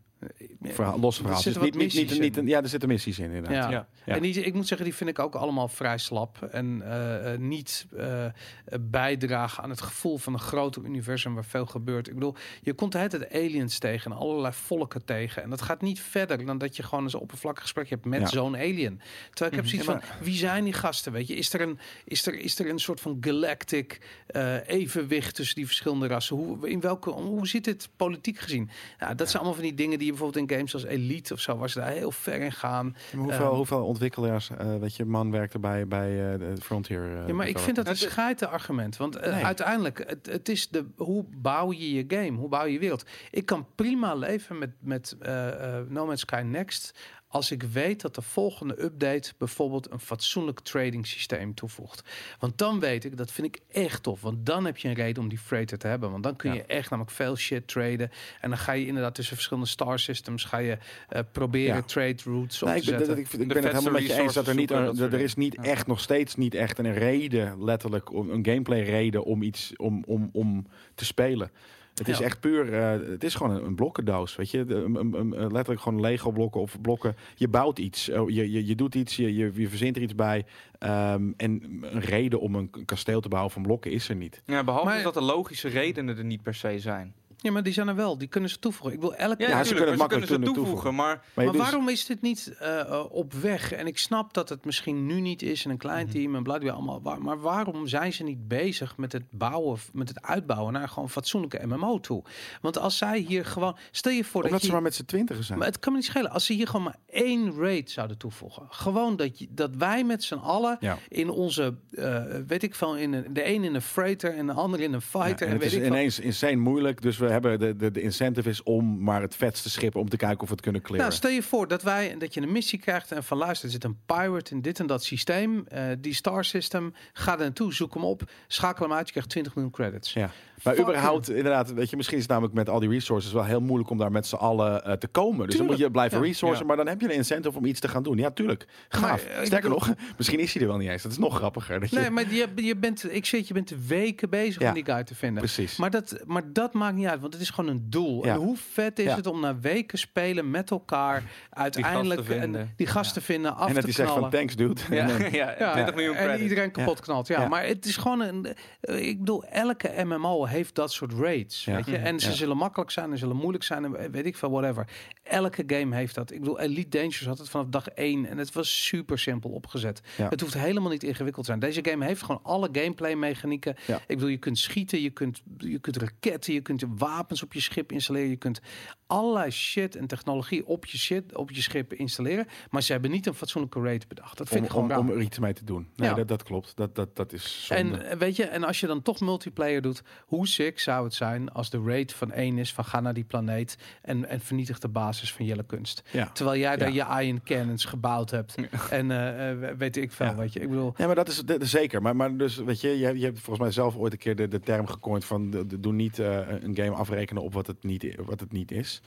Verhaal, 0.62 1.00
los 1.00 1.16
er 1.18 1.22
verhaal. 1.24 1.42
Dus 1.42 1.58
niet, 1.58 1.74
niet, 1.76 1.94
niet, 1.94 2.36
niet, 2.36 2.48
ja, 2.48 2.62
er 2.62 2.68
zitten 2.68 2.88
missies 2.88 3.18
in 3.18 3.24
inderdaad. 3.24 3.52
Ja. 3.52 3.70
Ja. 3.70 3.88
Ja. 4.04 4.14
En 4.14 4.22
die, 4.22 4.34
ik 4.40 4.54
moet 4.54 4.66
zeggen, 4.66 4.86
die 4.86 4.96
vind 4.96 5.10
ik 5.10 5.18
ook 5.18 5.34
allemaal 5.34 5.68
vrij 5.68 5.98
slap. 5.98 6.42
En 6.42 6.82
eh, 6.84 7.32
eh, 7.32 7.38
niet 7.40 7.86
eh, 7.96 8.24
eh, 8.24 8.32
bijdragen 8.80 9.62
aan 9.62 9.70
het 9.70 9.80
gevoel 9.80 10.18
van 10.18 10.32
een 10.32 10.38
groter 10.38 10.84
universum 10.84 11.34
waar 11.34 11.44
veel 11.44 11.66
gebeurt. 11.66 12.08
Ik 12.08 12.14
bedoel, 12.14 12.34
je 12.62 12.72
komt 12.72 12.92
het 12.92 13.32
aliens 13.34 13.78
tegen 13.78 14.10
en 14.10 14.16
allerlei 14.16 14.52
volken 14.54 15.04
tegen. 15.04 15.42
En 15.42 15.50
dat 15.50 15.62
gaat 15.62 15.82
niet 15.82 16.00
verder 16.00 16.46
dan 16.46 16.58
dat 16.58 16.76
je 16.76 16.82
gewoon 16.82 17.04
eens 17.04 17.12
een 17.14 17.20
oppervlakkig 17.20 17.62
gesprek 17.62 17.88
hebt 17.90 18.04
met 18.04 18.20
Ja. 18.20 18.26
zo'n 18.26 18.56
alien. 18.56 19.00
Terwijl 19.30 19.50
ik 19.50 19.52
heb 19.52 19.52
Mhm. 19.52 19.66
zoiets 19.66 19.84
van, 19.86 20.00
wie 20.24 20.36
zijn 20.36 20.64
die 20.64 20.72
gasten? 20.72 21.12
Weet 21.12 21.26
je, 21.28 21.34
is 21.34 21.52
er 21.52 21.60
een, 21.60 21.78
is 22.04 22.26
er, 22.26 22.34
is 22.38 22.58
er 22.58 22.68
een 22.68 22.78
soort 22.78 23.00
van 23.00 23.16
galactic 23.20 24.00
eh, 24.26 24.68
evenwicht 24.68 25.34
tussen 25.34 25.54
die 25.56 25.66
verschillende 25.66 26.06
rassen? 26.06 26.36
Hoe, 26.36 26.68
in 26.70 26.80
welke, 26.80 27.10
hoe 27.10 27.46
zit 27.48 27.64
dit 27.64 27.88
politiek 27.96 28.38
gezien? 28.38 28.70
Ja, 28.98 29.14
dat 29.14 29.26
zijn 29.30 29.42
allemaal 29.42 29.60
van 29.60 29.68
die 29.68 29.74
dingen 29.74 29.98
die 29.98 30.06
je 30.06 30.11
bijvoorbeeld 30.12 30.50
in 30.50 30.56
games 30.56 30.74
als 30.74 30.84
Elite 30.84 31.32
of 31.32 31.40
zo, 31.40 31.56
waar 31.56 31.70
ze 31.70 31.78
daar 31.78 31.90
heel 31.90 32.10
ver 32.10 32.40
in 32.40 32.52
gaan. 32.52 32.86
Maar 33.12 33.22
hoeveel, 33.24 33.46
Ehm, 33.46 33.54
hoeveel 33.54 33.84
ontwikkelaars, 33.84 34.50
eh 34.50 34.76
weet 34.76 34.96
je, 34.96 35.04
man 35.04 35.30
werkte 35.30 35.58
bij, 35.58 35.86
bij 35.86 36.34
eh, 36.34 36.46
Frontier? 36.60 37.16
eh, 37.16 37.26
Ja, 37.26 37.34
maar 37.34 37.48
ik 37.48 37.58
vind 37.58 37.76
dat 37.76 37.86
een 37.86 37.92
Het 37.92 38.02
is- 38.02 38.10
scheite 38.10 38.46
argument. 38.48 38.96
Want 38.96 39.20
Nee. 39.20 39.44
uiteindelijk, 39.44 40.04
het, 40.06 40.26
het 40.26 40.48
is 40.48 40.68
de, 40.68 40.86
hoe 40.96 41.24
bouw 41.36 41.72
je 41.72 41.92
je 41.94 42.04
game? 42.08 42.38
Hoe 42.38 42.48
bouw 42.48 42.64
je 42.64 42.72
je 42.72 42.78
wereld? 42.78 43.04
Ik 43.30 43.46
kan 43.46 43.66
prima 43.74 44.14
leven 44.14 44.58
met, 44.58 44.70
met 44.80 45.16
eh, 45.20 45.76
eh, 45.78 45.86
No 45.88 46.06
Man's 46.06 46.20
Sky 46.20 46.42
Next... 46.44 46.94
als 47.32 47.50
ik 47.50 47.62
weet 47.62 48.00
dat 48.00 48.14
de 48.14 48.22
volgende 48.22 48.82
update 48.82 49.32
bijvoorbeeld 49.38 49.90
een 49.90 49.98
fatsoenlijk 50.00 50.60
trading 50.60 51.06
systeem 51.06 51.54
toevoegt. 51.54 52.02
Want 52.38 52.58
dan 52.58 52.80
weet 52.80 53.04
ik, 53.04 53.16
dat 53.16 53.32
vind 53.32 53.46
ik 53.46 53.60
echt 53.70 54.02
tof. 54.02 54.20
Want 54.20 54.46
dan 54.46 54.64
heb 54.64 54.76
je 54.76 54.88
een 54.88 54.94
reden 54.94 55.22
om 55.22 55.28
die 55.28 55.38
freighter 55.38 55.78
te 55.78 55.86
hebben. 55.86 56.10
Want 56.10 56.22
dan 56.22 56.36
kun 56.36 56.50
Ja. 56.50 56.56
je 56.56 56.62
echt 56.64 56.90
namelijk 56.90 57.14
veel 57.14 57.36
shit 57.36 57.68
traden. 57.68 58.10
En 58.40 58.48
dan 58.48 58.58
ga 58.58 58.72
je 58.72 58.86
inderdaad 58.86 59.14
tussen 59.14 59.34
verschillende 59.34 59.68
star 59.68 59.98
systems... 59.98 60.44
ga 60.44 60.58
je 60.58 60.78
eh, 61.08 61.20
proberen 61.32 61.74
Ja. 61.76 61.82
trade 61.82 62.16
routes 62.24 62.62
op 62.62 62.68
Nee, 62.68 62.80
te 62.80 62.82
ik 62.84 62.88
ben, 62.90 62.98
zetten. 62.98 63.08
dat, 63.08 63.24
ik, 63.24 63.30
vind- 63.30 63.42
ik 63.42 63.48
De 63.48 63.54
ben 63.54 63.62
het 63.62 63.72
helemaal 63.72 64.00
met 64.00 64.10
je 64.10 64.20
eens 64.22 64.34
dat 64.34 64.48
er 64.48 64.54
niet, 64.54 64.70
er, 64.70 64.96
dat 64.96 65.12
er 65.12 65.20
is 65.20 65.34
niet 65.34 65.54
Ja. 65.54 65.62
echt 65.62 65.86
nog 65.86 66.00
steeds 66.00 66.34
niet 66.36 66.54
echt 66.54 66.78
een 66.78 66.92
reden, 66.94 67.64
letterlijk, 67.64 68.12
om 68.12 68.30
een 68.30 68.44
gameplay 68.44 68.82
reden 68.82 69.24
om 69.24 69.42
iets 69.42 69.72
om, 69.76 70.02
om, 70.06 70.28
om 70.32 70.66
te 70.94 71.04
spelen. 71.04 71.50
Het 71.94 72.08
is 72.08 72.18
Ja. 72.18 72.24
echt 72.24 72.40
puur, 72.40 72.72
eh, 72.72 72.90
het 73.10 73.24
is 73.24 73.34
gewoon 73.34 73.56
een, 73.56 73.64
een 73.64 73.74
blokkendoos, 73.74 74.36
weet 74.36 74.50
je, 74.50 74.64
De- 74.64 74.74
een- 74.74 75.14
een- 75.14 75.52
letterlijk 75.52 75.80
gewoon 75.80 76.00
Lego 76.00 76.30
blokken 76.30 76.60
of 76.60 76.80
blokken. 76.80 77.16
Je 77.36 77.48
bouwt 77.48 77.78
iets, 77.78 78.10
Oh, 78.10 78.30
je, 78.30 78.50
je, 78.50 78.66
je 78.66 78.74
doet 78.74 78.94
iets, 78.94 79.16
je, 79.16 79.34
je, 79.34 79.50
je 79.54 79.68
verzint 79.68 79.96
er 79.96 80.02
iets 80.02 80.14
bij. 80.14 80.44
Ehm, 80.78 81.30
en 81.36 81.78
een 81.80 82.00
reden 82.00 82.40
om 82.40 82.54
een 82.54 82.70
kasteel 82.84 83.20
te 83.20 83.28
bouwen 83.28 83.52
van 83.52 83.62
blokken 83.62 83.90
is 83.90 84.08
er 84.08 84.16
niet. 84.16 84.42
Ja, 84.46 84.64
behalve 84.64 84.86
Maar- 84.88 85.02
dat 85.02 85.14
de 85.14 85.20
logische 85.22 85.68
redenen 85.68 86.16
er 86.18 86.24
niet 86.24 86.42
per 86.42 86.54
se 86.54 86.78
zijn. 86.78 87.14
Ja, 87.42 87.50
maar 87.52 87.62
die 87.62 87.72
zijn 87.72 87.88
er 87.88 87.94
wel. 87.94 88.18
Die 88.18 88.28
kunnen 88.28 88.50
ze 88.50 88.58
toevoegen. 88.58 88.92
Ik 88.94 89.00
wil 89.00 89.14
elke 89.14 89.42
Ja, 89.42 89.48
ze 89.48 89.54
natuurlijk, 89.54 89.78
kunnen 89.80 89.98
makkelijk 89.98 90.26
ze 90.26 90.32
kunnen 90.32 90.54
toevoegen. 90.54 90.94
Maar 90.94 91.24
Maar, 91.34 91.44
doet- 91.46 91.56
waarom 91.56 91.88
is 91.88 92.06
dit 92.06 92.22
niet 92.22 92.54
eh, 92.58 92.80
eh, 92.80 93.04
op 93.12 93.32
weg? 93.32 93.72
En 93.72 93.86
ik 93.86 93.98
snap 93.98 94.34
dat 94.34 94.48
het 94.48 94.64
misschien 94.64 95.06
nu 95.06 95.20
niet 95.20 95.42
is 95.42 95.64
in 95.64 95.70
een 95.70 95.76
klein 95.76 96.06
Mhm. 96.06 96.14
team 96.14 96.34
en 96.34 96.42
bla 96.42 96.58
bla, 96.58 96.72
allemaal. 96.72 97.00
Maar 97.20 97.40
waarom 97.40 97.86
zijn 97.86 98.12
ze 98.12 98.22
niet 98.24 98.48
bezig 98.48 98.96
met 98.96 99.12
het 99.12 99.22
bouwen, 99.30 99.78
met 99.92 100.08
het 100.08 100.22
uitbouwen 100.22 100.72
naar 100.72 100.88
gewoon 100.88 101.10
fatsoenlijke 101.10 101.66
MMO 101.66 102.00
toe? 102.00 102.22
Want 102.60 102.78
als 102.78 102.98
zij 102.98 103.18
hier 103.18 103.44
gewoon, 103.46 103.76
stel 103.90 104.12
je 104.12 104.24
voor 104.24 104.34
Omdat 104.34 104.50
dat 104.50 104.60
ze 104.60 104.66
je, 104.66 104.72
maar 104.72 104.82
met 104.82 104.94
z'n 104.94 105.04
twintigen 105.04 105.44
zijn. 105.44 105.58
maar 105.58 105.66
het 105.68 105.78
kan 105.78 105.92
me 105.92 105.98
niet 105.98 106.06
schelen 106.08 106.30
als 106.30 106.46
ze 106.46 106.52
hier 106.52 106.66
gewoon 106.66 106.82
maar 106.84 106.96
één 107.06 107.54
raid 107.58 107.90
zouden 107.90 108.18
toevoegen. 108.18 108.66
Gewoon 108.70 109.16
dat, 109.16 109.38
je, 109.38 109.46
dat 109.50 109.70
wij 109.76 110.04
met 110.04 110.24
z'n 110.24 110.34
allen 110.34 110.76
Ja. 110.80 110.98
in 111.08 111.30
onze, 111.30 111.74
eh, 111.90 112.22
weet 112.46 112.62
ik 112.62 112.74
veel, 112.74 112.96
in 112.96 113.10
de 113.32 113.46
een 113.48 113.64
in 113.64 113.74
een 113.74 113.82
freighter 113.82 114.34
en 114.36 114.46
de 114.46 114.52
ander 114.52 114.80
in 114.80 114.92
een 114.92 115.00
Ja, 115.12 115.20
fighter. 115.20 115.46
en 115.46 115.46
en 115.46 115.52
het 115.52 115.58
weet 115.62 115.66
is 115.72 115.74
ik 115.74 115.80
veel. 115.82 115.90
ineens 115.92 116.18
insane 116.20 116.56
moeilijk, 116.56 117.02
dus 117.02 117.18
we 117.18 117.30
hebben 117.32 117.58
de, 117.58 117.76
de, 117.76 117.90
de 117.90 118.00
incentive 118.00 118.48
is 118.48 118.62
om 118.62 119.02
maar 119.02 119.22
het 119.22 119.36
vetste 119.36 119.70
schippen 119.70 120.00
om 120.00 120.08
te 120.08 120.16
kijken 120.16 120.40
of 120.40 120.46
we 120.46 120.54
het 120.54 120.62
kunnen 120.62 120.82
clearen. 120.82 121.06
Nou, 121.06 121.18
stel 121.18 121.30
je 121.30 121.42
voor 121.42 121.68
dat 121.68 121.82
wij 121.82 122.18
dat 122.18 122.34
je 122.34 122.40
een 122.40 122.52
missie 122.52 122.78
krijgt 122.78 123.12
en 123.12 123.24
van 123.24 123.38
luister, 123.38 123.66
er 123.66 123.72
zit 123.72 123.84
een 123.84 123.98
pirate 124.06 124.54
in 124.54 124.60
dit 124.60 124.80
en 124.80 124.86
dat 124.86 125.04
systeem, 125.04 125.64
eh, 125.68 125.84
die 125.98 126.14
star 126.14 126.44
system, 126.44 126.94
ga 127.12 127.32
er 127.32 127.38
naartoe, 127.38 127.74
zoek 127.74 127.94
hem 127.94 128.04
op, 128.04 128.30
schakel 128.46 128.84
hem 128.84 128.96
uit, 128.96 129.06
je 129.06 129.12
krijgt 129.12 129.30
20 129.30 129.54
miljoen 129.54 129.72
credits. 129.72 130.12
Ja. 130.12 130.30
Maar 130.64 130.78
überhaupt, 130.78 131.30
inderdaad, 131.30 131.72
weet 131.72 131.90
je, 131.90 131.96
misschien 131.96 132.16
is 132.16 132.22
het 132.22 132.32
namelijk 132.32 132.54
met 132.56 132.68
al 132.68 132.80
die 132.80 132.88
resources 132.88 133.32
wel 133.32 133.44
heel 133.44 133.60
moeilijk 133.60 133.90
om 133.90 133.98
daar 133.98 134.12
met 134.12 134.26
z'n 134.26 134.34
allen 134.34 134.84
eh, 134.84 134.92
te 134.92 135.06
komen. 135.08 135.46
Dus 135.46 135.56
dan 135.56 135.66
moet 135.66 135.78
je 135.78 135.90
blijven 135.90 136.18
Ja. 136.18 136.24
resourcen, 136.24 136.66
maar 136.66 136.76
dan 136.76 136.88
heb 136.88 137.00
je 137.00 137.06
een 137.06 137.14
incentive 137.14 137.58
om 137.58 137.64
iets 137.64 137.80
te 137.80 137.88
gaan 137.88 138.02
doen. 138.02 138.16
Ja, 138.16 138.30
tuurlijk. 138.30 138.66
Gaaf. 138.88 139.00
Maar, 139.02 139.18
eh, 139.36 139.44
Sterker 139.44 139.70
bedoel- 139.70 139.86
nog, 139.88 139.96
misschien 140.18 140.38
is 140.40 140.52
hij 140.52 140.62
er 140.62 140.68
wel 140.68 140.76
niet 140.76 140.88
eens. 140.88 141.02
Dat 141.02 141.12
is 141.12 141.18
nog 141.18 141.36
grappiger. 141.36 141.80
Dat 141.80 141.90
je, 141.90 141.98
Nee, 141.98 142.10
maar 142.10 142.32
je, 142.34 142.48
je 142.54 142.76
bent, 142.76 143.14
ik 143.14 143.26
zit, 143.26 143.48
je 143.48 143.54
bent 143.54 143.72
weken 143.86 144.30
bezig 144.30 144.62
om 144.68 144.72
die 144.74 144.84
guy 144.84 145.04
te 145.04 145.14
vinden. 145.14 145.42
Precies. 145.42 145.76
Maar 145.76 145.90
dat, 145.90 146.22
maar 146.26 146.42
dat 146.52 146.72
maakt 146.72 146.94
niet 146.96 147.06
uit, 147.06 147.20
want 147.20 147.32
het 147.32 147.42
is 147.42 147.50
gewoon 147.50 147.70
een 147.70 147.86
doel. 147.90 148.24
En 148.24 148.34
hoe 148.36 148.56
vet 148.56 148.98
is 148.98 149.12
het 149.12 149.26
om 149.26 149.40
na 149.40 149.58
weken 149.58 149.98
spelen 149.98 150.50
met 150.50 150.70
elkaar 150.70 151.22
uiteindelijk 151.50 152.20
gasten 152.20 152.40
vinden. 152.40 152.60
en 152.60 152.72
die 152.76 152.86
gasten 152.86 153.22
vinden, 153.22 153.56
af 153.56 153.68
en 153.68 153.74
dat 153.74 153.74
te 153.74 153.80
hij 153.82 153.92
zegt 153.92 154.08
knallen. 154.12 154.30
van 154.30 154.38
thanks 154.38 154.56
dude. 154.56 154.80
Ja. 154.90 155.06
Ja, 155.42 155.54
Ja, 155.58 155.72
20 155.72 155.94
miljoen 155.94 156.14
en 156.16 156.40
iedereen 156.42 156.70
kapot 156.70 157.00
knalt. 157.00 157.26
Ja, 157.26 157.40
Ja. 157.40 157.48
maar 157.48 157.66
het 157.66 157.84
is 157.84 157.96
gewoon 157.96 158.20
een. 158.20 158.46
eh, 158.80 159.08
Ik 159.08 159.18
bedoel, 159.18 159.44
elke 159.44 159.90
MMO 160.04 160.46
heeft 160.52 160.74
dat 160.74 160.92
soort 160.92 161.12
raids. 161.12 161.64
Ja. 161.64 161.74
Weet 161.74 161.86
je? 161.86 161.96
En 161.96 162.20
ze 162.20 162.28
Ja. 162.28 162.34
zullen 162.34 162.56
makkelijk 162.56 162.90
zijn, 162.90 163.10
en 163.10 163.18
zullen 163.18 163.36
moeilijk 163.36 163.64
zijn, 163.64 163.84
en 163.96 164.10
weet 164.10 164.26
ik 164.26 164.36
veel, 164.36 164.50
whatever. 164.50 164.88
Elke 165.22 165.64
game 165.66 165.96
heeft 165.96 166.14
dat. 166.14 166.32
Ik 166.32 166.38
bedoel, 166.40 166.60
Elite 166.60 166.88
Dangerous 166.88 167.26
had 167.26 167.38
het 167.38 167.48
vanaf 167.48 167.66
dag 167.66 167.88
één 167.88 168.26
en 168.26 168.38
het 168.38 168.52
was 168.52 168.86
super 168.86 169.18
simpel 169.18 169.50
opgezet. 169.50 170.00
Ja. 170.16 170.28
Het 170.28 170.40
hoeft 170.40 170.54
helemaal 170.54 170.90
niet 170.90 171.02
ingewikkeld 171.02 171.44
te 171.44 171.50
zijn. 171.50 171.60
Deze 171.70 171.90
game 171.90 172.04
heeft 172.04 172.22
gewoon 172.22 172.40
alle 172.42 172.68
gameplay 172.72 173.14
mechanieken. 173.14 173.76
Ik 173.86 174.16
bedoel, 174.16 174.28
je 174.28 174.36
kunt 174.36 174.58
schieten, 174.58 175.00
je 175.02 175.10
kunt, 175.10 175.42
je 175.58 175.78
kunt 175.78 175.96
raketten, 175.96 176.52
je 176.54 176.60
kunt 176.60 176.84
wapens 176.96 177.42
op 177.42 177.52
je 177.52 177.60
schip 177.60 177.92
installeren, 177.92 178.28
je 178.28 178.36
kunt 178.36 178.60
allerlei 179.06 179.50
shit 179.50 179.96
en 179.96 180.06
technologie 180.06 180.66
op 180.66 180.86
je 180.86 180.98
shit, 180.98 181.36
op 181.36 181.50
je 181.50 181.62
schip 181.62 181.92
installeren. 181.92 182.46
Maar 182.70 182.82
ze 182.82 182.92
hebben 182.92 183.10
niet 183.10 183.26
een 183.26 183.34
fatsoenlijke 183.34 183.80
raid 183.80 184.08
bedacht. 184.08 184.38
Dat 184.38 184.48
vind 184.48 184.60
om, 184.60 184.64
ik 184.64 184.70
gewoon 184.70 184.84
om, 184.84 184.90
raar. 184.90 185.00
om 185.00 185.10
er 185.10 185.20
iets 185.20 185.38
mee 185.38 185.52
te 185.52 185.64
doen. 185.64 185.88
Nee, 185.96 186.14
dat, 186.14 186.28
dat 186.28 186.42
klopt. 186.42 186.76
Dat, 186.76 186.94
dat, 186.94 187.16
dat 187.16 187.32
is 187.32 187.66
zonde. 187.66 187.96
En 187.96 188.18
weet 188.18 188.36
je, 188.36 188.44
en 188.44 188.64
als 188.64 188.80
je 188.80 188.86
dan 188.86 189.02
toch 189.02 189.20
multiplayer 189.20 189.82
doet, 189.82 190.02
hoe 190.26 190.41
sick 190.46 190.80
zou 190.80 191.04
het 191.04 191.14
zijn 191.14 191.50
als 191.52 191.70
de 191.70 191.82
rate 191.86 192.14
van 192.16 192.32
één 192.32 192.58
is 192.58 192.72
van 192.72 192.84
ga 192.84 193.00
naar 193.00 193.14
die 193.14 193.24
planeet 193.24 193.76
en, 194.02 194.28
en 194.28 194.40
vernietig 194.40 194.78
de 194.78 194.88
basis 194.88 195.32
van 195.32 195.44
Jelle 195.46 195.64
Kunst. 195.64 196.02
ja. 196.10 196.30
Terwijl 196.32 196.58
jij 196.60 196.76
daar 196.76 196.92
Ja. 196.92 197.18
je 197.20 197.24
iron 197.26 197.40
cannons 197.44 197.84
gebouwd 197.84 198.30
hebt. 198.30 198.54
En 198.90 199.10
eh, 199.10 199.50
eh, 199.70 199.76
weet 199.76 199.96
ik 199.96 200.12
veel, 200.12 200.34
weet 200.34 200.52
je. 200.52 200.60
Ik 200.60 200.68
bedoel, 200.68 200.94
Ja, 200.96 201.06
maar 201.06 201.14
dat 201.14 201.28
is, 201.28 201.42
is 201.58 201.70
zeker. 201.70 202.02
Maar, 202.02 202.16
maar 202.16 202.36
dus, 202.36 202.56
weet 202.56 202.80
je, 202.80 202.98
je, 202.98 203.04
hebt- 203.04 203.18
je 203.18 203.24
hebt 203.24 203.38
volgens 203.38 203.58
mij 203.58 203.70
zelf 203.70 203.96
ooit 203.96 204.12
een 204.12 204.18
keer 204.18 204.36
de, 204.36 204.48
de 204.48 204.60
term 204.60 204.86
gecoind 204.86 205.24
van 205.24 205.50
de, 205.50 205.66
de- 205.66 205.80
doe 205.80 205.92
niet 205.92 206.18
eh, 206.18 206.38
een 206.48 206.76
game 206.76 206.90
afrekenen 206.90 207.42
op 207.42 207.52
wat 207.54 207.66
het 207.66 207.82
niet, 207.84 208.14
wat 208.24 208.40
het 208.40 208.52
niet 208.52 208.70
is. 208.70 209.00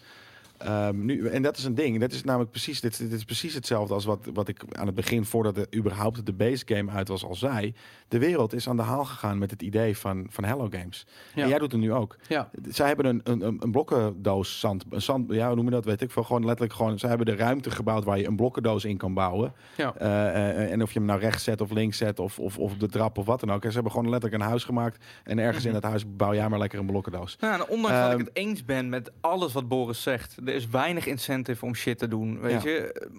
Ehm, 0.58 1.06
nu, 1.06 1.28
en 1.28 1.42
dat 1.42 1.58
is 1.58 1.64
een 1.64 1.76
ding. 1.76 2.00
Dat 2.00 2.12
is 2.12 2.24
namelijk 2.24 2.52
precies, 2.52 2.82
dit, 2.82 2.98
dit 2.98 3.12
is 3.12 3.24
precies 3.24 3.54
hetzelfde 3.54 3.94
als 3.94 4.06
wat, 4.06 4.30
wat 4.34 4.48
ik 4.48 4.62
aan 4.72 4.86
het 4.86 4.96
begin, 4.96 5.26
voordat 5.26 5.56
het 5.56 5.76
überhaupt 5.76 6.26
de 6.26 6.34
base 6.34 6.64
game 6.68 6.92
uit 6.92 7.08
was, 7.08 7.26
al 7.26 7.36
zei. 7.36 7.74
De 8.08 8.20
wereld 8.20 8.54
is 8.54 8.70
aan 8.70 8.76
de 8.78 8.82
haal 8.84 9.06
gegaan 9.06 9.38
met 9.38 9.52
het 9.52 9.62
idee 9.62 9.98
van, 9.98 10.26
van 10.30 10.44
Hello 10.44 10.68
Games. 10.70 11.06
Ja. 11.36 11.44
En 11.44 11.50
jij 11.50 11.58
doet 11.60 11.72
het 11.72 11.82
nu 11.82 11.94
ook. 11.94 12.16
Ja. 12.28 12.50
Zij 12.70 12.88
hebben 12.88 13.06
een, 13.06 13.22
een, 13.24 13.42
een- 13.62 13.72
blokkendoos 13.72 14.60
zand, 14.60 14.84
een 14.90 15.02
zand, 15.02 15.32
ja, 15.34 15.48
hoe 15.48 15.56
noem 15.56 15.66
je 15.66 15.72
dat? 15.72 15.86
Weet 15.86 16.02
ik 16.02 16.12
veel. 16.12 16.24
Gewoon 16.24 16.46
letterlijk 16.46 16.74
gewoon. 16.74 17.00
Zij 17.00 17.10
hebben 17.10 17.28
de 17.28 17.36
ruimte 17.36 17.72
gebouwd 17.72 18.04
waar 18.04 18.18
je 18.18 18.28
een 18.28 18.36
blokkendoos 18.36 18.86
in 18.86 18.98
kan 18.98 19.14
bouwen. 19.14 19.54
Ja. 19.78 19.94
Eh, 19.96 20.28
eh, 20.30 20.72
en 20.72 20.82
of 20.82 20.92
je 20.92 21.00
hem 21.00 21.08
nou 21.08 21.20
rechts 21.20 21.44
zet 21.44 21.62
of 21.62 21.72
links 21.72 21.98
zet 21.98 22.20
of, 22.20 22.40
of, 22.40 22.58
of 22.60 22.74
de 22.78 22.88
trap 22.88 23.18
of 23.18 23.26
wat 23.26 23.40
dan 23.40 23.52
ook. 23.52 23.64
En 23.64 23.68
ze 23.70 23.74
hebben 23.76 23.92
gewoon 23.94 24.10
letterlijk 24.10 24.42
een 24.42 24.48
huis 24.50 24.64
gemaakt. 24.64 25.04
En 25.24 25.40
ergens 25.40 25.64
Mhm. 25.66 25.68
in 25.76 25.82
dat 25.82 25.90
huis 25.90 26.04
bouw 26.16 26.34
jij 26.34 26.50
maar 26.50 26.60
lekker 26.60 26.80
een 26.80 26.86
blokkendoos. 26.86 27.38
Nou, 27.40 27.54
en 27.54 27.68
ondanks 27.68 27.98
dat 27.98 28.06
ik 28.06 28.18
Ehm, 28.18 28.20
het 28.26 28.30
eens 28.34 28.66
ben 28.66 28.90
met 28.90 29.12
alles 29.22 29.54
wat 29.54 29.68
Boris 29.68 30.02
zegt, 30.02 30.36
er 30.48 30.54
is 30.54 30.68
weinig 30.68 31.06
incentive 31.06 31.66
om 31.66 31.76
shit 31.76 31.98
te 31.98 32.08
doen, 32.08 32.40
weet 32.40 32.64
Ja. 32.64 32.70
je. 32.70 33.10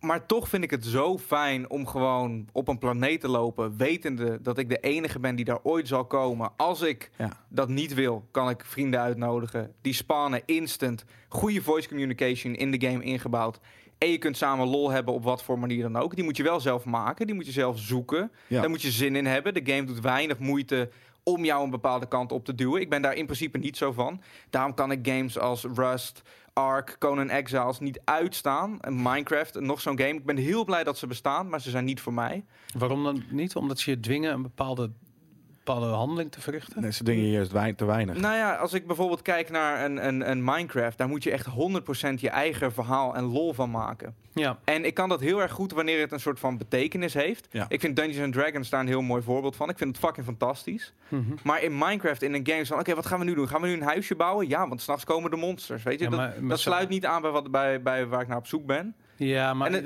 Maar 0.00 0.26
toch 0.26 0.48
vind 0.48 0.64
ik 0.64 0.70
het 0.70 0.84
zo 0.84 1.18
fijn 1.18 1.70
om 1.70 1.86
gewoon 1.86 2.48
op 2.52 2.68
een 2.68 2.78
planeet 2.78 3.20
te 3.20 3.28
lopen, 3.28 3.76
wetende 3.76 4.38
dat 4.42 4.58
ik 4.58 4.68
de 4.68 4.78
enige 4.80 5.18
ben 5.20 5.36
die 5.36 5.44
daar 5.44 5.58
ooit 5.62 5.88
zal 5.88 6.04
komen. 6.04 6.52
Als 6.56 6.80
ik 6.80 7.10
Ja. 7.18 7.32
dat 7.48 7.68
niet 7.68 7.94
wil, 7.94 8.28
kan 8.30 8.48
ik 8.48 8.64
vrienden 8.64 9.00
uitnodigen. 9.00 9.72
Die 9.80 9.92
spannen 9.92 10.42
instant. 10.46 11.04
Goede 11.28 11.62
voice 11.62 11.88
communication 11.88 12.54
in 12.54 12.70
de 12.70 12.86
game 12.88 13.04
ingebouwd. 13.04 13.58
En 13.98 14.08
je 14.10 14.18
kunt 14.18 14.36
samen 14.36 14.66
lol 14.66 14.90
hebben 14.90 15.14
op 15.14 15.24
wat 15.24 15.42
voor 15.42 15.58
manier 15.58 15.82
dan 15.82 15.96
ook. 15.96 16.14
Die 16.14 16.24
moet 16.24 16.36
je 16.36 16.42
wel 16.42 16.60
zelf 16.60 16.84
maken. 16.84 17.26
Die 17.26 17.34
moet 17.34 17.46
je 17.46 17.52
zelf 17.52 17.78
zoeken. 17.78 18.30
Ja. 18.46 18.60
Daar 18.60 18.70
moet 18.70 18.82
je 18.82 18.90
zin 18.90 19.16
in 19.16 19.26
hebben. 19.26 19.54
De 19.54 19.72
game 19.72 19.84
doet 19.84 20.00
weinig 20.00 20.38
moeite 20.38 20.90
om 21.24 21.44
jou 21.44 21.64
een 21.64 21.70
bepaalde 21.70 22.06
kant 22.06 22.32
op 22.32 22.44
te 22.44 22.54
duwen. 22.54 22.80
Ik 22.80 22.90
ben 22.90 23.02
daar 23.02 23.14
in 23.14 23.24
principe 23.24 23.58
niet 23.58 23.76
zo 23.76 23.92
van. 23.92 24.20
Daarom 24.50 24.74
kan 24.74 24.90
ik 24.90 25.06
games 25.06 25.38
als 25.38 25.64
Rust, 25.74 26.22
Ark, 26.52 26.96
Conan 26.98 27.30
Exiles 27.30 27.78
niet 27.78 28.00
uitstaan. 28.04 28.80
En 28.80 29.02
Minecraft, 29.02 29.60
nog 29.60 29.80
zo'n 29.80 29.98
game. 29.98 30.14
Ik 30.14 30.24
ben 30.24 30.36
heel 30.36 30.64
blij 30.64 30.84
dat 30.84 30.98
ze 30.98 31.06
bestaan, 31.06 31.48
maar 31.48 31.60
ze 31.60 31.70
zijn 31.70 31.84
niet 31.84 32.00
voor 32.00 32.14
mij. 32.14 32.44
Waarom 32.78 33.04
dan 33.04 33.24
niet? 33.30 33.56
Omdat 33.56 33.78
ze 33.78 33.90
je 33.90 34.00
dwingen 34.00 34.32
een 34.32 34.42
bepaalde, 34.42 34.90
bepaalde 35.64 35.86
handeling 35.86 36.32
te 36.32 36.40
verrichten? 36.40 36.82
Nee, 36.82 36.92
ze 36.92 37.04
dingen 37.04 37.30
juist 37.30 37.52
wei- 37.52 37.74
te 37.74 37.84
weinig. 37.84 38.16
Nou 38.16 38.36
ja, 38.36 38.54
als 38.54 38.72
ik 38.72 38.86
bijvoorbeeld 38.86 39.22
kijk 39.22 39.50
naar 39.50 39.84
een, 39.84 40.06
een, 40.06 40.30
een 40.30 40.44
Minecraft, 40.44 40.98
daar 40.98 41.08
moet 41.08 41.22
je 41.22 41.30
echt 41.30 41.46
100% 41.46 41.50
je 42.16 42.28
eigen 42.30 42.72
verhaal 42.72 43.14
en 43.14 43.24
lol 43.24 43.52
van 43.52 43.70
maken. 43.70 44.14
Ja. 44.32 44.58
En 44.64 44.84
ik 44.84 44.94
kan 44.94 45.08
dat 45.08 45.20
heel 45.20 45.42
erg 45.42 45.52
goed 45.52 45.72
wanneer 45.72 46.00
het 46.00 46.12
een 46.12 46.20
soort 46.20 46.38
van 46.40 46.58
betekenis 46.58 47.14
heeft. 47.14 47.46
Ja. 47.50 47.64
Ik 47.68 47.80
vind 47.80 47.96
Dungeons 47.96 48.20
and 48.24 48.32
Dragons 48.32 48.70
daar 48.70 48.80
een 48.80 48.86
heel 48.86 49.02
mooi 49.02 49.22
voorbeeld 49.22 49.56
van. 49.56 49.68
Ik 49.68 49.78
vind 49.78 49.96
het 49.96 50.04
fucking 50.04 50.26
fantastisch. 50.26 50.92
Mhm. 51.08 51.22
Maar 51.42 51.62
in 51.62 51.78
Minecraft, 51.78 52.22
in 52.22 52.34
een 52.34 52.46
game, 52.46 52.60
is 52.60 52.68
van 52.68 52.78
oké, 52.78 52.94
wat 52.94 53.06
gaan 53.06 53.18
we 53.18 53.24
nu 53.24 53.34
doen? 53.34 53.48
Gaan 53.48 53.60
we 53.60 53.66
nu 53.66 53.72
een 53.72 53.82
huisje 53.82 54.14
bouwen? 54.14 54.48
Ja, 54.48 54.68
want 54.68 54.82
s'nachts 54.82 55.04
komen 55.04 55.30
de 55.30 55.36
monsters. 55.36 55.82
Weet 55.82 55.98
je, 55.98 56.04
Ja, 56.04 56.10
dat, 56.10 56.18
maar- 56.18 56.34
dat 56.48 56.58
sluit 56.60 56.88
niet 56.88 57.06
aan 57.06 57.22
bij, 57.22 57.30
wat, 57.30 57.50
bij, 57.50 57.82
bij 57.82 58.06
waar 58.06 58.20
ik 58.20 58.28
naar 58.28 58.36
op 58.36 58.46
zoek 58.46 58.66
ben. 58.66 58.94
Ja, 59.16 59.54
maar 59.54 59.82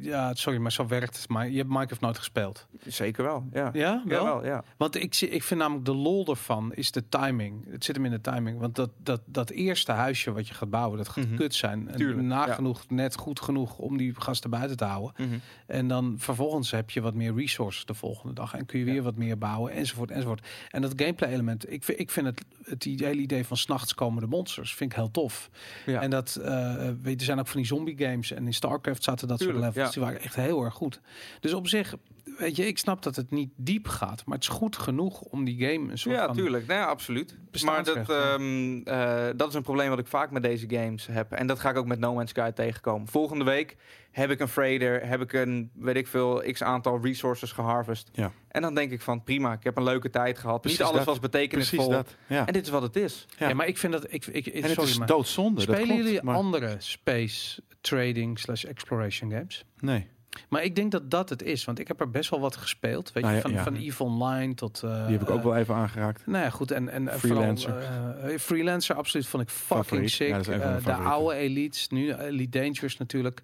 ja, 0.00 0.34
sorry, 0.34 0.58
maar 0.58 0.72
zo 0.72 0.86
werkt 0.86 1.16
het. 1.16 1.28
Maar 1.28 1.48
je 1.50 1.56
hebt 1.56 1.68
Minecraft 1.68 2.00
nooit 2.00 2.18
gespeeld. 2.18 2.66
Zeker 2.86 3.24
wel, 3.24 3.48
ja. 3.52 3.70
Ja, 3.72 4.02
wel? 4.06 4.44
Ja. 4.44 4.64
Want 4.76 4.94
ik, 4.94 5.14
zie- 5.14 5.28
ik 5.28 5.42
vind 5.42 5.60
namelijk 5.60 5.84
de 5.86 5.94
lol 5.94 6.26
ervan 6.26 6.72
is 6.74 6.90
de 6.92 7.08
timing. 7.08 7.64
Het 7.70 7.84
zit 7.84 7.96
hem 7.96 8.04
in 8.04 8.10
de 8.10 8.20
timing. 8.20 8.58
Want 8.60 8.74
dat, 8.74 8.90
dat, 9.02 9.20
dat 9.26 9.50
eerste 9.50 9.92
huisje 9.92 10.32
wat 10.32 10.48
je 10.48 10.54
gaat 10.54 10.70
bouwen, 10.70 10.98
dat 10.98 11.08
gaat 11.08 11.24
Mhm. 11.26 11.36
kut 11.36 11.54
zijn. 11.54 11.88
En 11.88 11.96
Tuurlijk, 11.96 12.22
nagenoeg, 12.26 12.84
net 12.88 13.14
goed 13.16 13.40
genoeg 13.40 13.78
om 13.78 13.96
die 13.96 14.14
gasten 14.18 14.50
buiten 14.50 14.76
te 14.76 14.84
houden. 14.84 15.12
Mhm. 15.16 15.38
En 15.66 15.88
dan 15.88 16.14
vervolgens 16.18 16.70
heb 16.70 16.90
je 16.90 17.00
wat 17.00 17.14
meer 17.14 17.34
resources 17.34 17.84
de 17.84 17.94
volgende 17.94 18.34
dag. 18.34 18.54
En 18.54 18.66
kun 18.66 18.78
je 18.78 18.84
weer 18.84 18.94
Ja. 18.94 19.02
wat 19.02 19.16
meer 19.16 19.38
bouwen, 19.38 19.72
enzovoort, 19.72 20.10
enzovoort. 20.10 20.46
En 20.70 20.82
dat 20.82 20.92
gameplay 20.96 21.30
element, 21.32 21.72
ik, 21.72 21.84
vind- 21.84 21.98
ik 22.00 22.10
vind 22.10 22.26
het, 22.26 22.44
het 22.64 22.84
hele 22.84 23.20
idee 23.20 23.46
van 23.46 23.56
s'nachts 23.56 23.94
komen 23.94 24.20
de 24.22 24.28
monsters, 24.28 24.74
vind 24.74 24.90
ik 24.90 24.96
heel 24.98 25.10
tof. 25.10 25.50
En 25.86 26.10
dat, 26.10 26.36
eh, 26.36 26.74
weet 26.76 27.12
je, 27.12 27.16
er 27.16 27.24
zijn 27.24 27.38
ook 27.38 27.46
van 27.46 27.56
die 27.56 27.66
zombie 27.66 27.98
games. 27.98 28.30
En 28.32 28.44
in 28.46 28.54
StarCraft 28.70 29.02
zaten 29.04 29.28
dat 29.28 29.38
soort 29.40 29.50
Tuurlijk, 29.50 29.74
levels. 29.74 29.94
ja. 29.94 30.00
Die 30.00 30.08
waren 30.10 30.24
echt 30.24 30.36
heel 30.36 30.64
erg 30.64 30.74
goed. 30.74 31.00
Dus 31.40 31.52
op 31.52 31.68
zich, 31.68 31.94
weet 32.38 32.56
je, 32.56 32.66
ik 32.66 32.78
snap 32.78 33.02
dat 33.02 33.16
het 33.16 33.30
niet 33.30 33.50
diep 33.56 33.88
gaat. 33.88 34.22
Maar 34.26 34.34
het 34.38 34.44
is 34.48 34.52
goed 34.52 34.76
genoeg 34.76 35.20
om 35.20 35.44
die 35.44 35.66
game 35.66 35.90
een 35.90 35.98
soort 35.98 36.14
Ja, 36.16 36.26
van... 36.26 36.34
tuurlijk. 36.34 36.66
Nee, 36.66 36.78
absoluut. 36.78 37.36
Maar 37.64 37.84
dat, 37.84 38.10
ehm, 38.10 38.80
eh, 38.84 39.26
dat 39.36 39.48
is 39.48 39.54
een 39.54 39.62
probleem 39.62 39.88
wat 39.88 39.98
ik 39.98 40.06
vaak 40.06 40.30
met 40.30 40.42
deze 40.42 40.64
games 40.68 41.06
heb. 41.06 41.32
En 41.32 41.46
dat 41.46 41.60
ga 41.60 41.70
ik 41.70 41.76
ook 41.76 41.86
met 41.86 41.98
No 41.98 42.14
Man's 42.14 42.30
Sky 42.30 42.50
tegenkomen. 42.50 43.08
Volgende 43.08 43.44
week 43.44 43.76
heb 44.10 44.30
ik 44.30 44.40
een 44.40 44.48
freighter, 44.48 45.06
heb 45.08 45.20
ik 45.20 45.32
een, 45.32 45.70
weet 45.74 45.96
ik 45.96 46.06
veel, 46.06 46.42
x 46.52 46.62
aantal 46.62 47.00
resources 47.02 47.52
geharvest. 47.52 48.10
Ja. 48.12 48.32
En 48.48 48.62
dan 48.62 48.74
denk 48.74 48.90
ik 48.90 49.00
van, 49.00 49.22
prima, 49.24 49.52
ik 49.52 49.64
heb 49.64 49.76
een 49.76 49.82
leuke 49.84 50.10
tijd 50.10 50.38
gehad. 50.38 50.60
Precies 50.60 50.78
Niet 50.78 50.88
alles 50.88 51.04
dat. 51.04 51.08
was 51.08 51.18
betekenisvol. 51.20 51.86
Precies 51.88 51.94
dat. 52.04 52.16
Ja. 52.26 52.46
En 52.46 52.52
dit 52.52 52.62
is 52.64 52.70
wat 52.70 52.82
het 52.82 52.96
is. 52.96 53.26
Ja. 53.38 53.48
Ja. 53.48 53.54
maar 53.54 53.66
ik 53.66 53.78
vind 53.78 53.92
dat... 53.92 54.12
Ik, 54.12 54.26
ik, 54.26 54.46
En 54.46 54.62
het 54.62 54.70
sorry, 54.72 54.90
is 54.90 54.98
maar 54.98 55.06
doodzonde. 55.06 55.54
dat 55.54 55.62
spelen 55.76 55.84
klopt, 55.86 56.02
jullie 56.04 56.22
maar- 56.22 56.34
andere 56.34 56.74
space 56.78 57.62
trading 57.80 58.38
slash 58.38 58.64
exploration 58.64 59.30
games? 59.30 59.64
Nee. 59.78 60.06
Maar 60.48 60.62
ik 60.64 60.76
denk 60.76 60.90
dat 60.92 61.10
dat 61.10 61.28
het 61.28 61.42
is, 61.42 61.64
want 61.64 61.78
ik 61.78 61.88
heb 61.88 62.00
er 62.00 62.10
best 62.10 62.30
wel 62.30 62.40
wat 62.40 62.56
gespeeld. 62.56 63.12
Weet 63.12 63.22
Nou 63.22 63.34
je, 63.36 63.40
ja, 63.42 63.46
van, 63.48 63.52
ja. 63.56 63.62
van 63.62 63.74
EVE 63.76 64.02
Online 64.04 64.54
tot... 64.54 64.82
eh, 64.82 65.06
Die 65.06 65.12
heb 65.18 65.22
ik 65.28 65.30
ook 65.30 65.42
wel 65.42 65.56
even 65.56 65.74
aangeraakt. 65.74 66.26
Nou 66.26 66.44
ja, 66.44 66.50
goed. 66.50 66.70
En, 66.70 66.88
en 66.88 67.18
Freelancer. 67.18 67.82
Vooral, 67.82 68.30
eh, 68.30 68.38
freelancer, 68.38 68.94
absoluut, 68.96 69.26
vond 69.26 69.42
ik 69.42 69.48
fucking 69.48 69.84
Favoriet. 69.84 70.10
sick. 70.10 70.28
Ja, 70.28 70.52
Eh, 70.76 70.84
de 70.84 70.92
oude 70.92 71.34
elites, 71.34 71.88
nu 71.88 72.12
Elite 72.14 72.58
Dangerous 72.60 72.96
natuurlijk. 72.96 73.40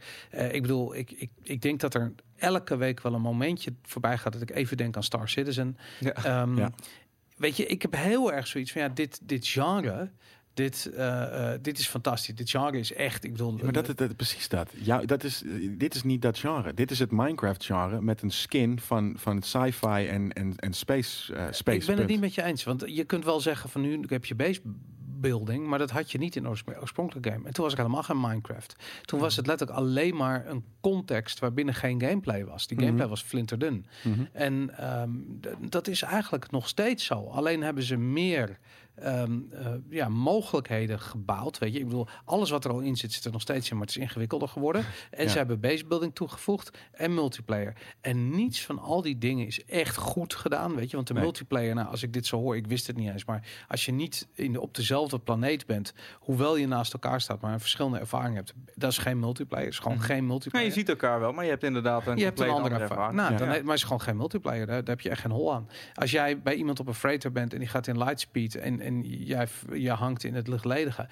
Ik 0.51 0.63
bedoel, 0.63 0.95
ik, 0.97 1.11
ik, 1.11 1.31
ik 1.43 1.63
denk 1.63 1.81
dat 1.81 1.95
er 1.95 2.13
elke 2.37 2.77
week 2.77 3.01
wel 3.01 3.15
een 3.15 3.21
momentje 3.21 3.73
voorbij 3.83 4.19
gaat 4.19 4.33
dat 4.33 4.43
ik 4.43 4.51
even 4.51 4.77
denk 4.77 4.97
aan 4.97 5.03
Star 5.03 5.29
Citizen. 5.29 5.77
Ja. 6.01 6.13
Ehm, 6.13 6.59
Ja. 6.59 6.71
Weet 7.37 7.57
je, 7.57 7.67
ik 7.67 7.83
heb 7.83 7.95
heel 7.97 8.33
erg 8.33 8.47
zoiets 8.47 8.73
van 8.73 8.81
ja, 8.83 8.89
dit, 8.89 9.21
dit 9.23 9.47
genre. 9.47 10.11
Dit, 10.57 10.91
eh, 10.95 11.53
eh, 11.53 11.59
dit 11.63 11.79
is 11.79 11.89
fantastisch. 11.89 12.35
Dit 12.35 12.51
genre 12.51 12.79
is 12.79 12.93
echt. 12.93 13.25
Ik 13.25 13.31
bedoel, 13.33 13.57
Ja, 13.57 13.63
maar 13.63 13.73
dat, 13.73 13.97
dat, 13.97 14.17
precies 14.17 14.49
dat. 14.49 14.71
Ja, 14.75 14.99
dat 15.01 15.25
is, 15.25 15.43
eh, 15.45 15.51
dit 15.79 15.95
is 15.95 16.03
niet 16.03 16.23
dat 16.23 16.39
genre. 16.39 16.75
Dit 16.75 16.91
is 16.91 16.99
het 16.99 17.11
Minecraft-genre 17.11 18.01
met 18.01 18.23
een 18.23 18.31
skin 18.31 18.81
van, 18.81 19.15
van 19.19 19.43
sci-fi 19.43 20.07
en, 20.07 20.33
en, 20.33 20.57
en 20.57 20.73
space, 20.73 21.35
eh 21.35 21.47
space. 21.51 21.79
ik 21.79 21.87
ben 21.87 21.99
het 21.99 22.07
niet 22.09 22.21
met 22.21 22.35
je 22.35 22.43
eens. 22.43 22.65
Want 22.65 22.85
je 22.87 23.05
kunt 23.05 23.25
wel 23.25 23.41
zeggen 23.41 23.71
van 23.71 23.81
nu 23.81 24.05
heb 24.09 24.25
je 24.25 24.35
base 24.35 24.61
building, 25.21 25.67
maar 25.67 25.79
dat 25.79 25.91
had 25.91 26.11
je 26.13 26.19
niet 26.19 26.37
in 26.37 26.49
oorspronkelijke 26.49 27.31
game. 27.31 27.47
En 27.47 27.53
toen 27.53 27.63
was 27.65 27.73
ik 27.73 27.79
helemaal 27.79 28.03
geen 28.03 28.21
Minecraft. 28.21 28.77
Toen 29.03 29.21
was 29.21 29.37
het 29.37 29.47
letterlijk 29.47 29.79
alleen 29.79 30.17
maar 30.17 30.47
een 30.47 30.65
context 30.81 31.39
waarbinnen 31.39 31.75
geen 31.75 32.01
gameplay 32.01 32.45
was. 32.45 32.67
Die 32.67 32.77
gameplay 32.79 33.01
Mhm. 33.01 33.11
was 33.11 33.23
flinterdun. 33.23 33.87
Mhm. 34.05 34.25
En 34.33 34.79
ehm, 34.79 35.11
dat 35.69 35.89
is 35.89 36.03
eigenlijk 36.03 36.51
nog 36.51 36.69
steeds 36.69 37.05
zo. 37.05 37.25
Alleen 37.27 37.63
hebben 37.63 37.83
ze 37.83 37.97
meer 37.97 38.59
ehm, 38.97 39.39
eh, 39.51 39.67
ja, 39.91 40.09
mogelijkheden 40.09 41.01
gebouwd. 41.01 41.59
Weet 41.59 41.73
je, 41.73 41.79
ik 41.79 41.85
bedoel, 41.85 42.07
alles 42.25 42.51
wat 42.51 42.65
er 42.65 42.71
al 42.71 42.81
in 42.81 42.97
zit, 42.97 43.13
zit 43.13 43.25
er 43.25 43.33
nog 43.33 43.41
steeds 43.41 43.71
in, 43.71 43.77
maar 43.77 43.87
het 43.87 43.97
is 43.97 44.03
ingewikkelder 44.03 44.49
geworden. 44.49 44.85
En 45.11 45.25
Ja. 45.25 45.31
ze 45.31 45.37
hebben 45.39 45.61
basebuilding 45.61 46.15
toegevoegd 46.15 46.79
en 46.93 47.15
multiplayer. 47.15 47.73
En 48.01 48.31
niets 48.31 48.65
van 48.65 48.79
al 48.79 49.03
die 49.03 49.19
dingen 49.19 49.47
is 49.47 49.65
echt 49.65 49.97
goed 49.97 50.35
gedaan. 50.35 50.75
Weet 50.75 50.91
je, 50.91 50.97
want 50.97 51.09
de 51.09 51.15
Nee. 51.15 51.23
multiplayer, 51.23 51.75
nou, 51.75 51.89
als 51.89 52.03
ik 52.03 52.13
dit 52.13 52.27
zo 52.27 52.37
hoor, 52.39 52.57
ik 52.57 52.67
wist 52.67 52.87
het 52.87 52.97
niet 52.97 53.11
eens, 53.11 53.25
maar 53.25 53.47
als 53.69 53.85
je 53.85 53.93
niet 53.93 54.29
in 54.35 54.53
de, 54.53 54.61
op 54.61 54.75
dezelfde 54.75 55.19
planeet 55.19 55.67
bent, 55.67 55.93
hoewel 56.21 56.57
je 56.57 56.67
naast 56.67 56.93
elkaar 56.93 57.21
staat, 57.21 57.41
maar 57.41 57.53
een 57.53 57.61
verschillende 57.61 57.99
ervaring 57.99 58.35
hebt, 58.35 58.53
dat 58.75 58.91
is 58.91 58.99
geen 58.99 59.19
multiplayer. 59.19 59.69
is 59.69 59.79
gewoon 59.79 59.97
Mhm. 59.97 60.07
geen 60.07 60.17
Nee, 60.19 60.27
multiplayer. 60.27 60.67
je 60.67 60.73
ziet 60.73 60.89
elkaar 60.89 61.21
wel, 61.21 61.33
maar 61.33 61.45
je 61.45 61.51
hebt 61.51 61.63
inderdaad 61.63 62.07
een 62.07 62.17
Je 62.17 62.25
hebt 62.25 62.41
een 62.41 62.49
andere 62.49 62.75
ervaring. 62.79 63.15
Nou, 63.17 63.33
Ja. 63.33 63.39
dan, 63.39 63.47
Ja. 63.49 63.53
maar 63.55 63.63
het 63.65 63.75
is 63.75 63.83
gewoon 63.83 64.01
geen 64.01 64.17
multiplayer. 64.17 64.67
Daar, 64.67 64.85
daar 64.85 64.95
heb 64.95 65.01
je 65.01 65.11
echt 65.11 65.21
geen 65.21 65.31
hol 65.31 65.55
aan. 65.55 65.69
Als 65.95 66.11
jij 66.11 66.43
bij 66.43 66.55
iemand 66.55 66.81
op 66.81 66.87
een 66.87 66.95
freighter 66.95 67.33
bent 67.33 67.53
en 67.53 67.59
die 67.59 67.69
gaat 67.69 67.87
in 67.87 67.99
lightspeed 67.99 68.55
en, 68.55 68.81
en 68.87 69.03
jij 69.03 69.47
je 69.73 69.91
hangt 69.91 70.25
in 70.25 70.35
het 70.35 70.49
luchtledige. 70.49 71.09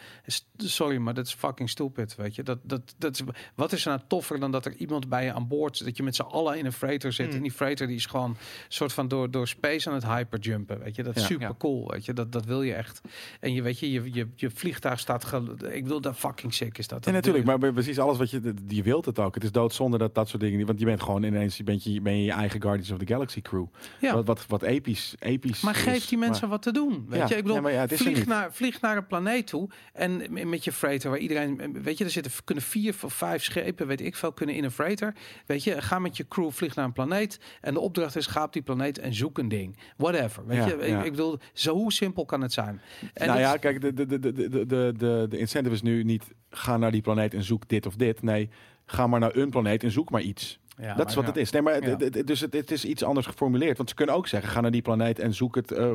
Sorry, 0.57 0.97
maar 0.97 1.15
dat 1.15 1.27
is 1.27 1.33
fucking 1.35 1.71
stupid, 1.71 2.15
weet 2.15 2.35
je. 2.35 2.43
Dat, 2.43 2.59
dat, 2.63 2.95
dat 2.99 3.15
is, 3.15 3.21
wat 3.55 3.73
is 3.73 3.85
er 3.85 3.91
nou 3.91 4.03
toffer 4.09 4.41
dan 4.41 4.51
dat 4.51 4.65
er 4.67 4.75
iemand 4.77 5.09
bij 5.09 5.25
je 5.25 5.33
aan 5.33 5.49
boord 5.49 5.77
zit, 5.77 5.87
dat 5.87 5.97
je 5.97 6.03
met 6.03 6.15
z'n 6.17 6.23
allen 6.23 6.59
in 6.59 6.67
een 6.67 6.73
freighter 6.73 7.13
zit 7.13 7.27
Hmm. 7.27 7.37
en 7.37 7.43
die 7.43 7.51
freighter 7.53 7.87
die 7.87 7.97
is 7.97 8.07
gewoon 8.07 8.37
soort 8.69 8.93
van 8.93 9.09
door, 9.09 9.31
door 9.31 9.49
space 9.49 9.89
aan 9.89 9.95
het 9.95 10.07
hyperjumpen, 10.07 10.79
weet 10.79 10.97
je. 10.97 11.03
Dat 11.03 11.17
is 11.17 11.23
Ja. 11.23 11.29
super 11.29 11.47
Ja. 11.49 11.55
cool, 11.59 11.91
weet 11.91 12.05
je. 12.05 12.13
Dat, 12.13 12.33
dat 12.33 12.45
wil 12.45 12.63
je 12.63 12.75
echt. 12.75 13.01
En 13.41 13.53
je 13.53 13.63
weet 13.63 13.79
je, 13.79 13.91
je, 13.93 14.13
je, 14.13 14.29
je 14.37 14.51
vliegtuig 14.51 14.99
staat, 15.01 15.33
ik 15.73 15.83
bedoel, 15.83 16.01
dat 16.01 16.17
fucking 16.17 16.55
sick 16.55 16.79
is 16.79 16.89
dat. 16.89 17.05
Dat 17.05 17.13
natuurlijk. 17.15 17.45
Maar 17.45 17.59
precies 17.73 17.99
alles 17.99 18.19
wat 18.19 18.31
je... 18.31 18.55
Je 18.69 18.83
wilt 18.83 19.05
het 19.05 19.19
ook. 19.19 19.35
Het 19.35 19.45
is 19.45 19.53
doodzonde 19.53 19.99
dat 19.99 20.15
dat 20.15 20.29
soort 20.29 20.43
dingen... 20.43 20.59
niet- 20.59 20.67
Want 20.67 20.79
je 20.79 20.85
bent 20.85 21.03
gewoon 21.03 21.23
ineens... 21.23 21.57
Je 21.57 21.65
bent 21.65 21.85
je, 21.85 22.01
ben 22.01 22.17
je 22.17 22.25
je 22.25 22.33
eigen 22.33 22.63
Guardians 22.63 22.91
of 22.91 22.99
the 22.99 23.07
Galaxy 23.07 23.41
crew. 23.43 23.65
Ja. 24.01 24.15
Wat, 24.15 24.27
wat, 24.27 24.47
wat 24.47 24.63
episch, 24.63 25.15
episch 25.19 25.61
Maar 25.61 25.75
geef 25.75 26.07
die 26.07 26.19
mensen 26.19 26.41
Maar- 26.41 26.51
wat 26.51 26.63
te 26.63 26.73
doen. 26.73 27.07
Weet 27.09 27.19
Ja, 27.21 27.29
je, 27.29 27.35
ik 27.37 27.43
bedoel, 27.43 27.61
maar 27.65 27.73
ja, 27.73 27.81
het 27.81 27.93
is 27.93 28.01
vlieg, 28.01 28.27
naar, 28.27 28.53
vlieg 28.53 28.81
naar 28.81 28.97
een 28.97 29.07
planeet 29.07 29.47
toe 29.47 29.69
en 29.93 30.33
met 30.49 30.65
je 30.65 30.73
freighter 30.73 31.11
waar 31.11 31.19
iedereen, 31.19 31.83
weet 31.83 31.99
je, 31.99 32.05
er 32.05 32.11
zitten 32.11 32.33
kunnen 32.45 32.65
vier 32.65 32.95
of 33.03 33.13
vijf 33.15 33.43
schepen, 33.43 33.87
weet 33.87 34.01
ik 34.01 34.17
veel, 34.17 34.33
kunnen 34.33 34.55
in 34.55 34.65
een 34.65 34.71
freighter. 34.71 35.15
Weet 35.47 35.65
je, 35.65 35.83
ga 35.83 35.99
met 35.99 36.17
je 36.17 36.29
crew, 36.29 36.51
vlieg 36.51 36.75
naar 36.75 36.85
een 36.85 36.93
planeet 36.93 37.41
en 37.61 37.75
de 37.75 37.81
opdracht 37.81 38.17
is 38.17 38.27
ga 38.27 38.43
op 38.43 38.53
die 38.53 38.63
planeet 38.63 38.99
en 38.99 39.15
zoek 39.15 39.39
een 39.39 39.49
ding. 39.49 39.79
Whatever, 39.97 40.47
weet 40.47 40.57
ja, 40.57 40.67
je. 40.67 40.77
Ik, 40.77 41.05
ik, 41.05 41.11
bedoel, 41.11 41.39
zo 41.53 41.75
hoe 41.75 41.93
simpel 41.93 42.25
kan 42.25 42.41
het 42.41 42.53
zijn? 42.53 42.81
En 43.13 43.27
nou 43.27 43.41
ja, 43.41 43.57
kijk, 43.57 43.81
de, 43.81 43.95
de, 43.95 44.07
de, 44.07 44.19
de, 44.19 44.49
de, 44.67 44.93
de, 44.97 45.27
de 45.29 45.39
incentive 45.39 45.75
is 45.75 45.83
nu 45.83 46.03
niet 46.03 46.25
ga 46.51 46.77
naar 46.77 46.91
die 46.91 47.03
planeet 47.03 47.35
en 47.35 47.43
zoek 47.43 47.69
dit 47.69 47.87
of 47.87 47.97
dit. 47.97 48.23
Nee, 48.23 48.51
ga 48.87 49.07
maar 49.07 49.21
naar 49.21 49.37
een 49.37 49.51
planeet 49.51 49.83
en 49.83 49.91
zoek 49.91 50.11
maar 50.11 50.21
iets 50.21 50.59
ja, 50.77 50.95
dat 50.95 51.09
is 51.09 51.15
wat 51.15 51.27
het 51.27 51.37
is. 51.37 51.51
Nee, 51.51 51.63
maar 51.63 51.89
Ja. 51.89 51.97
dus 52.25 52.41
het, 52.41 52.53
het 52.53 52.71
is 52.71 52.85
iets 52.85 53.03
anders 53.03 53.27
geformuleerd. 53.27 53.77
Want 53.77 53.89
ze 53.89 53.95
kunnen 53.95 54.15
ook 54.15 54.29
zeggen: 54.29 54.51
ga 54.51 54.61
naar 54.61 54.71
die 54.71 54.83
planeet 54.83 55.19
en 55.19 55.35
zoek 55.35 55.55
het 55.55 55.73
uh, 55.73 55.91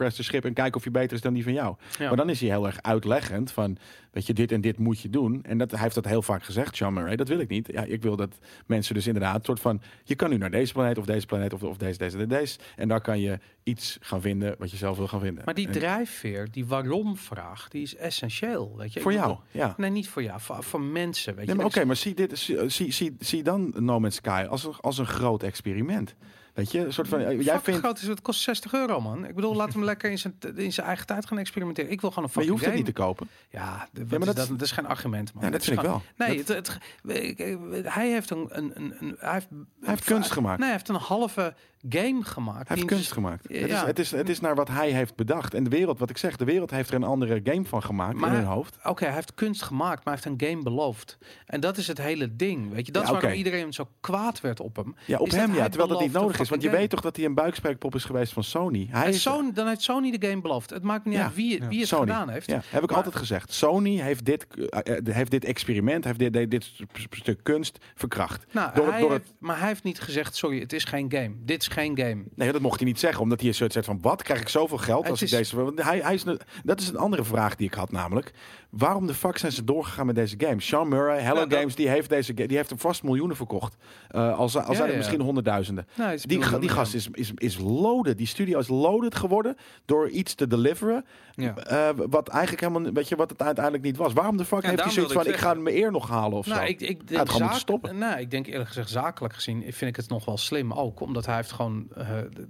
uh, 0.00 0.08
schip 0.10 0.44
en 0.44 0.52
kijk 0.52 0.76
of 0.76 0.84
je 0.84 0.90
beter 0.90 1.16
is 1.16 1.22
dan 1.22 1.34
die 1.34 1.42
van 1.42 1.52
jou. 1.52 1.76
Maar 1.98 2.16
dan 2.16 2.30
is 2.30 2.40
hij 2.40 2.48
heel 2.48 2.66
erg 2.66 2.82
uitleggend 2.82 3.52
van 3.52 3.76
weet 4.12 4.26
je, 4.26 4.32
dit 4.32 4.52
en 4.52 4.60
dit 4.60 4.78
moet 4.78 5.00
je 5.00 5.10
doen. 5.10 5.42
En 5.42 5.58
dat, 5.58 5.70
hij 5.70 5.80
heeft 5.80 5.94
dat 5.94 6.04
heel 6.04 6.22
vaak 6.22 6.42
gezegd, 6.42 6.80
Murray. 6.80 7.16
Dat 7.16 7.28
wil 7.28 7.38
ik 7.38 7.48
niet. 7.48 7.68
Ja, 7.72 7.84
ik 7.84 8.02
wil 8.02 8.16
dat 8.16 8.38
mensen 8.66 8.94
dus 8.94 9.06
inderdaad 9.06 9.34
een 9.34 9.44
soort 9.44 9.60
van... 9.60 9.80
Je 10.04 10.14
kan 10.14 10.30
nu 10.30 10.36
naar 10.36 10.50
deze 10.50 10.72
planeet 10.72 10.98
of 10.98 11.04
deze 11.04 11.26
planeet 11.26 11.52
of, 11.52 11.62
of 11.62 11.76
deze, 11.76 11.98
deze, 11.98 12.16
deze, 12.16 12.28
deze. 12.28 12.58
En 12.76 12.88
daar 12.88 13.00
kan 13.00 13.20
je 13.20 13.38
iets 13.62 13.98
gaan 14.00 14.20
vinden 14.20 14.54
wat 14.58 14.70
je 14.70 14.76
zelf 14.76 14.96
wil 14.96 15.08
gaan 15.08 15.20
vinden. 15.20 15.44
Maar 15.44 15.54
die 15.54 15.66
En 15.66 15.72
drijfveer, 15.72 16.48
die 16.50 16.66
waarom-vraag, 16.66 17.68
die 17.68 17.82
is 17.82 17.96
essentieel. 17.96 18.74
Weet 18.76 18.92
je? 18.92 19.00
voor 19.00 19.12
jou, 19.12 19.36
ja. 19.50 19.74
Nee, 19.76 19.90
niet 19.90 20.08
voor 20.08 20.22
jou, 20.22 20.40
voor, 20.40 20.62
voor 20.62 20.80
mensen. 20.80 21.34
Weet 21.34 21.46
je? 21.46 21.54
maar 21.54 21.64
oké, 21.66 21.78
Dus- 21.78 21.86
maar 21.86 21.96
zie, 21.96 22.14
dit, 22.14 22.38
zie, 22.38 22.68
zie, 22.68 22.92
zie, 22.92 23.16
zie 23.18 23.42
dan 23.42 23.74
No 23.78 24.00
Man's 24.00 24.16
Sky 24.16 24.46
als 24.48 24.80
als 24.80 24.98
een 24.98 25.06
groot 25.06 25.42
experiment. 25.42 26.14
Weet 26.54 26.72
je, 26.72 26.78
een 26.84 26.92
soort 26.92 27.08
van... 27.08 27.18
eh, 27.20 27.26
Jij 27.26 27.36
Fucking 27.44 27.62
vindt... 27.62 27.80
groot 27.80 27.98
is, 28.00 28.06
het 28.06 28.22
kost 28.22 28.40
60 28.40 28.72
euro, 28.72 29.00
man. 29.00 29.26
Ik 29.26 29.34
bedoel, 29.34 29.54
laat 29.54 29.72
hem 29.72 29.84
lekker 29.84 30.10
in 30.10 30.18
zijn, 30.18 30.34
in 30.56 30.72
zijn 30.72 30.86
eigen 30.86 31.06
tijd 31.06 31.26
gaan 31.26 31.38
experimenteren. 31.38 31.90
Ik 31.90 32.00
wil 32.00 32.10
gewoon 32.10 32.24
een 32.28 32.30
Maar 32.34 32.44
je 32.44 32.50
fucking 32.50 32.70
hoeft 32.74 32.86
het 32.86 32.86
niet 32.86 32.94
te 32.96 33.02
kopen. 33.02 33.28
Ja, 33.50 33.88
de, 33.92 34.00
maar 34.00 34.18
wat 34.18 34.20
is 34.20 34.26
dat- 34.26 34.36
dat, 34.36 34.48
dat 34.48 34.60
is 34.66 34.70
geen 34.70 34.86
argument, 34.86 35.34
man. 35.34 35.44
Ja, 35.44 35.50
dat 35.50 35.64
vind 35.64 35.76
ik 35.78 35.84
wel. 35.84 36.02
Nee, 36.16 36.44
Dat- 36.44 36.56
het, 36.56 36.78
hij 37.94 38.10
heeft 38.10 38.30
een, 38.30 38.46
een, 38.48 38.72
een, 38.74 38.94
een 39.00 39.16
hij 39.18 39.32
heeft, 39.32 39.46
Hij 39.50 39.88
heeft 39.90 40.04
kunst 40.04 40.30
gemaakt. 40.30 40.58
Nee, 40.58 40.66
hij 40.68 40.76
heeft 40.76 40.88
een 40.88 40.94
halve 40.94 41.54
game 41.88 42.24
gemaakt. 42.24 42.68
Hij 42.68 42.76
heeft 42.76 42.88
kunst 42.88 43.12
gemaakt. 43.12 43.44
Ja. 43.48 43.58
Het, 43.60 43.70
is, 43.70 43.80
het, 43.80 43.98
is, 43.98 44.10
het 44.10 44.28
is 44.28 44.40
naar 44.40 44.54
wat 44.54 44.68
hij 44.68 44.90
heeft 44.90 45.14
bedacht. 45.16 45.54
En 45.54 45.64
de 45.64 45.70
wereld, 45.70 45.98
wat 45.98 46.10
ik 46.10 46.18
zeg, 46.18 46.36
de 46.36 46.44
wereld 46.44 46.70
heeft 46.70 46.88
er 46.88 46.94
een 46.94 47.02
andere 47.04 47.40
game 47.44 47.64
van 47.64 47.82
gemaakt 47.82 48.16
Maar- 48.16 48.28
in 48.30 48.34
hun 48.36 48.44
hoofd. 48.44 48.76
Oké, 48.84 49.04
hij 49.04 49.14
heeft 49.14 49.34
kunst 49.34 49.62
gemaakt, 49.62 50.04
maar 50.04 50.14
hij 50.14 50.22
heeft 50.24 50.42
een 50.42 50.48
game 50.48 50.62
beloofd. 50.62 51.18
En 51.46 51.60
dat 51.60 51.76
is 51.76 51.86
het 51.88 51.98
hele 51.98 52.36
ding, 52.36 52.72
weet 52.72 52.86
je. 52.86 52.92
Dat 52.92 53.02
Ja, 53.02 53.08
is 53.08 53.14
waarom 53.14 53.32
iedereen 53.38 53.72
zo 53.72 53.88
kwaad 54.00 54.40
werd 54.40 54.60
op 54.60 54.76
hem. 54.76 54.94
Ja, 55.06 55.18
op 55.18 55.30
dat 55.30 55.38
hem 55.38 55.54
ja, 55.54 55.68
terwijl 55.68 55.88
dat 55.88 56.00
niet 56.00 56.12
nodig 56.12 56.40
is. 56.42 56.48
Want 56.50 56.62
je 56.62 56.70
weet 56.70 56.90
toch 56.90 57.00
dat 57.00 57.16
hij 57.16 57.24
een 57.24 57.34
buikspreekpop 57.34 57.94
is 57.94 58.04
geweest 58.04 58.32
van 58.32 58.44
Sony. 58.44 58.88
Hij 58.90 59.02
En 59.04 59.08
is 59.08 59.22
Sony, 59.22 59.52
dan 59.52 59.66
heeft 59.68 59.82
Sony 59.82 60.18
de 60.18 60.26
game 60.28 60.40
beloofd. 60.40 60.70
Het 60.70 60.82
maakt 60.82 61.04
me 61.04 61.10
niet 61.10 61.18
Ja. 61.18 61.24
uit 61.24 61.34
wie, 61.34 61.62
wie 61.68 61.78
het 61.78 61.88
Sony. 61.88 62.00
gedaan 62.06 62.28
heeft. 62.28 62.46
Ja, 62.50 62.60
heb 62.68 62.82
ik 62.82 62.88
Maar- 62.88 62.96
altijd 62.98 63.16
gezegd. 63.16 63.52
Sony 63.52 63.96
heeft 64.00 64.24
dit, 64.24 64.46
eh, 64.68 64.96
eh, 64.96 65.14
heeft 65.14 65.30
dit 65.30 65.44
experiment, 65.44 66.04
heeft 66.04 66.18
dit, 66.18 66.32
dit, 66.32 66.50
dit 66.50 66.72
stuk 67.10 67.38
kunst 67.42 67.78
verkracht. 67.94 68.44
Nou, 68.52 68.74
Door 68.74 68.84
het- 68.84 68.92
hij 68.92 69.02
door 69.02 69.12
het- 69.12 69.32
maar 69.38 69.58
hij 69.58 69.68
heeft 69.68 69.82
niet 69.82 70.00
gezegd, 70.00 70.36
sorry, 70.36 70.60
het 70.60 70.72
is 70.72 70.84
geen 70.84 71.12
game. 71.12 71.30
Dit 71.44 71.60
is 71.62 71.68
geen 71.68 71.98
game. 71.98 72.22
Nee, 72.34 72.52
dat 72.52 72.60
mocht 72.60 72.78
hij 72.80 72.88
niet 72.88 72.98
zeggen, 73.00 73.22
omdat 73.22 73.40
hij 73.40 73.48
een 73.48 73.54
soort 73.54 73.72
zegt 73.72 73.86
van, 73.86 73.98
wat 74.00 74.22
krijg 74.22 74.40
ik 74.40 74.48
zoveel 74.48 74.78
geld 74.78 75.02
Het 75.02 75.10
als 75.10 75.22
ik 75.22 75.30
deze... 75.30 75.72
Hij, 75.76 75.98
hij 76.00 76.14
is, 76.14 76.24
dat 76.64 76.80
is 76.80 76.88
een 76.88 76.96
andere 76.96 77.24
vraag 77.24 77.54
die 77.56 77.66
ik 77.66 77.74
had 77.74 77.92
namelijk. 77.92 78.32
Waarom 78.72 79.06
de 79.06 79.14
fuck 79.14 79.38
zijn 79.38 79.52
ze 79.52 79.64
doorgegaan 79.64 80.06
met 80.06 80.14
deze 80.14 80.34
game? 80.38 80.60
Sean 80.60 80.88
Murray, 80.88 81.20
Hello 81.20 81.44
Ja, 81.48 81.56
Games, 81.58 81.74
die 81.74 81.88
heeft, 81.88 82.08
deze, 82.08 82.34
die 82.34 82.56
heeft 82.56 82.68
hem 82.68 82.78
vast 82.78 83.02
miljoenen 83.02 83.36
verkocht. 83.36 83.76
Eh 84.08 84.38
als 84.38 84.56
als 84.56 84.66
Ja, 84.68 84.74
zijn 84.74 84.90
er 84.90 84.96
misschien 84.96 85.20
honderdduizenden. 85.20 85.86
Nou, 85.96 86.18
Die, 86.22 86.58
die 86.58 86.68
gast 86.68 86.94
is, 86.94 87.08
is, 87.12 87.32
is 87.34 87.58
loaded. 87.58 88.18
Die 88.18 88.26
studio 88.26 88.58
is 88.58 88.68
loaded 88.68 89.14
geworden 89.14 89.56
door 89.84 90.08
iets 90.08 90.34
te 90.34 90.46
deliveren. 90.46 91.04
Ja. 91.34 91.56
eh, 91.56 91.88
wat 92.08 92.28
eigenlijk 92.28 92.62
helemaal, 92.62 92.92
weet 92.92 93.08
je, 93.08 93.16
wat 93.16 93.30
het 93.30 93.42
uiteindelijk 93.42 93.84
niet 93.84 93.96
was. 93.96 94.12
Waarom 94.12 94.36
de 94.36 94.44
fuck 94.44 94.62
Ja, 94.62 94.68
heeft 94.68 94.82
hij 94.82 94.92
zoiets 94.92 95.12
van, 95.12 95.26
ik 95.26 95.28
ik 95.32 95.36
ga 95.36 95.54
mijn 95.54 95.76
eer 95.76 95.90
nog 95.90 96.08
halen 96.08 96.38
of 96.38 96.46
Nou, 96.46 96.60
zo? 96.60 96.66
ik, 96.66 96.80
ik 96.80 97.08
denk 97.08 97.30
zaak- 97.30 97.52
stoppen. 97.52 97.98
Nou, 97.98 98.20
ik 98.20 98.30
denk 98.30 98.46
eerlijk 98.46 98.68
gezegd 98.68 98.88
zakelijk 98.90 99.34
gezien 99.34 99.62
vind 99.62 99.80
ik 99.90 99.96
het 99.96 100.08
nog 100.08 100.24
wel 100.24 100.36
slim 100.38 100.72
ook, 100.72 101.00
omdat 101.00 101.26
hij 101.26 101.36
heeft 101.36 101.52
gewoon, 101.52 101.86
eh, 101.96 102.06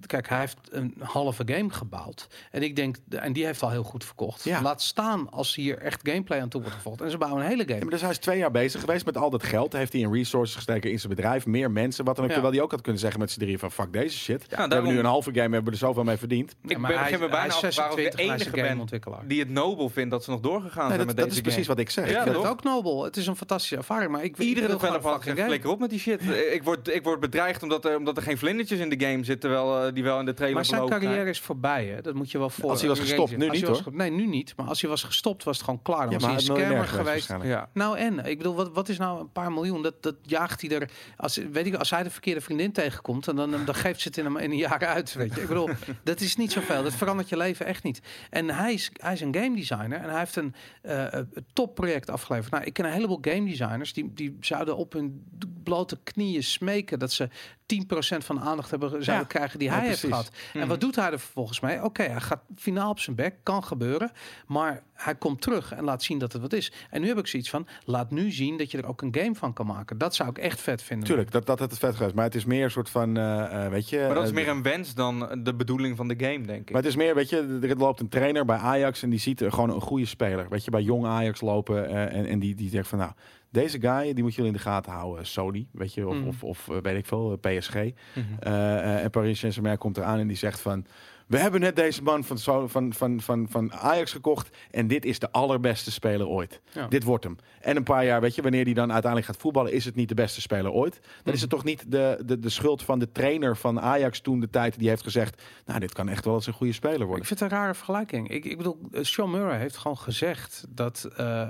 kijk, 0.06 0.28
hij 0.28 0.38
heeft 0.38 0.56
een 0.70 0.94
halve 0.98 1.42
game 1.46 1.70
gebouwd 1.70 2.28
en 2.50 2.62
ik 2.62 2.76
denk, 2.76 2.96
en 3.08 3.32
die 3.32 3.44
heeft 3.44 3.62
al 3.62 3.70
heel 3.70 3.82
goed 3.82 4.04
verkocht. 4.04 4.44
Ja. 4.44 4.62
Laat 4.62 4.82
staan 4.82 5.30
als 5.30 5.54
hier 5.54 5.78
echt 5.78 6.00
gameplay 6.08 6.40
aan 6.40 6.48
toe 6.48 6.60
wordt 6.60 6.76
gevolgd 6.76 7.00
en 7.00 7.10
ze 7.10 7.18
bouwen 7.18 7.42
een 7.42 7.48
hele 7.48 7.62
game. 7.62 7.74
Ja, 7.74 7.80
maar 7.82 7.90
dus 7.90 8.00
hij 8.00 8.10
is 8.10 8.18
twee 8.18 8.38
jaar 8.38 8.50
bezig 8.50 8.80
geweest 8.80 9.04
met 9.04 9.16
al 9.16 9.30
dat 9.30 9.42
geld. 9.42 9.72
Heeft 9.72 9.92
hij 9.92 10.00
in 10.02 10.12
resources 10.12 10.54
gesteken 10.56 10.90
in 10.90 10.98
zijn 11.00 11.14
bedrijf. 11.14 11.46
Meer 11.46 11.70
mensen. 11.70 12.04
Wat 12.04 12.14
dan 12.16 12.24
ook. 12.24 12.30
Ja. 12.30 12.36
Terwijl 12.36 12.54
hij 12.56 12.64
ook 12.64 12.70
had 12.70 12.80
kunnen 12.80 13.00
zeggen 13.00 13.20
met 13.20 13.30
z'n 13.30 13.38
drieën 13.40 13.58
van 13.58 13.70
fuck 13.72 13.92
deze 13.92 14.18
shit. 14.18 14.46
we 14.48 14.54
hebben 14.56 14.84
nu 14.84 14.98
een 14.98 15.04
halve 15.04 15.30
game, 15.30 15.40
hebben 15.42 15.64
we 15.64 15.70
er 15.70 15.76
zoveel 15.76 16.04
mee 16.04 16.16
verdiend. 16.16 16.54
Ja, 16.62 16.70
Ik 16.70 16.78
maar 16.78 16.90
ben- 16.90 17.00
hij, 17.00 17.10
begin 17.10 17.26
me 17.28 17.36
hij 17.36 17.46
bijna 17.48 17.54
is 17.54 17.64
af 17.64 17.68
te 17.68 17.72
vragen 17.72 17.92
of 17.92 17.98
ik 17.98 18.10
de 18.10 18.16
26 18.16 18.20
en 18.22 18.26
hij 18.28 18.36
is 18.36 18.42
enige 18.42 18.56
een 18.60 18.68
ben 18.68 18.71
gameontwikkelaar. 18.72 19.26
Die 19.26 19.40
het 19.40 19.50
nobel 19.50 19.88
vindt 19.88 20.10
dat 20.10 20.24
ze 20.24 20.30
nog 20.30 20.40
doorgegaan 20.40 20.88
Nee, 20.88 20.94
zijn 20.94 20.98
dat, 20.98 21.06
met 21.06 21.16
dat 21.16 21.24
deze 21.24 21.36
is 21.40 21.46
precies 21.46 21.66
wat 21.66 21.78
ik 21.78 21.90
zeg. 21.90 22.10
Ja, 22.10 22.16
Ik 22.16 22.22
vind 22.22 22.34
toch? 22.34 22.42
het 22.42 22.52
ook 22.52 22.62
nobel. 22.62 23.04
Het 23.04 23.16
is 23.16 23.26
een 23.26 23.36
fantastische 23.36 23.76
ervaring, 23.76 24.10
maar 24.10 24.24
ik, 24.24 24.36
ik 24.36 24.38
Iedere 24.38 24.66
wil 24.66 24.78
gewoon 24.78 24.94
developer 24.94 25.22
fucking 25.24 25.46
flikker 25.46 25.70
op 25.70 25.80
met 25.80 25.90
die 25.90 25.98
shit. 25.98 26.20
Eh, 26.20 26.54
ik, 26.54 26.62
word, 26.62 26.88
ik 26.88 27.02
word 27.04 27.20
bedreigd 27.20 27.62
omdat 27.62 27.84
er, 27.84 27.96
omdat 27.96 28.16
er 28.16 28.22
geen 28.22 28.38
vlindertjes 28.38 28.78
in 28.78 28.88
de 28.88 29.06
game 29.06 29.24
zitten, 29.24 29.38
terwijl 29.50 29.86
eh, 29.86 29.94
die 29.94 30.02
wel 30.02 30.18
in 30.18 30.24
de 30.24 30.34
trailer 30.34 30.56
Maar 30.56 30.64
zijn 30.64 30.88
carrière 30.88 31.28
is 31.28 31.40
voorbij, 31.40 31.86
hè? 31.86 32.00
Dat 32.00 32.14
moet 32.14 32.30
je 32.30 32.38
wel 32.38 32.50
voor. 32.50 32.70
Als 32.70 32.80
hij 32.80 32.88
was 32.88 33.00
gestopt, 33.00 33.30
nu 33.30 33.36
Als 33.36 33.46
hij 33.46 33.56
niet, 33.56 33.68
was 33.68 33.80
hoor. 33.80 33.94
Nee, 33.94 34.10
nu 34.10 34.26
niet. 34.26 34.52
Maar 34.56 34.66
als 34.66 34.80
hij 34.80 34.90
was 34.90 35.02
gestopt, 35.02 35.44
was 35.44 35.56
het 35.56 35.64
gewoon 35.64 35.82
klaar. 35.82 36.10
Dan 36.10 36.10
Ja, 36.10 36.14
was 36.14 36.22
maar 36.22 36.30
hij 36.30 36.48
een 36.48 36.56
scammer 36.62 36.88
geweest. 36.88 37.34
Nou 37.72 37.98
en, 37.98 38.24
ik 38.26 38.36
bedoel, 38.38 38.54
wat, 38.54 38.70
wat 38.72 38.88
is 38.88 38.98
nou 38.98 39.20
een 39.20 39.32
paar 39.32 39.52
miljoen? 39.52 39.82
Dat, 39.82 40.02
dat 40.02 40.14
jaagt 40.22 40.60
hij 40.60 40.70
er. 40.70 40.90
Als, 41.16 41.36
weet 41.52 41.66
ik, 41.66 41.74
als 41.74 41.90
hij 41.90 42.02
de 42.02 42.10
verkeerde 42.10 42.40
vriendin 42.40 42.72
tegenkomt, 42.72 43.28
en 43.28 43.36
dan, 43.36 43.50
dan 43.50 43.74
geeft 43.74 44.00
ze 44.00 44.08
het 44.08 44.16
in 44.16 44.24
een, 44.26 44.36
in 44.36 44.50
een 44.50 44.56
jaar 44.56 44.86
uit. 44.86 45.12
Weet 45.12 45.34
je, 45.34 45.40
ik 45.40 45.48
bedoel, 45.48 45.68
dat 46.04 46.20
is 46.20 46.36
niet 46.36 46.52
zoveel. 46.52 46.82
Dat 46.82 46.92
verandert 46.92 47.28
je 47.28 47.36
leven 47.36 47.66
echt 47.66 47.82
niet. 47.82 48.00
En 48.30 48.50
hij 48.50 48.61
is, 48.70 48.90
hij 48.92 49.12
is 49.12 49.20
een 49.20 49.34
game 49.34 49.56
designer 49.56 50.00
en 50.00 50.08
hij 50.10 50.18
heeft 50.18 50.36
een 50.36 50.54
eh, 50.82 51.04
een 51.10 51.46
topproject 51.52 52.10
afgeleverd. 52.10 52.52
Nou, 52.52 52.64
ik 52.64 52.72
ken 52.72 52.84
een 52.84 52.92
heleboel 52.92 53.18
game 53.20 53.44
designers 53.48 53.92
die, 53.92 54.12
die 54.14 54.36
zouden 54.40 54.76
op 54.76 54.92
hun 54.92 55.24
blote 55.62 55.98
knieën 56.02 56.42
smeken 56.42 56.98
dat 56.98 57.12
ze 57.12 57.28
10% 57.66 58.24
van 58.24 58.36
de 58.36 58.42
aandacht 58.42 58.70
hebben 58.70 58.88
zouden 58.88 59.14
Ja. 59.14 59.24
krijgen 59.24 59.58
die 59.58 59.68
Ja, 59.68 59.74
hij 59.78 59.86
heeft 59.86 60.00
gehad. 60.00 60.30
En 60.52 60.58
Mhm. 60.58 60.68
wat 60.68 60.80
doet 60.80 60.96
hij 60.96 61.12
er 61.12 61.18
vervolgens 61.20 61.60
mee? 61.60 61.84
Oké, 61.84 62.02
hij 62.02 62.20
gaat 62.20 62.42
finaal 62.56 62.90
op 62.90 62.98
zijn 62.98 63.16
bek, 63.16 63.34
kan 63.42 63.64
gebeuren. 63.64 64.10
Maar 64.46 64.82
hij 65.04 65.14
komt 65.14 65.40
terug 65.40 65.72
en 65.72 65.84
laat 65.84 66.02
zien 66.02 66.18
dat 66.18 66.32
het 66.32 66.42
wat 66.42 66.52
is. 66.52 66.72
En 66.90 67.00
nu 67.00 67.08
heb 67.08 67.18
ik 67.18 67.26
zoiets 67.26 67.50
van, 67.50 67.66
laat 67.84 68.10
nu 68.10 68.30
zien 68.30 68.56
dat 68.56 68.70
je 68.70 68.78
er 68.78 68.86
ook 68.86 69.02
een 69.02 69.14
game 69.14 69.34
van 69.34 69.52
kan 69.52 69.66
maken. 69.66 69.98
Dat 69.98 70.14
zou 70.14 70.28
ik 70.28 70.38
echt 70.38 70.60
vet 70.60 70.82
vinden. 70.82 71.06
Tuurlijk, 71.06 71.30
dat, 71.30 71.46
dat 71.46 71.58
het 71.58 71.78
vet 71.78 71.96
geweest. 71.96 72.14
Maar 72.14 72.24
het 72.24 72.34
is 72.34 72.44
meer 72.44 72.64
een 72.64 72.70
soort 72.70 72.90
van, 72.90 73.16
eh, 73.16 73.64
eh, 73.64 73.70
weet 73.70 73.88
je... 73.88 73.98
Maar 73.98 74.14
dat 74.14 74.22
is 74.22 74.28
eh, 74.28 74.34
meer 74.34 74.48
een 74.48 74.62
wens 74.62 74.94
dan 74.94 75.40
de 75.42 75.54
bedoeling 75.54 75.96
van 75.96 76.08
de 76.08 76.14
game, 76.18 76.46
denk 76.46 76.60
ik. 76.60 76.70
Maar 76.70 76.82
het 76.82 76.90
is 76.90 76.96
meer, 76.96 77.14
weet 77.14 77.28
je, 77.28 77.58
er 77.62 77.76
loopt 77.76 78.00
een 78.00 78.08
trainer 78.08 78.44
bij 78.44 78.56
Ajax 78.56 79.02
en 79.02 79.10
die 79.10 79.18
ziet 79.18 79.40
er 79.40 79.52
gewoon 79.52 79.70
een 79.70 79.80
goede 79.80 80.06
speler. 80.06 80.48
Weet 80.48 80.64
je, 80.64 80.70
bij 80.70 80.82
jong 80.82 81.06
Ajax 81.06 81.40
lopen 81.40 81.88
eh, 81.88 82.18
en, 82.18 82.26
en 82.26 82.38
die, 82.38 82.54
die 82.54 82.70
zegt 82.70 82.88
van, 82.88 82.98
nou, 82.98 83.12
deze 83.50 83.80
guy, 83.80 84.14
die 84.14 84.22
moet 84.22 84.34
jullie 84.34 84.50
in 84.50 84.56
de 84.56 84.62
gaten 84.62 84.92
houden. 84.92 85.26
Sony, 85.26 85.66
weet 85.72 85.94
je, 85.94 86.08
of, 86.08 86.14
Mm. 86.14 86.26
of, 86.28 86.44
of 86.44 86.66
weet 86.82 86.96
ik 86.96 87.06
veel, 87.06 87.36
PSG. 87.36 87.74
Mhm. 87.74 87.90
Eh, 88.38 88.78
eh, 88.78 89.04
en 89.04 89.10
Paris 89.10 89.38
Saint-Germain 89.38 89.78
komt 89.78 89.96
eraan 89.96 90.18
en 90.18 90.26
die 90.26 90.36
zegt 90.36 90.60
van... 90.60 90.86
We 91.26 91.38
hebben 91.38 91.60
net 91.60 91.76
deze 91.76 92.02
man 92.02 92.24
van, 92.24 92.68
van, 92.68 92.92
van, 92.92 93.20
van, 93.20 93.46
van 93.50 93.72
Ajax 93.72 94.12
gekocht. 94.12 94.56
En 94.70 94.86
dit 94.86 95.04
is 95.04 95.18
de 95.18 95.30
allerbeste 95.30 95.90
speler 95.90 96.26
ooit. 96.26 96.60
Ja. 96.72 96.86
Dit 96.86 97.04
wordt 97.04 97.24
hem. 97.24 97.36
En 97.60 97.76
een 97.76 97.82
paar 97.82 98.04
jaar, 98.04 98.20
weet 98.20 98.34
je, 98.34 98.42
wanneer 98.42 98.64
hij 98.64 98.72
dan 98.74 98.92
uiteindelijk 98.92 99.32
gaat 99.32 99.40
voetballen, 99.40 99.72
is 99.72 99.84
het 99.84 99.94
niet 99.94 100.08
de 100.08 100.14
beste 100.14 100.40
speler 100.40 100.70
ooit. 100.70 101.00
Dan 101.22 101.34
is 101.34 101.40
het 101.40 101.50
toch 101.50 101.64
niet 101.64 101.84
de, 101.90 102.18
de, 102.26 102.38
de 102.38 102.48
schuld 102.48 102.82
van 102.82 102.98
de 102.98 103.12
trainer 103.12 103.56
van 103.56 103.80
Ajax 103.80 104.20
toen 104.20 104.40
de 104.40 104.50
tijd 104.50 104.78
die 104.78 104.88
heeft 104.88 105.02
gezegd. 105.02 105.42
Nou, 105.66 105.80
dit 105.80 105.92
kan 105.92 106.08
echt 106.08 106.24
wel 106.24 106.34
eens 106.34 106.46
een 106.46 106.52
goede 106.52 106.72
speler 106.72 106.98
worden. 107.06 107.16
Ik 107.20 107.26
vind 107.26 107.40
het 107.40 107.50
een 107.52 107.56
rare 107.58 107.74
vergelijking. 107.74 108.28
Ik, 108.28 108.44
ik 108.44 108.56
bedoel, 108.56 108.78
eh, 108.92 109.02
Sean 109.02 109.30
Murray 109.30 109.58
heeft 109.58 109.76
gewoon 109.76 109.98
gezegd 109.98 110.64
dat, 110.68 111.08
eh, 111.16 111.42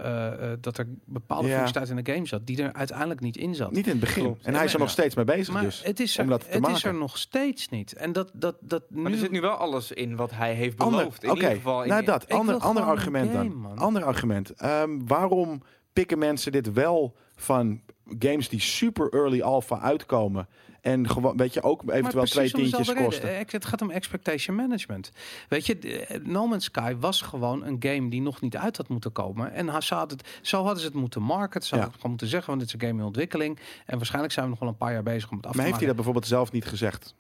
eh, 0.52 0.58
dat 0.60 0.78
er 0.78 0.86
bepaalde 1.04 1.48
Ja. 1.48 1.56
functionaliteit 1.56 1.98
in 1.98 2.04
de 2.04 2.12
game 2.12 2.26
zat 2.26 2.46
die 2.46 2.62
er 2.62 2.72
uiteindelijk 2.72 3.20
niet 3.20 3.36
in 3.36 3.54
zat. 3.54 3.70
Niet 3.72 3.84
in 3.86 3.90
het 3.90 4.00
begin. 4.00 4.22
Klopt. 4.22 4.46
En 4.46 4.54
hij 4.54 4.64
is 4.64 4.72
er 4.72 4.78
Nee, 4.78 4.86
nog 4.86 4.96
steeds 4.96 5.14
mee 5.14 5.24
bezig 5.24 5.54
maar 5.54 5.62
dus. 5.62 5.82
het 5.84 6.00
is 6.00 6.18
om 6.18 6.24
er, 6.24 6.30
dat 6.30 6.40
te 6.40 6.46
het 6.50 6.68
is 6.68 6.84
er 6.84 6.94
nog 6.94 7.18
steeds 7.18 7.68
niet. 7.68 7.92
En 7.92 8.12
dat, 8.12 8.30
dat, 8.34 8.56
dat 8.60 8.82
nu... 8.88 9.02
Maar 9.02 9.12
er 9.12 9.18
zit 9.18 9.30
nu 9.30 9.40
wel 9.40 9.56
alles 9.62 9.92
in 9.92 10.16
wat 10.16 10.30
hij 10.30 10.54
heeft 10.54 10.78
Ander- 10.78 10.98
beloofd. 10.98 11.22
in 11.22 11.30
Oké, 11.30 11.38
ieder 11.40 11.54
geval. 11.54 11.82
In, 11.82 11.88
nou 11.88 12.04
dat. 12.04 12.28
Ander, 12.28 12.56
ander 12.56 12.82
argument 12.82 13.30
game, 13.30 13.48
dan. 13.48 13.58
man. 13.58 13.78
Ander 13.78 14.04
argument. 14.04 14.50
Ehm, 14.50 14.90
waarom 15.06 15.62
pikken 15.92 16.18
mensen 16.18 16.52
dit 16.52 16.72
wel 16.72 17.16
van 17.36 17.80
games 18.18 18.48
die 18.48 18.60
super 18.60 19.12
early 19.12 19.40
alpha 19.40 19.80
uitkomen 19.80 20.48
en 20.80 21.08
gewoon, 21.10 21.36
weet 21.36 21.54
je, 21.54 21.62
ook 21.62 21.82
eventueel 21.82 22.14
Maar 22.14 22.24
twee 22.30 22.50
tientjes 22.50 22.92
kosten? 22.92 22.94
reden. 23.28 23.46
Eh, 23.46 23.52
Het 23.52 23.64
gaat 23.64 23.82
om 23.82 23.90
expectation 23.90 24.56
management. 24.56 25.10
Weet 25.48 25.66
je, 25.66 25.78
de- 25.78 26.20
No 26.24 26.46
Man's 26.46 26.64
Sky 26.64 26.96
was 27.00 27.20
gewoon 27.20 27.64
een 27.64 27.76
game 27.80 28.08
die 28.10 28.20
nog 28.22 28.40
niet 28.40 28.56
uit 28.56 28.76
had 28.76 28.88
moeten 28.88 29.12
komen. 29.12 29.52
En 29.52 29.68
ha- 29.68 29.80
ze 29.80 29.94
hadden 29.94 30.18
het, 30.18 30.26
zo 30.42 30.62
hadden 30.62 30.80
ze 30.80 30.86
het 30.86 30.94
moeten 30.96 31.22
marketen. 31.22 31.62
Ze 31.62 31.68
hadden 31.68 31.78
Ja. 31.80 31.86
het 31.86 31.94
gewoon 31.96 32.10
moeten 32.10 32.28
zeggen, 32.28 32.48
want 32.48 32.60
dit 32.60 32.68
is 32.68 32.74
een 32.74 32.88
game 32.88 33.00
in 33.00 33.06
ontwikkeling. 33.06 33.58
En 33.86 33.96
waarschijnlijk 33.96 34.32
zijn 34.32 34.44
we 34.44 34.50
nog 34.50 34.60
wel 34.60 34.68
een 34.68 34.76
paar 34.76 34.92
jaar 34.92 35.02
bezig 35.02 35.30
om 35.30 35.36
het 35.36 35.46
af 35.46 35.54
Maar 35.54 35.64
te 35.64 35.68
heeft 35.70 35.78
hij 35.84 35.86
dat 35.94 35.96
maken. 35.96 35.96
bijvoorbeeld 35.96 36.26
zelf 36.26 36.52
niet 36.52 36.64
gezegd? 36.64 37.14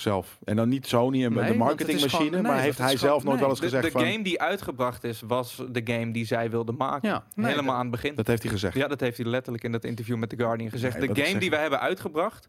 Zelf. 0.00 0.38
En 0.44 0.56
dan 0.56 0.68
niet 0.68 0.86
Sony 0.86 1.24
en 1.24 1.32
Nee, 1.32 1.50
de 1.52 1.56
marketingmachine, 1.58 2.30
nee, 2.30 2.42
maar 2.42 2.60
heeft 2.60 2.78
hij 2.78 2.86
gewoon- 2.86 2.98
zelf 3.10 3.24
nooit 3.24 3.34
nee. 3.36 3.40
wel 3.40 3.48
eens 3.50 3.58
de, 3.58 3.64
gezegd 3.64 3.84
de 3.84 3.90
van... 3.90 4.00
game 4.00 4.22
die 4.22 4.40
uitgebracht 4.40 5.04
is, 5.04 5.20
was 5.26 5.62
de 5.70 5.80
game 5.84 6.12
die 6.12 6.24
zij 6.26 6.50
wilden 6.50 6.76
maken. 6.76 7.08
Ja, 7.08 7.24
nee, 7.34 7.46
Helemaal 7.46 7.66
dat- 7.66 7.74
aan 7.74 7.80
het 7.80 7.90
begin. 7.90 8.14
Dat 8.14 8.26
heeft 8.26 8.42
hij 8.42 8.52
gezegd. 8.52 8.74
Ja, 8.76 8.88
dat 8.88 9.00
heeft 9.00 9.16
hij 9.16 9.26
letterlijk 9.26 9.64
in 9.64 9.72
dat 9.72 9.84
interview 9.84 10.16
met 10.16 10.28
The 10.28 10.36
Guardian 10.36 10.70
gezegd. 10.70 10.98
Nee, 10.98 11.12
de 11.12 11.24
game 11.24 11.38
die 11.38 11.50
we 11.50 11.56
hebben 11.56 11.80
uitgebracht 11.80 12.48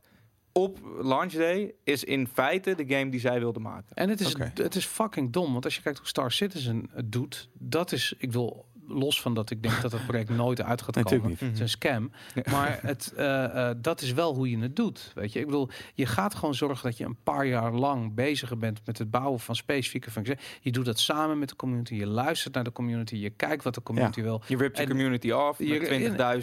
op 0.51 0.79
launch 1.01 1.31
day 1.33 1.73
is 1.83 2.03
in 2.03 2.27
feite 2.27 2.75
de 2.75 2.95
game 2.95 3.09
die 3.09 3.19
zij 3.19 3.39
wilden 3.39 3.61
maken. 3.61 3.95
En 3.95 4.09
het 4.09 4.19
is, 4.19 4.35
Oké. 4.35 4.51
het 4.55 4.75
is 4.75 4.85
fucking 4.85 5.31
dom. 5.33 5.51
Want 5.51 5.65
als 5.65 5.75
je 5.75 5.81
kijkt 5.81 5.97
hoe 5.97 6.07
Star 6.07 6.31
Citizen 6.31 6.89
het 6.93 7.11
doet, 7.11 7.49
dat 7.53 7.91
is, 7.91 8.13
ik 8.17 8.31
wil 8.31 8.65
los 8.87 9.21
van 9.21 9.33
dat 9.33 9.49
ik 9.49 9.63
denk 9.63 9.81
dat 9.81 9.91
het 9.91 10.05
project 10.05 10.29
nooit 10.43 10.61
uit 10.61 10.81
gaat 10.81 10.95
komen. 10.95 11.11
natuurlijk 11.11 11.29
niet. 11.29 11.39
Het 11.39 11.53
is 11.53 11.59
een 11.59 11.69
scam. 11.69 12.11
Maar 12.51 12.79
het, 12.81 13.13
eh, 13.15 13.69
eh, 13.69 13.75
dat 13.81 14.01
is 14.01 14.13
wel 14.13 14.35
hoe 14.35 14.49
je 14.49 14.57
het 14.59 14.75
doet. 14.75 15.11
Weet 15.15 15.33
je, 15.33 15.39
ik 15.39 15.45
bedoel, 15.45 15.69
je 15.93 16.05
gaat 16.05 16.35
gewoon 16.35 16.55
zorgen 16.55 16.83
dat 16.89 16.97
je 16.97 17.05
een 17.05 17.17
paar 17.23 17.45
jaar 17.45 17.73
lang 17.73 18.13
bezig 18.15 18.57
bent 18.57 18.79
met 18.85 18.97
het 18.97 19.11
bouwen 19.11 19.39
van 19.39 19.55
specifieke 19.55 20.11
functies. 20.11 20.35
Je 20.61 20.71
doet 20.71 20.85
dat 20.85 20.99
samen 20.99 21.39
met 21.39 21.49
de 21.49 21.55
community. 21.55 21.95
Je 21.95 22.07
luistert 22.07 22.53
naar 22.53 22.63
de 22.63 22.71
community. 22.71 23.15
Je 23.15 23.29
kijkt 23.29 23.63
wat 23.63 23.73
de 23.73 23.83
community 23.83 24.21
wil. 24.21 24.41
Je 24.47 24.57
ript 24.57 24.77
de 24.77 24.87
community 24.87 25.31
af 25.31 25.57
Je- 25.57 25.65
met 25.79 25.87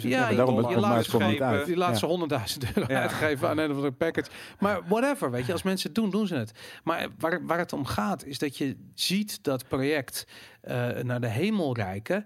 20.000 0.01 0.11
Ja, 0.11 0.29
daarom 0.31 0.55
je, 0.55 0.61
komt 0.61 0.73
je 0.73 0.79
mij 0.79 0.89
laat 0.89 1.05
ze 1.05 1.43
uit. 1.43 1.67
Je 1.67 1.77
laat 1.77 1.89
Ja. 1.91 1.95
ze 1.95 2.05
100.000 2.05 2.63
euro 2.75 2.93
Ja. 2.93 3.01
uitgeven 3.01 3.49
aan 3.49 3.57
een 3.57 3.69
of 3.69 3.75
andere 3.75 3.91
package. 3.91 4.29
Maar 4.59 4.81
whatever, 4.87 5.31
weet 5.31 5.45
je. 5.45 5.51
Als 5.51 5.63
mensen 5.63 5.87
het 5.87 5.95
doen, 5.95 6.09
doen 6.09 6.27
ze 6.27 6.35
het. 6.35 6.51
Maar 6.83 7.07
waar, 7.19 7.45
waar 7.45 7.57
het 7.57 7.73
om 7.73 7.85
gaat, 7.85 8.25
is 8.25 8.39
dat 8.39 8.57
je 8.57 8.75
ziet 8.93 9.43
dat 9.43 9.67
project 9.67 10.27
eh, 10.61 10.89
naar 11.03 11.21
de 11.21 11.27
hemel 11.27 11.75
reiken. 11.75 12.25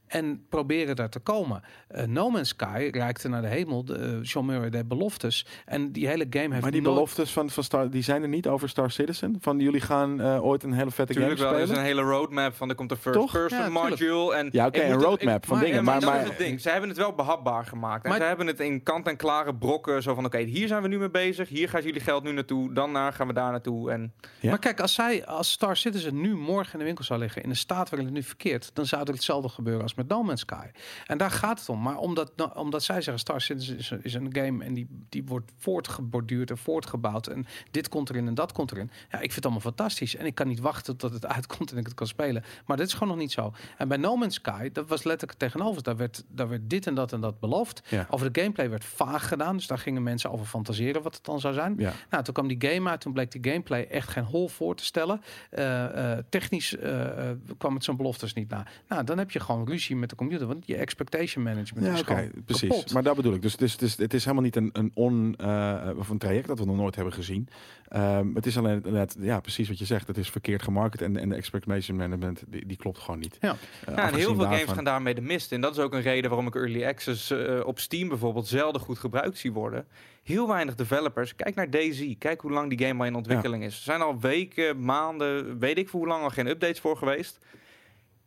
en 0.11 0.45
proberen 0.49 0.95
daar 0.95 1.09
te 1.09 1.19
komen. 1.19 1.61
Eh, 1.87 2.05
no 2.05 2.29
Man's 2.29 2.49
Sky 2.49 2.89
reikte 2.91 3.29
naar 3.29 3.41
de 3.41 3.47
hemel. 3.47 3.85
De, 3.85 3.97
uh, 3.97 4.23
John 4.23 4.45
Murray 4.45 4.69
deed 4.69 4.87
beloftes. 4.87 5.45
En 5.65 5.91
die 5.91 6.07
hele 6.07 6.25
game 6.29 6.49
heeft 6.49 6.61
Maar 6.61 6.71
die 6.71 6.81
nooit- 6.81 6.93
beloftes 6.95 7.31
van, 7.31 7.49
van 7.49 7.63
Star, 7.63 7.89
die 7.89 8.03
zijn 8.03 8.21
er 8.21 8.27
niet 8.27 8.47
over 8.47 8.69
Star 8.69 8.91
Citizen? 8.91 9.37
Van 9.41 9.59
jullie 9.59 9.81
gaan 9.81 10.21
eh, 10.21 10.45
ooit 10.45 10.63
een 10.63 10.73
hele 10.73 10.91
vette 10.91 11.13
Tuurlijk 11.13 11.37
game 11.39 11.49
wel, 11.51 11.59
er 11.59 11.65
is 11.65 11.77
een 11.77 11.83
hele 11.83 12.01
roadmap 12.01 12.53
van 12.55 12.69
er 12.69 12.75
komt 12.75 12.91
een 12.91 12.97
first 12.97 13.19
Toch? 13.19 13.31
person 13.31 13.57
Ja, 13.57 13.65
tuurlijk. 13.65 13.89
module. 13.89 14.35
En 14.35 14.49
Ja, 14.51 14.65
oké, 14.65 14.81
een 14.83 14.93
roadmap 14.93 15.41
ik- 15.41 15.45
van 15.49 15.59
dingen, 15.59 15.83
maar- 15.83 16.03
maar- 16.03 16.23
het 16.23 16.37
ding. 16.37 16.61
Ze 16.61 16.69
hebben 16.69 16.89
het 16.89 16.97
wel 16.97 17.13
behapbaar 17.13 17.65
gemaakt. 17.65 18.03
En 18.03 18.09
Maar- 18.09 18.19
ze 18.19 18.25
hebben 18.25 18.47
het 18.47 18.59
in 18.59 18.83
kant-en-klare 18.83 19.55
brokken. 19.55 20.01
Zo 20.03 20.13
van, 20.15 20.25
oké, 20.25 20.37
hier 20.39 20.67
zijn 20.67 20.81
we 20.81 20.87
nu 20.87 20.97
mee 20.99 21.09
bezig. 21.09 21.49
Hier 21.49 21.69
gaat 21.69 21.83
jullie 21.83 22.01
geld 22.01 22.23
nu 22.23 22.31
naartoe. 22.31 22.73
Dan 22.73 22.91
naar, 22.91 23.13
gaan 23.13 23.27
we 23.27 23.33
daar 23.33 23.51
naartoe. 23.51 23.91
En 23.91 24.13
Ja. 24.39 24.49
Maar 24.49 24.59
kijk, 24.59 24.79
als 24.79 24.93
zij 24.93 25.25
als 25.25 25.51
Star 25.51 25.77
Citizen 25.77 26.21
nu 26.21 26.35
morgen 26.35 26.73
in 26.73 26.79
de 26.79 26.85
winkel 26.85 27.03
zou 27.03 27.19
liggen 27.19 27.43
in 27.43 27.49
de 27.49 27.55
staat 27.55 27.89
waarin 27.89 28.07
het 28.07 28.15
nu 28.17 28.23
verkeert, 28.23 28.69
dan 28.73 28.85
zou 28.85 29.01
er 29.01 29.13
hetzelfde 29.13 29.49
gebeuren 29.49 29.81
als 29.81 29.93
met 29.95 30.00
No 30.07 30.23
Man's 30.23 30.41
Sky. 30.41 30.65
En 31.05 31.17
daar 31.17 31.31
gaat 31.31 31.59
het 31.59 31.69
om. 31.69 31.81
Maar 31.81 31.97
omdat, 31.97 32.31
nou, 32.35 32.55
omdat 32.55 32.83
zij 32.83 33.01
zeggen 33.01 33.19
Star 33.19 33.41
Citizen 33.41 33.77
is, 33.77 33.89
een- 33.89 34.03
is 34.03 34.13
een 34.13 34.29
game 34.35 34.63
en 34.63 34.73
die, 34.73 34.87
die 35.09 35.23
wordt 35.25 35.51
voortgeborduurd 35.57 36.49
en 36.49 36.57
voortgebouwd 36.57 37.27
en 37.27 37.45
dit 37.71 37.89
komt 37.89 38.09
erin 38.09 38.27
en 38.27 38.33
dat 38.33 38.51
komt 38.51 38.71
erin. 38.71 38.91
Ja, 39.09 39.15
ik 39.17 39.19
vind 39.21 39.35
het 39.35 39.43
allemaal 39.45 39.61
fantastisch 39.61 40.15
en 40.15 40.25
ik 40.25 40.35
kan 40.35 40.47
niet 40.47 40.59
wachten 40.59 40.97
tot 40.97 41.13
het 41.13 41.25
uitkomt 41.35 41.71
en 41.71 41.77
ik 41.77 41.85
het 41.85 41.93
kan 41.95 42.07
spelen. 42.07 42.43
Maar 42.65 42.77
dit 42.77 42.87
is 42.87 42.93
gewoon 42.93 43.07
nog 43.09 43.17
niet 43.17 43.31
zo. 43.31 43.53
En 43.77 43.87
bij 43.87 43.97
No 43.97 44.15
Man's 44.15 44.35
Sky, 44.35 44.69
dat 44.71 44.87
was 44.87 45.03
letterlijk 45.03 45.39
tegenover. 45.39 45.83
Daar 45.83 45.97
werd, 45.97 46.23
daar 46.27 46.49
werd 46.49 46.69
dit 46.69 46.87
en 46.87 46.95
dat 46.95 47.13
en 47.13 47.21
dat 47.21 47.39
beloofd. 47.39 47.81
Ja. 47.89 48.07
Over 48.09 48.31
de 48.33 48.39
gameplay 48.41 48.69
werd 48.69 48.83
vaag 48.83 49.27
gedaan, 49.27 49.55
dus 49.57 49.67
daar 49.67 49.77
gingen 49.77 50.03
mensen 50.03 50.31
over 50.31 50.45
fantaseren 50.45 51.01
wat 51.01 51.15
het 51.15 51.25
dan 51.25 51.39
zou 51.39 51.53
zijn. 51.53 51.75
Ja. 51.77 51.93
Nou, 52.09 52.23
toen 52.23 52.33
kwam 52.33 52.47
die 52.47 52.69
game 52.71 52.89
uit. 52.89 53.01
Toen 53.01 53.13
bleek 53.13 53.31
die 53.31 53.43
gameplay 53.51 53.83
echt 53.89 54.09
geen 54.09 54.23
hol 54.23 54.47
voor 54.47 54.75
te 54.75 54.85
stellen. 54.85 55.21
Eh, 55.49 56.11
eh, 56.13 56.23
technisch 56.29 56.77
eh, 56.77 57.29
kwam 57.57 57.73
het 57.73 57.83
zijn 57.83 57.97
beloftes 57.97 58.33
niet 58.33 58.49
na. 58.49 58.65
Nou, 58.87 59.03
dan 59.03 59.17
heb 59.17 59.31
je 59.31 59.39
gewoon 59.39 59.67
ruzie 59.67 59.90
met 59.99 60.09
de 60.09 60.15
computer. 60.15 60.47
Want 60.47 60.67
je 60.67 60.75
expectation 60.75 61.43
management 61.43 61.85
Ja, 61.85 61.93
is 61.93 62.01
gewoon 62.01 62.31
precies. 62.45 62.69
kapot. 62.69 62.93
Maar 62.93 63.03
dat 63.03 63.15
bedoel 63.15 63.33
ik. 63.33 63.41
Dus 63.41 63.51
het 63.51 63.61
is, 63.61 63.71
het 63.71 63.81
is, 63.81 63.97
het 63.97 64.13
is 64.13 64.23
helemaal 64.23 64.43
niet 64.43 64.55
een, 64.55 64.69
een 64.73 64.91
on 64.93 65.35
eh, 65.37 65.89
of 65.97 66.09
een 66.09 66.17
traject 66.17 66.47
dat 66.47 66.59
we 66.59 66.65
nog 66.65 66.75
nooit 66.75 66.95
hebben 66.95 67.13
gezien. 67.13 67.47
Ehm, 67.87 68.33
het 68.33 68.45
is 68.45 68.57
alleen 68.57 68.81
net, 68.85 69.15
ja, 69.19 69.39
precies 69.39 69.67
wat 69.67 69.79
je 69.79 69.85
zegt. 69.85 70.07
Het 70.07 70.17
is 70.17 70.29
verkeerd 70.29 70.61
gemarket 70.63 71.01
en, 71.01 71.17
en 71.17 71.29
de 71.29 71.35
expectation 71.35 71.97
management 71.97 72.43
die, 72.47 72.65
die 72.65 72.77
klopt 72.77 72.97
gewoon 72.99 73.19
niet. 73.19 73.37
Ja. 73.41 73.55
Eh, 73.85 73.95
Ja, 73.95 74.07
en 74.07 74.15
heel 74.15 74.35
veel 74.35 74.43
games 74.43 74.71
gaan 74.71 74.83
daarmee 74.83 75.15
de 75.15 75.21
mist 75.21 75.51
in. 75.51 75.61
Dat 75.61 75.77
is 75.77 75.83
ook 75.83 75.93
een 75.93 76.01
reden 76.01 76.29
waarom 76.29 76.47
ik 76.47 76.55
Early 76.55 76.85
Access 76.85 77.31
eh, 77.31 77.59
op 77.65 77.79
Steam 77.79 78.07
bijvoorbeeld 78.07 78.47
zelden 78.47 78.81
goed 78.81 78.99
gebruikt 78.99 79.37
zie 79.37 79.51
worden. 79.51 79.85
Heel 80.23 80.47
weinig 80.47 80.75
developers. 80.75 81.35
Kijk 81.35 81.55
naar 81.55 81.69
DayZ. 81.69 82.13
Kijk 82.17 82.41
hoe 82.41 82.51
lang 82.51 82.69
die 82.77 82.87
game 82.87 82.99
al 82.99 83.05
in 83.05 83.15
ontwikkeling 83.15 83.63
is. 83.63 83.75
Er 83.75 83.83
zijn 83.83 84.01
al 84.01 84.19
weken, 84.19 84.83
maanden, 84.85 85.59
weet 85.59 85.77
ik 85.77 85.89
voor 85.89 85.99
hoe 85.99 86.09
lang 86.09 86.23
al 86.23 86.29
geen 86.29 86.47
updates 86.47 86.79
voor 86.79 86.97
geweest. 86.97 87.39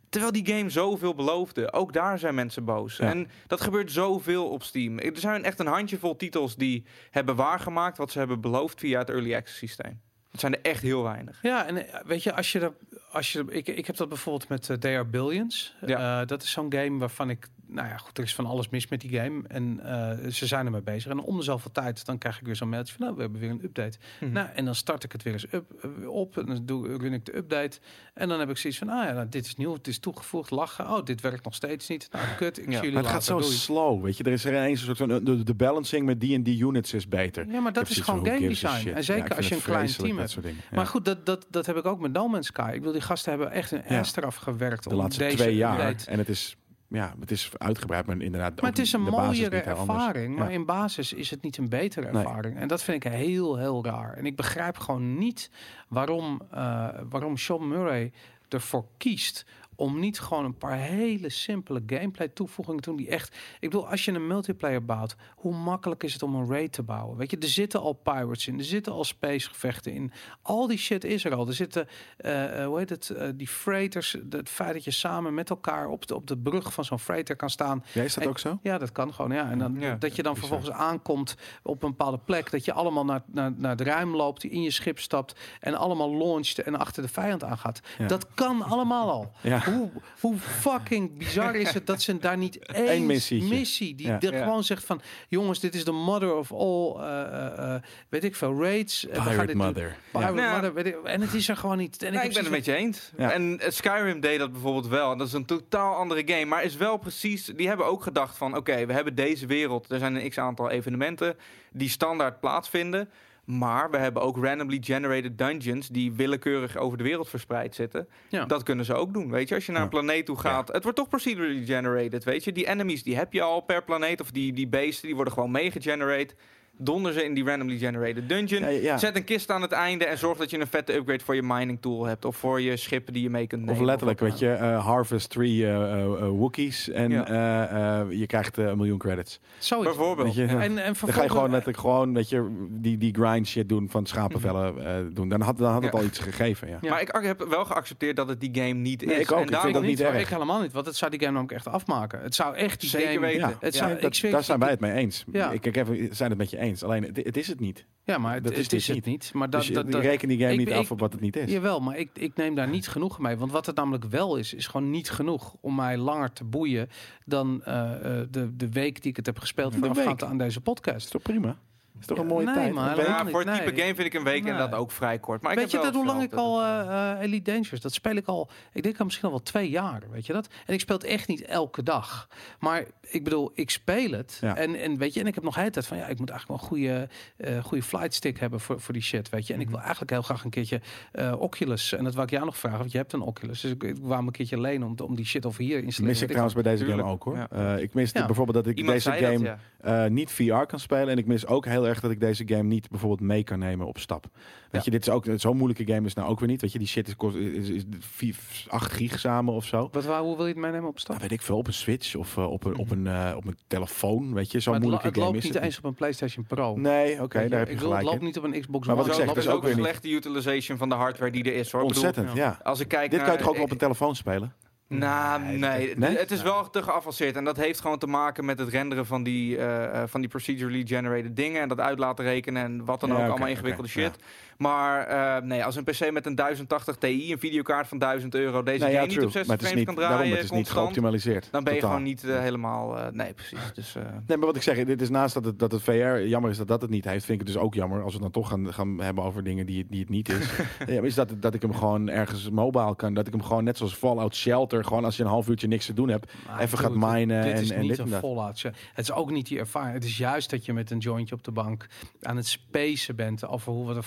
Terwijl 0.09 0.31
die 0.31 0.47
game 0.47 0.69
zoveel 0.69 1.15
beloofde. 1.15 1.73
Ook 1.73 1.93
daar 1.93 2.19
zijn 2.19 2.35
mensen 2.35 2.65
boos. 2.65 2.97
Ja. 2.97 3.09
En 3.09 3.29
dat 3.47 3.61
gebeurt 3.61 3.91
zoveel 3.91 4.49
op 4.49 4.63
Steam. 4.63 4.99
Er 4.99 5.17
zijn 5.17 5.43
echt 5.43 5.59
een 5.59 5.67
handjevol 5.67 6.15
titels 6.15 6.55
die 6.55 6.85
hebben 7.09 7.35
waargemaakt 7.35 7.97
wat 7.97 8.11
ze 8.11 8.17
hebben 8.17 8.41
beloofd 8.41 8.79
via 8.79 8.99
het 8.99 9.09
Early 9.09 9.35
Access 9.35 9.57
systeem. 9.57 10.01
Het 10.35 10.43
zijn 10.43 10.55
er 10.55 10.71
echt 10.71 10.81
heel 10.81 11.03
weinig. 11.03 11.39
Ja, 11.41 11.65
en 11.65 11.87
eh, 11.87 12.01
weet 12.05 12.23
je, 12.23 12.33
als 12.33 12.51
je 12.51 12.59
er, 12.59 12.73
als 13.11 13.31
je, 13.31 13.45
ik, 13.49 13.67
ik 13.67 13.85
heb 13.87 13.95
dat 13.95 14.09
bijvoorbeeld 14.09 14.49
met 14.49 14.69
uh, 14.69 14.77
They 14.77 14.95
Are 14.95 15.05
Billions. 15.05 15.75
Ja. 15.85 16.21
Eh, 16.21 16.27
dat 16.27 16.43
is 16.43 16.51
zo'n 16.51 16.73
game 16.73 16.97
waarvan 16.97 17.29
ik, 17.29 17.47
nou 17.67 17.87
ja, 17.87 17.97
goed, 17.97 18.17
er 18.17 18.23
is 18.23 18.35
van 18.35 18.45
alles 18.45 18.69
mis 18.69 18.87
met 18.87 19.01
die 19.01 19.19
game. 19.19 19.41
En 19.47 19.79
eh, 19.83 20.31
ze 20.31 20.45
zijn 20.47 20.65
ermee 20.65 20.81
bezig. 20.81 21.11
En 21.11 21.19
om 21.19 21.37
de 21.37 21.43
zoveel 21.43 21.71
tijd, 21.71 22.05
dan 22.05 22.17
krijg 22.17 22.39
ik 22.39 22.45
weer 22.45 22.55
zo'n 22.55 22.69
mailtje 22.69 22.93
van, 22.93 23.01
nou, 23.03 23.15
we 23.15 23.21
hebben 23.21 23.39
weer 23.39 23.49
een 23.49 23.63
update. 23.63 23.97
Mhm. 24.19 24.31
Nou, 24.31 24.47
en 24.55 24.65
dan 24.65 24.75
start 24.75 25.03
ik 25.03 25.11
het 25.11 25.23
weer 25.23 25.33
eens 25.33 25.53
up, 25.53 25.71
eh, 26.01 26.09
op. 26.09 26.37
En 26.37 26.45
dan 26.45 26.65
doe, 26.65 26.97
run 26.97 27.13
ik 27.13 27.25
de 27.25 27.35
update. 27.37 27.79
En 28.13 28.29
dan 28.29 28.39
heb 28.39 28.49
ik 28.49 28.57
zoiets 28.57 28.79
van, 28.79 28.89
ah 28.89 29.05
ja, 29.05 29.11
nou, 29.13 29.29
dit 29.29 29.45
is 29.45 29.55
nieuw, 29.55 29.73
het 29.73 29.87
is 29.87 29.99
toegevoegd, 29.99 30.51
lachen. 30.51 30.85
Oh, 30.89 31.03
dit 31.05 31.21
werkt 31.21 31.43
nog 31.43 31.55
steeds 31.55 31.87
niet. 31.87 32.07
Nou, 32.11 32.25
kut, 32.37 32.57
ik 32.57 32.65
Ja, 32.65 32.71
zie 32.71 32.79
jullie 32.79 32.93
Maar 32.93 33.03
het 33.03 33.11
later. 33.11 33.11
gaat 33.11 33.23
zo 33.23 33.39
Doei. 33.39 33.53
slow, 33.59 34.03
weet 34.03 34.17
je. 34.17 34.23
Er 34.23 34.31
is 34.31 34.45
er 34.45 34.51
ineens 34.53 34.79
een 34.79 34.85
soort 34.95 34.97
van, 34.97 35.23
de, 35.25 35.43
de 35.43 35.53
balancing 35.55 36.05
met 36.05 36.19
D&D 36.19 36.47
units 36.47 36.93
is 36.93 37.07
beter. 37.07 37.47
Ja, 37.47 37.59
maar 37.59 37.73
dat 37.73 37.89
is 37.89 37.99
gewoon 37.99 38.25
game 38.25 38.39
design. 38.47 38.89
En 38.89 39.03
zeker 39.03 39.35
als 39.35 39.47
je 39.47 39.55
een 39.55 39.61
klein 39.61 39.87
team 39.87 40.17
hebt. 40.17 40.29
soort 40.29 40.45
dingen. 40.45 40.61
Ja. 40.69 40.75
Maar 40.75 40.85
goed, 40.87 41.05
dat, 41.05 41.25
dat, 41.25 41.45
dat 41.49 41.65
heb 41.65 41.75
ik 41.77 41.85
ook 41.85 41.99
met 41.99 42.13
No 42.13 42.27
Man's 42.27 42.47
Sky. 42.47 42.67
Ik 42.73 42.77
bedoel, 42.77 42.91
die 42.93 43.01
gasten 43.01 43.31
hebben 43.31 43.51
echt 43.51 43.71
een 43.71 43.81
Ja. 43.89 44.03
eraf 44.15 44.35
gewerkt. 44.35 44.89
de 44.89 44.95
laatste 44.95 45.23
deze 45.23 45.35
twee 45.37 45.55
jaar. 45.55 45.95
En 46.05 46.17
het 46.17 46.29
is, 46.29 46.55
ja, 46.95 47.13
het 47.19 47.31
is 47.31 47.51
uitgebreid, 47.57 48.05
maar 48.05 48.21
inderdaad. 48.21 48.61
Maar 48.61 48.69
het 48.69 48.79
is 48.79 48.93
een 48.93 49.01
mooiere 49.01 49.61
ervaring. 49.61 50.37
Maar 50.37 50.51
in 50.51 50.65
basis 50.65 51.13
is 51.13 51.29
het 51.29 51.41
niet 51.41 51.57
een 51.57 51.69
betere 51.69 52.11
Nee. 52.11 52.23
ervaring. 52.23 52.57
En 52.57 52.67
dat 52.67 52.83
vind 52.83 53.05
ik 53.05 53.11
heel, 53.11 53.57
heel 53.57 53.85
raar. 53.85 54.13
En 54.13 54.25
ik 54.25 54.35
begrijp 54.35 54.77
gewoon 54.77 55.17
niet 55.17 55.49
waarom, 55.87 56.41
eh, 56.51 56.87
waarom 57.09 57.37
Sean 57.37 57.67
Murray 57.67 58.11
ervoor 58.49 58.85
kiest 58.97 59.45
om 59.75 59.99
niet 59.99 60.19
gewoon 60.19 60.45
een 60.45 60.57
paar 60.57 60.77
hele 60.77 61.29
simpele 61.29 61.83
gameplay 61.85 62.27
toevoegingen 62.27 62.81
te 62.81 62.89
doen 62.89 62.97
die 62.97 63.09
echt... 63.09 63.35
Ik 63.59 63.69
bedoel, 63.69 63.89
als 63.89 64.05
je 64.05 64.11
een 64.11 64.27
multiplayer 64.27 64.85
bouwt, 64.85 65.15
hoe 65.35 65.55
makkelijk 65.55 66.03
is 66.03 66.13
het 66.13 66.23
om 66.23 66.35
een 66.35 66.47
raid 66.49 66.71
te 66.71 66.83
bouwen? 66.83 67.17
Weet 67.17 67.31
je, 67.31 67.37
er 67.37 67.47
zitten 67.47 67.81
al 67.81 67.93
pirates 67.93 68.47
in, 68.47 68.57
er 68.57 68.63
zitten 68.65 68.93
al 68.93 69.03
spacegevechten 69.03 69.91
in. 69.93 70.11
Al 70.41 70.67
die 70.67 70.77
shit 70.77 71.03
is 71.03 71.25
er 71.25 71.35
al. 71.35 71.47
Er 71.47 71.53
zitten, 71.53 71.87
eh, 72.17 72.61
eh, 72.61 72.67
hoe 72.67 72.77
heet 72.77 72.89
het, 72.89 73.09
eh, 73.09 73.29
die 73.35 73.47
freighters, 73.47 74.15
het 74.29 74.49
feit 74.49 74.73
dat 74.73 74.83
je 74.83 74.91
samen 74.91 75.33
met 75.33 75.49
elkaar 75.49 75.87
op 75.87 76.07
de, 76.07 76.15
op 76.15 76.27
de 76.27 76.37
brug 76.37 76.73
van 76.73 76.85
zo'n 76.85 76.99
freighter 76.99 77.35
kan 77.35 77.49
staan. 77.49 77.83
Ja, 77.93 78.01
is 78.03 78.13
dat 78.13 78.23
En- 78.23 78.29
ook 78.29 78.39
zo? 78.39 78.59
Ja, 78.61 78.77
dat 78.77 78.91
kan 78.91 79.13
gewoon. 79.13 79.31
Ja. 79.31 79.49
En 79.49 79.59
dan, 79.59 79.75
Ja, 79.79 79.95
dat 79.95 80.15
je 80.15 80.23
dan 80.23 80.35
vervolgens 80.37 80.71
aankomt 80.71 81.35
op 81.63 81.83
een 81.83 81.89
bepaalde 81.89 82.19
plek. 82.25 82.51
Dat 82.51 82.65
je 82.65 82.73
allemaal 82.73 83.05
naar, 83.05 83.21
naar, 83.25 83.51
naar 83.57 83.71
het 83.71 83.81
ruim 83.81 84.15
loopt, 84.15 84.43
in 84.43 84.61
je 84.61 84.71
schip 84.71 84.99
stapt. 84.99 85.39
En 85.59 85.75
allemaal 85.75 86.17
launcht 86.17 86.59
en 86.59 86.75
achter 86.79 87.01
de 87.01 87.09
vijand 87.09 87.43
aangaat. 87.43 87.79
Ja. 87.97 88.07
Dat 88.07 88.27
kan 88.33 88.61
allemaal 88.61 89.09
al. 89.11 89.31
Ja. 89.41 89.63
Hoe, 89.65 89.89
hoe 90.19 90.37
fucking 90.37 91.17
bizar 91.17 91.55
is 91.55 91.73
het 91.73 91.87
dat 91.87 92.01
ze 92.01 92.17
daar 92.17 92.37
niet 92.37 92.57
één 92.65 93.05
missie 93.05 93.95
die 93.95 94.07
Ja. 94.07 94.21
er 94.21 94.33
Ja. 94.33 94.43
gewoon 94.43 94.63
zegt 94.63 94.85
van 94.85 95.01
jongens, 95.29 95.59
dit 95.59 95.75
is 95.75 95.83
de 95.85 95.91
mother 95.91 96.33
of 96.35 96.51
all, 96.51 96.95
eh, 96.95 97.21
eh, 97.21 97.75
eh, 97.75 97.81
weet 98.09 98.23
ik 98.23 98.35
veel, 98.35 98.61
raids. 98.61 99.07
En 99.07 99.09
we 99.09 99.15
gaan 99.15 99.29
Pirate 99.29 99.47
dit. 99.47 99.55
Mother. 99.55 99.95
Pirate 100.11 100.39
Ja. 100.41 100.55
Mother, 100.55 100.73
weet 100.73 100.85
ik, 100.85 101.03
en 101.03 101.21
het 101.21 101.33
is 101.33 101.49
er 101.49 101.57
gewoon 101.57 101.77
niet. 101.77 102.03
En 102.03 102.13
ik 102.13 102.33
ben 102.33 102.43
het 102.43 102.49
met 102.49 102.65
je 102.65 102.75
eens. 102.75 103.11
Ja. 103.17 103.31
En 103.31 103.59
Skyrim 103.67 104.19
deed 104.19 104.39
dat 104.39 104.51
bijvoorbeeld 104.51 104.87
wel. 104.87 105.11
En 105.11 105.17
dat 105.17 105.27
is 105.27 105.33
een 105.33 105.45
totaal 105.45 105.95
andere 105.95 106.21
game. 106.25 106.45
Maar 106.45 106.63
is 106.63 106.75
wel 106.75 106.97
precies... 106.97 107.45
Die 107.45 107.67
hebben 107.67 107.85
ook 107.85 108.03
gedacht 108.03 108.37
van... 108.37 108.55
Oké, 108.57 108.85
we 108.85 108.93
hebben 108.93 109.15
deze 109.15 109.45
wereld. 109.45 109.91
Er 109.91 109.99
zijn 109.99 110.15
een 110.15 110.29
x-aantal 110.29 110.69
evenementen 110.69 111.37
die 111.71 111.89
standaard 111.89 112.39
plaatsvinden. 112.39 113.09
Maar 113.45 113.91
we 113.91 113.97
hebben 113.97 114.21
ook 114.21 114.37
randomly 114.37 114.77
generated 114.81 115.37
dungeons... 115.37 115.87
die 115.87 116.13
willekeurig 116.13 116.77
over 116.77 116.97
de 116.97 117.03
wereld 117.03 117.29
verspreid 117.29 117.75
zitten. 117.75 118.07
Ja. 118.29 118.45
Dat 118.45 118.63
kunnen 118.63 118.85
ze 118.85 118.93
ook 118.93 119.13
doen, 119.13 119.31
weet 119.31 119.49
je. 119.49 119.55
Als 119.55 119.65
je 119.65 119.71
naar 119.71 119.81
een 119.81 119.89
planeet 119.89 120.25
toe 120.25 120.37
gaat... 120.37 120.67
Het 120.67 120.83
wordt 120.83 120.97
toch 120.97 121.09
procedurally 121.09 121.65
generated, 121.65 122.23
weet 122.23 122.43
je. 122.43 122.51
Die 122.51 122.67
enemies, 122.67 123.03
die 123.03 123.15
heb 123.15 123.33
je 123.33 123.41
al 123.41 123.61
per 123.61 123.83
planeet. 123.83 124.21
Of 124.21 124.31
die, 124.31 124.53
die 124.53 124.67
beesten, 124.67 125.05
die 125.05 125.15
worden 125.15 125.33
gewoon 125.33 125.51
meegegenerate. 125.51 126.35
Donder 126.77 127.13
ze 127.13 127.23
in 127.23 127.33
die 127.33 127.43
randomly 127.43 127.77
generated 127.77 128.29
dungeon. 128.29 128.61
Ja, 128.61 128.67
ja. 128.69 128.97
Zet 128.97 129.15
een 129.15 129.23
kist 129.23 129.49
aan 129.51 129.61
het 129.61 129.71
einde 129.71 130.05
en 130.05 130.17
zorg 130.17 130.37
dat 130.37 130.49
je 130.49 130.59
een 130.59 130.67
vette 130.67 130.93
upgrade 130.95 131.23
voor 131.23 131.35
je 131.35 131.43
mining 131.43 131.81
tool 131.81 132.05
hebt. 132.05 132.25
Of 132.25 132.35
voor 132.37 132.61
je 132.61 132.77
schippen 132.77 133.13
die 133.13 133.23
je 133.23 133.29
mee 133.29 133.47
kunt 133.47 133.61
nemen. 133.61 133.75
Of 133.75 133.85
letterlijk, 133.85 134.19
wat 134.19 134.29
weet 134.29 134.39
je, 134.39 134.49
eh, 134.51 134.85
harvest 134.85 135.29
three 135.29 135.65
eh, 135.65 135.75
eh, 135.75 136.03
eh, 136.03 136.27
Wookiees 136.27 136.89
en 136.89 137.11
Ja. 137.11 137.27
eh, 137.27 137.99
eh, 138.01 138.11
je 138.19 138.25
krijgt 138.25 138.57
een 138.57 138.77
miljoen 138.77 138.97
credits. 138.97 139.39
Zoiets. 139.57 139.95
Bijvoorbeeld. 139.95 140.35
Je, 140.35 140.45
En, 140.45 140.59
en 140.77 140.93
dan 140.99 141.13
ga 141.13 141.23
je 141.23 141.29
gewoon 141.29 141.49
letterlijk 141.49 141.79
gewoon, 141.79 142.13
weet 142.13 142.29
je, 142.29 142.67
die, 142.69 142.97
die 142.97 143.13
grind 143.13 143.47
shit 143.47 143.69
doen 143.69 143.89
van 143.89 144.05
schapenvellen 144.05 144.85
eh, 144.85 144.95
doen. 145.13 145.29
Dan 145.29 145.41
had, 145.41 145.57
dan 145.57 145.71
had 145.71 145.83
het 145.83 145.93
Ja. 145.93 145.99
al 145.99 146.05
iets 146.05 146.19
gegeven, 146.19 146.67
ja. 146.67 146.77
Ja. 146.81 146.89
Maar 146.95 147.01
ik 147.01 147.17
heb 147.25 147.45
wel 147.49 147.65
geaccepteerd 147.65 148.15
dat 148.15 148.27
het 148.27 148.39
die 148.39 148.49
game 148.53 148.73
niet 148.73 149.01
is. 149.03 149.07
Nee, 149.09 149.19
ik 149.19 149.31
ook. 149.31 149.37
En 149.37 149.43
Ik 149.43 149.49
daarom- 149.51 149.71
vind 149.71 149.83
dat 149.83 149.91
niet 149.97 150.01
erg. 150.13 150.19
Ik 150.21 150.27
helemaal 150.27 150.61
niet, 150.61 150.71
want 150.71 150.85
het 150.85 150.95
zou 150.95 151.11
die 151.11 151.19
game 151.19 151.31
namelijk 151.31 151.57
echt 151.57 151.67
afmaken. 151.67 152.21
Het 152.21 152.35
zou 152.35 152.55
echt 152.55 152.79
die 152.81 152.89
Zeker 152.89 153.07
game... 153.07 153.19
weten. 153.19 153.39
Ja, 153.39 153.53
Het 153.59 153.75
zou, 153.75 153.91
ik 153.91 154.31
daar 154.31 154.43
zijn 154.43 154.59
wij 154.59 154.69
het 154.69 154.79
mee 154.79 154.91
eens. 154.91 155.23
Ja. 155.31 155.51
Ik, 155.51 155.65
ik 155.65 155.75
heb, 155.75 155.87
zijn 156.11 156.29
het 156.29 156.37
met 156.39 156.49
je 156.49 156.57
eens. 156.57 156.63
Alleen, 156.83 157.03
het, 157.03 157.17
het 157.17 157.37
is 157.37 157.47
het 157.47 157.59
niet. 157.59 157.85
Ja, 158.03 158.17
maar 158.17 158.33
het, 158.33 158.43
Dat 158.43 158.51
is 158.53 158.63
het 158.63 158.73
is 158.73 158.87
het 158.87 158.95
niet. 158.95 159.05
niet. 159.05 159.31
Maar 159.33 159.49
dat, 159.49 159.59
dus 159.59 159.69
je, 159.69 159.75
dat, 159.75 159.91
dat- 159.91 160.01
reken 160.01 160.27
die 160.27 160.37
game 160.37 160.51
ik- 160.51 160.57
niet 160.57 160.67
ik- 160.67 160.73
af 160.73 160.91
op 160.91 160.99
wat 160.99 161.11
het 161.11 161.21
niet 161.21 161.35
is. 161.35 161.51
Jawel, 161.51 161.79
maar 161.79 161.97
ik, 161.97 162.09
ik 162.13 162.35
neem 162.35 162.55
daar 162.55 162.69
niet 162.69 162.87
genoeg 162.87 163.19
mee. 163.19 163.35
Want 163.37 163.51
wat 163.51 163.65
het 163.65 163.75
namelijk 163.75 164.03
wel 164.05 164.35
is, 164.35 164.53
is 164.53 164.67
gewoon 164.67 164.89
niet 164.89 165.09
genoeg 165.11 165.55
om 165.61 165.75
mij 165.75 165.97
langer 165.97 166.33
te 166.33 166.43
boeien 166.43 166.89
dan 167.25 167.63
eh, 167.63 167.91
eh, 168.21 168.27
de, 168.31 168.55
de 168.55 168.69
week 168.69 169.01
die 169.01 169.09
ik 169.11 169.15
het 169.17 169.25
heb 169.25 169.39
gespeeld 169.39 169.75
voorafgaand 169.75 170.23
aan 170.23 170.37
deze 170.37 170.61
podcast. 170.61 171.05
is 171.05 171.11
toch 171.11 171.21
prima? 171.21 171.57
Is 171.99 172.05
toch 172.05 172.17
een 172.17 172.25
mooie 172.25 172.45
nee, 172.45 172.53
tijd? 172.55 172.73
maar 172.73 172.97
Ja, 172.97 173.25
voor 173.27 173.39
het 173.43 173.53
type 173.57 173.71
nee. 173.71 173.81
game 173.81 173.95
vind 173.95 174.07
ik 174.07 174.13
een 174.13 174.23
week 174.23 174.43
Nee. 174.43 174.51
inderdaad 174.51 174.79
ook 174.79 174.91
vrij 174.91 175.19
kort. 175.19 175.41
Maar 175.41 175.51
ik 175.51 175.57
weet 175.57 175.71
heb 175.71 175.81
je 175.81 175.87
dat 175.87 175.95
hoe 175.95 176.05
lang 176.05 176.21
ik 176.23 176.33
al 176.33 176.61
eh 176.61 177.11
eh, 177.11 177.21
Elite 177.21 177.51
Dangerous, 177.51 177.81
dat 177.81 177.93
speel 177.93 178.15
ik 178.15 178.27
al, 178.27 178.49
ik 178.73 178.83
denk 178.83 178.97
al 178.99 179.05
misschien 179.05 179.25
al 179.25 179.31
wel 179.33 179.43
twee 179.43 179.69
jaar, 179.69 180.01
weet 180.11 180.25
je 180.25 180.33
dat? 180.33 180.47
En 180.65 180.73
ik 180.73 180.79
speel 180.79 180.95
het 180.95 181.05
echt 181.05 181.27
niet 181.27 181.41
elke 181.41 181.83
dag. 181.83 182.27
Maar 182.59 182.85
ik 183.01 183.23
bedoel, 183.23 183.51
ik 183.53 183.69
speel 183.69 184.11
het. 184.11 184.37
Ja. 184.41 184.55
En, 184.57 184.75
en 184.75 184.97
weet 184.97 185.13
je, 185.13 185.19
en 185.19 185.27
ik 185.27 185.35
heb 185.35 185.43
nog 185.43 185.55
hele 185.55 185.69
tijd 185.69 185.87
van, 185.87 185.97
ja, 185.97 186.07
ik 186.07 186.19
moet 186.19 186.29
eigenlijk 186.29 186.61
wel 186.61 186.69
een 186.69 186.75
goede, 186.77 187.09
eh 187.37 187.63
goede 187.63 187.83
flight 187.83 188.13
stick 188.13 188.39
hebben 188.39 188.59
voor, 188.59 188.79
voor 188.79 188.93
die 188.93 189.03
shit, 189.03 189.29
weet 189.29 189.47
je. 189.47 189.53
En 189.53 189.59
ik 189.59 189.69
wil 189.69 189.79
eigenlijk 189.79 190.11
heel 190.11 190.21
graag 190.21 190.43
een 190.43 190.49
keertje 190.49 190.81
eh, 191.11 191.33
Oculus. 191.41 191.93
En 191.93 192.03
dat 192.03 192.13
wou 192.13 192.25
ik 192.25 192.31
jou 192.31 192.45
nog 192.45 192.57
vragen, 192.57 192.79
want 192.79 192.91
je 192.91 192.97
hebt 192.97 193.13
een 193.13 193.21
Oculus. 193.21 193.61
Dus 193.61 193.71
ik, 193.71 193.83
ik 193.83 193.95
wou 194.01 194.15
hem 194.15 194.25
een 194.25 194.31
keertje 194.31 194.59
lenen 194.59 194.87
om, 194.87 194.95
om 195.05 195.15
die 195.15 195.25
shit 195.25 195.45
over 195.45 195.63
hier 195.63 195.73
in 195.73 195.79
te 195.79 195.85
mis 195.85 195.97
installeren. 195.97 196.21
ik 196.23 196.29
trouwens 196.29 196.53
bij 196.53 196.63
deze 196.63 196.83
Tuurlijk. 196.83 197.01
game 197.01 197.13
ook 197.13 197.23
hoor. 197.23 197.37
Ja. 197.37 197.75
Eh, 197.75 197.81
ik 197.83 197.93
Ja. 198.13 198.25
bijvoorbeeld 198.25 198.57
dat 198.57 198.67
ik 198.67 198.77
Iemand 198.77 199.03
deze 199.03 199.09
dat, 199.09 199.19
game 199.19 199.57
ja. 199.83 200.03
eh, 200.03 200.09
niet 200.11 200.31
VR 200.31 200.53
kan 200.65 200.79
spelen. 200.79 201.07
En 201.09 201.17
ik 201.17 201.25
mis 201.25 201.45
ook 201.47 201.65
heel 201.65 201.84
heel 201.85 201.93
erg 201.93 202.03
dat 202.03 202.11
ik 202.11 202.19
deze 202.19 202.43
game 202.47 202.63
niet 202.63 202.89
bijvoorbeeld 202.89 203.21
mee 203.21 203.43
kan 203.43 203.59
nemen 203.59 203.87
op 203.87 203.97
stap. 203.97 204.23
Weet 204.33 204.33
Ja. 204.71 204.81
je, 204.83 204.91
dit 204.91 205.07
is 205.07 205.13
ook 205.13 205.25
zo'n 205.35 205.57
moeilijke 205.57 205.93
game 205.93 206.05
is 206.07 206.13
nou 206.13 206.29
ook 206.29 206.39
weer 206.39 206.49
niet. 206.49 206.61
Weet 206.61 206.71
je, 206.71 206.79
die 206.79 206.87
shit 206.87 207.07
is, 207.07 207.15
kost, 207.15 207.35
is, 207.35 207.69
is, 207.69 207.83
vier- 207.99 208.35
8 208.67 208.91
gig 208.91 209.19
samen 209.19 209.53
of 209.53 209.65
zo. 209.65 209.89
Wat, 209.91 210.05
waar, 210.05 210.21
hoe 210.21 210.35
wil 210.35 210.45
je 210.45 210.51
het 210.51 210.61
meenemen 210.61 210.89
op 210.89 210.99
stap? 210.99 211.09
Nou, 211.15 211.21
weet 211.21 211.31
ik 211.39 211.41
veel, 211.41 211.57
op 211.57 211.67
een 211.67 211.73
Switch 211.73 212.15
of 212.15 212.37
eh, 212.37 212.51
op, 212.51 212.63
een, 212.65 212.77
op, 212.77 212.91
een, 212.91 213.07
eh, 213.07 213.33
op 213.35 213.45
een 213.47 213.57
telefoon, 213.67 214.33
weet 214.33 214.51
je. 214.51 214.59
Zo'n 214.59 214.79
moeilijke 214.79 215.05
het 215.05 215.13
game 215.15 215.25
loopt 215.27 215.37
is 215.37 215.43
niet 215.43 215.53
het 215.53 215.63
eens 215.63 215.77
op 215.77 215.83
een 215.83 215.93
PlayStation 215.93 216.45
Pro. 216.45 216.75
Nee, 216.77 217.21
oké, 217.23 217.47
daar 217.49 217.59
heb 217.59 217.67
je 217.67 217.73
ik 217.73 217.79
gelijk 217.79 218.01
Het 218.01 218.09
loopt 218.11 218.21
niet 218.21 218.37
op 218.37 218.43
een 218.43 218.61
Xbox 218.61 218.87
Maar 218.87 218.95
wat 218.95 219.05
ik 219.05 219.11
dat 219.11 219.21
zeg, 219.21 219.29
is 219.35 219.43
dus 219.43 219.47
ook 219.53 219.63
weer 219.63 219.75
niet. 219.75 219.83
slechte 219.85 220.09
utilization 220.09 220.77
van 220.77 220.89
de 220.89 220.95
hardware 220.95 221.31
die 221.31 221.43
er 221.43 221.53
is. 221.55 221.71
Hoor. 221.71 221.85
Bedoel, 221.85 222.03
Ontzettend, 222.03 222.37
ja. 222.37 222.59
als 222.63 222.79
ik 222.79 222.87
kijk 222.87 223.09
Dit 223.11 223.19
kan 223.19 223.31
je 223.31 223.35
naar- 223.37 223.47
toch 223.47 223.55
ook 223.57 223.63
op 223.63 223.71
een 223.71 223.77
telefoon 223.77 224.15
spelen? 224.15 224.53
Nou, 224.87 225.41
Nee, 225.41 225.57
nee. 225.57 225.95
Nee? 225.97 226.17
Het 226.17 226.31
is 226.31 226.41
wel 226.41 226.69
te 226.69 226.83
geavanceerd. 226.83 227.35
En 227.35 227.43
dat 227.43 227.57
heeft 227.57 227.79
gewoon 227.81 227.97
te 227.97 228.07
maken 228.07 228.45
met 228.45 228.59
het 228.59 228.69
renderen 228.69 229.05
van 229.05 229.23
die, 229.23 229.57
eh, 229.57 230.03
van 230.07 230.21
die 230.21 230.29
procedurally 230.29 230.83
generated 230.85 231.35
dingen. 231.35 231.61
En 231.61 231.67
dat 231.67 231.79
uit 231.79 231.99
laten 231.99 232.25
rekenen 232.25 232.63
en 232.63 232.85
wat 232.85 232.99
dan 232.99 233.09
Ja, 233.09 233.15
ook. 233.23 233.29
allemaal 233.29 233.47
ingewikkelde 233.47 233.89
shit. 233.89 234.15
Maar 234.57 235.07
eh, 235.07 235.41
nee, 235.43 235.63
als 235.65 235.75
een 235.75 235.83
PC 235.83 236.11
met 236.11 236.25
een 236.25 236.35
1080 236.35 236.95
Ti, 236.95 237.31
een 237.31 237.39
videokaart 237.39 237.87
van 237.87 237.97
1000 237.97 238.35
euro, 238.35 238.63
deze 238.63 238.83
Nee, 238.83 238.93
ja, 238.93 239.01
niet 239.01 239.11
true. 239.11 239.25
op 239.25 239.31
60 239.31 239.47
Maar 239.47 239.57
het 239.57 239.65
is 239.65 239.71
frames 239.71 239.87
niet, 239.87 239.95
kan 239.95 239.95
daarom, 239.95 240.17
draaien 240.17 240.35
het 240.35 240.45
is 240.51 240.57
niet 240.57 240.69
geoptimaliseerd. 240.69 241.47
dan 241.51 241.63
ben 241.63 241.73
je 241.73 241.79
Totaal. 241.79 241.95
gewoon 241.95 242.09
niet 242.09 242.23
eh, 242.23 242.39
helemaal... 242.39 242.99
eh, 242.99 243.11
nee, 243.11 243.33
precies. 243.33 243.59
Dus, 243.73 243.95
eh, 243.95 244.03
Nee, 244.27 244.37
maar 244.37 244.45
wat 244.47 244.55
ik 244.55 244.61
zeg, 244.61 244.83
dit 244.85 245.01
is 245.01 245.09
naast 245.09 245.33
dat 245.33 245.45
het, 245.45 245.59
dat 245.59 245.71
het 245.71 245.81
VR 245.81 245.91
jammer 246.19 246.49
is 246.51 246.57
dat 246.57 246.67
dat 246.67 246.81
het 246.81 246.89
niet 246.89 247.05
heeft, 247.05 247.25
vind 247.25 247.41
ik 247.41 247.47
het 247.47 247.55
dus 247.55 247.63
ook 247.63 247.73
jammer 247.73 248.03
als 248.03 248.13
we 248.13 248.19
dan 248.19 248.31
toch 248.31 248.49
gaan, 248.49 248.73
gaan 248.73 248.99
hebben 248.99 249.23
over 249.23 249.43
dingen 249.43 249.65
die, 249.65 249.85
die 249.89 249.99
het 249.99 250.09
niet 250.09 250.29
is. 250.29 250.49
ja, 250.87 250.95
maar 250.95 251.05
is 251.05 251.15
dat, 251.15 251.33
dat 251.39 251.53
ik 251.53 251.61
hem 251.61 251.73
gewoon 251.73 252.09
ergens 252.09 252.49
mobile 252.49 252.95
kan, 252.95 253.13
dat 253.13 253.27
ik 253.27 253.33
hem 253.33 253.43
gewoon 253.43 253.63
net 253.63 253.77
zoals 253.77 253.93
Fallout 253.93 254.35
Shelter, 254.35 254.83
gewoon 254.83 255.05
als 255.05 255.17
je 255.17 255.23
een 255.23 255.29
half 255.29 255.47
uurtje 255.47 255.67
niks 255.67 255.85
te 255.85 255.93
doen 255.93 256.09
hebt, 256.09 256.33
Maar 256.47 256.59
even 256.59 256.77
gaat 256.77 256.95
minen 256.95 257.41
dit 257.43 257.53
en, 257.53 257.61
is 257.61 257.69
en 257.69 257.81
niet 257.81 257.89
dit 257.89 257.99
een. 257.99 258.07
Fallout. 258.07 258.61
Het 258.61 258.73
is 258.95 259.11
ook 259.11 259.31
niet 259.31 259.47
die 259.47 259.59
ervaring. 259.59 259.93
Het 259.93 260.03
is 260.03 260.17
juist 260.17 260.49
dat 260.49 260.65
je 260.65 260.73
met 260.73 260.91
een 260.91 260.97
jointje 260.97 261.35
op 261.35 261.43
de 261.43 261.51
bank 261.51 261.87
aan 262.21 262.35
het 262.37 262.47
spacen 262.47 263.15
bent 263.15 263.47
over 263.47 263.71
hoe 263.71 263.85
wat 263.85 263.95
een 263.95 264.03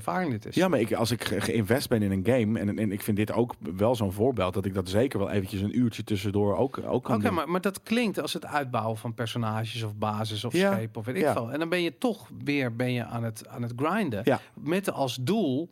fantastische 0.00 0.10
ervaring 0.12 0.30
dit 0.42 0.46
is. 0.46 0.54
Ja, 0.54 0.68
maar 0.68 0.80
ik, 0.80 0.92
als 0.92 1.10
ik 1.10 1.24
ge- 1.24 1.40
geïnvest 1.40 1.88
ben 1.88 2.02
in 2.02 2.10
een 2.10 2.26
game, 2.26 2.58
en, 2.58 2.78
en 2.78 2.92
ik 2.92 3.02
vind 3.02 3.16
dit 3.16 3.32
ook 3.32 3.54
wel 3.76 3.94
zo'n 3.94 4.12
voorbeeld, 4.12 4.54
dat 4.54 4.64
ik 4.64 4.74
dat 4.74 4.88
zeker 4.88 5.18
wel 5.18 5.30
eventjes 5.30 5.60
een 5.60 5.78
uurtje 5.78 6.04
tussendoor 6.04 6.56
ook, 6.56 6.80
ook 6.86 7.04
kan 7.04 7.14
Oké, 7.14 7.24
doen. 7.24 7.34
maar, 7.34 7.48
maar 7.48 7.60
dat 7.60 7.82
klinkt 7.82 8.20
als 8.20 8.32
het 8.32 8.46
uitbouwen 8.46 8.96
van 8.96 9.14
personages 9.14 9.82
of 9.82 9.94
basis 9.96 10.44
of 10.44 10.52
Ja, 10.52 10.72
schepen 10.72 11.00
of 11.00 11.06
weet 11.06 11.14
ik 11.16 11.20
ja. 11.22 11.32
veel. 11.32 11.52
En 11.52 11.58
dan 11.58 11.68
ben 11.68 11.82
je 11.82 11.98
toch 11.98 12.28
weer 12.44 12.76
ben 12.76 12.92
je 12.92 13.04
aan, 13.04 13.22
het, 13.24 13.48
aan 13.48 13.62
het 13.62 13.72
grinden. 13.76 14.20
Ja. 14.24 14.40
Met 14.54 14.90
als 14.92 15.16
doel 15.20 15.68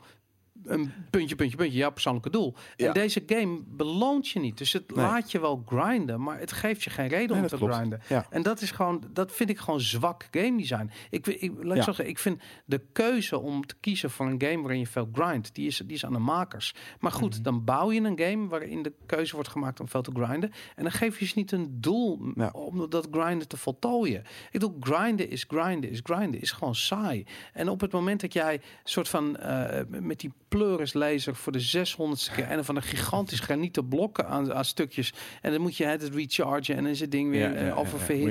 een 0.65 0.93
puntje, 1.11 1.37
puntje, 1.37 1.57
puntje, 1.57 1.79
jouw 1.79 1.91
persoonlijke 1.93 2.31
doel. 2.31 2.55
Ja. 2.77 2.87
En 2.87 2.93
deze 2.93 3.23
game 3.27 3.61
beloont 3.67 4.29
je 4.29 4.39
niet. 4.41 4.59
Dus 4.59 4.73
het 4.73 4.95
Nee. 4.97 5.05
laat 5.05 5.31
je 5.33 5.41
wel 5.41 5.63
grinden, 5.67 6.23
maar 6.23 6.39
het 6.39 6.53
geeft 6.53 6.83
je 6.83 6.91
geen 6.91 7.09
reden 7.09 7.31
Nee, 7.35 7.43
om 7.43 7.47
te 7.49 7.57
klopt. 7.57 7.75
grinden. 7.75 8.01
Ja. 8.09 8.27
En 8.31 8.43
dat 8.43 8.61
is 8.61 8.71
gewoon, 8.71 9.05
dat 9.13 9.33
vind 9.33 9.51
ik 9.51 9.59
gewoon 9.59 9.81
zwak 9.81 10.29
game 10.31 10.57
design. 10.57 10.91
Ik, 11.11 11.27
ik, 11.27 11.53
laat 11.63 11.77
ik 11.77 11.83
zeggen, 11.83 12.09
ik 12.09 12.19
vind 12.19 12.41
de 12.65 12.81
keuze 12.93 13.39
om 13.39 13.67
te 13.67 13.75
kiezen 13.81 14.11
voor 14.11 14.27
een 14.27 14.43
game 14.43 14.61
waarin 14.61 14.79
je 14.79 14.87
veel 14.87 15.09
grindt, 15.13 15.55
die 15.55 15.67
is, 15.67 15.77
die 15.85 15.97
is 15.97 16.05
aan 16.05 16.13
de 16.13 16.19
makers. 16.19 16.75
Maar 17.01 17.13
goed, 17.13 17.35
Mhm. 17.35 17.43
dan 17.43 17.65
bouw 17.65 17.91
je 17.93 18.01
een 18.01 18.19
game 18.19 18.49
waarin 18.49 18.83
de 18.83 18.93
keuze 19.07 19.35
wordt 19.35 19.49
gemaakt 19.51 19.81
om 19.81 19.89
veel 19.89 20.03
te 20.03 20.11
grinden. 20.15 20.53
En 20.77 20.83
dan 20.83 20.93
geef 20.93 21.19
je 21.19 21.27
ze 21.27 21.33
niet 21.37 21.53
een 21.53 21.81
doel 21.81 22.33
Ja. 22.35 22.51
om 22.53 22.91
dat 22.91 23.09
grinden 23.11 23.49
te 23.49 23.57
voltooien. 23.57 24.21
Ik 24.21 24.49
bedoel, 24.53 24.77
grinden 24.81 25.31
is 25.31 25.45
grinden 25.49 25.91
is 25.91 26.01
grinden, 26.05 26.41
is 26.41 26.53
gewoon 26.53 26.75
saai. 26.75 27.25
En 27.53 27.69
op 27.69 27.81
het 27.81 27.93
moment 27.93 28.21
dat 28.21 28.33
jij 28.33 28.61
soort 28.85 29.09
van 29.09 29.37
eh, 29.37 29.81
met 29.89 30.21
die 30.21 30.33
pleuris 30.51 30.93
laser 30.93 31.35
voor 31.37 31.53
de 31.53 31.71
600ste 31.77 32.35
keer 32.35 32.45
en 32.45 32.65
van 32.65 32.77
een 32.77 32.83
gigantisch 32.83 33.41
granieten 33.41 33.89
blokken 33.89 34.27
aan, 34.29 34.55
aan 34.55 34.65
stukjes. 34.65 35.13
En 35.43 35.53
dan 35.53 35.61
moet 35.61 35.77
je 35.77 35.85
het 35.85 36.03
rechargen 36.15 36.77
en 36.77 36.83
dan 36.83 36.93
is 36.93 37.01
het 37.01 37.11
ding 37.11 37.31
weer 37.31 37.55
eh, 37.55 37.67
en 37.67 37.75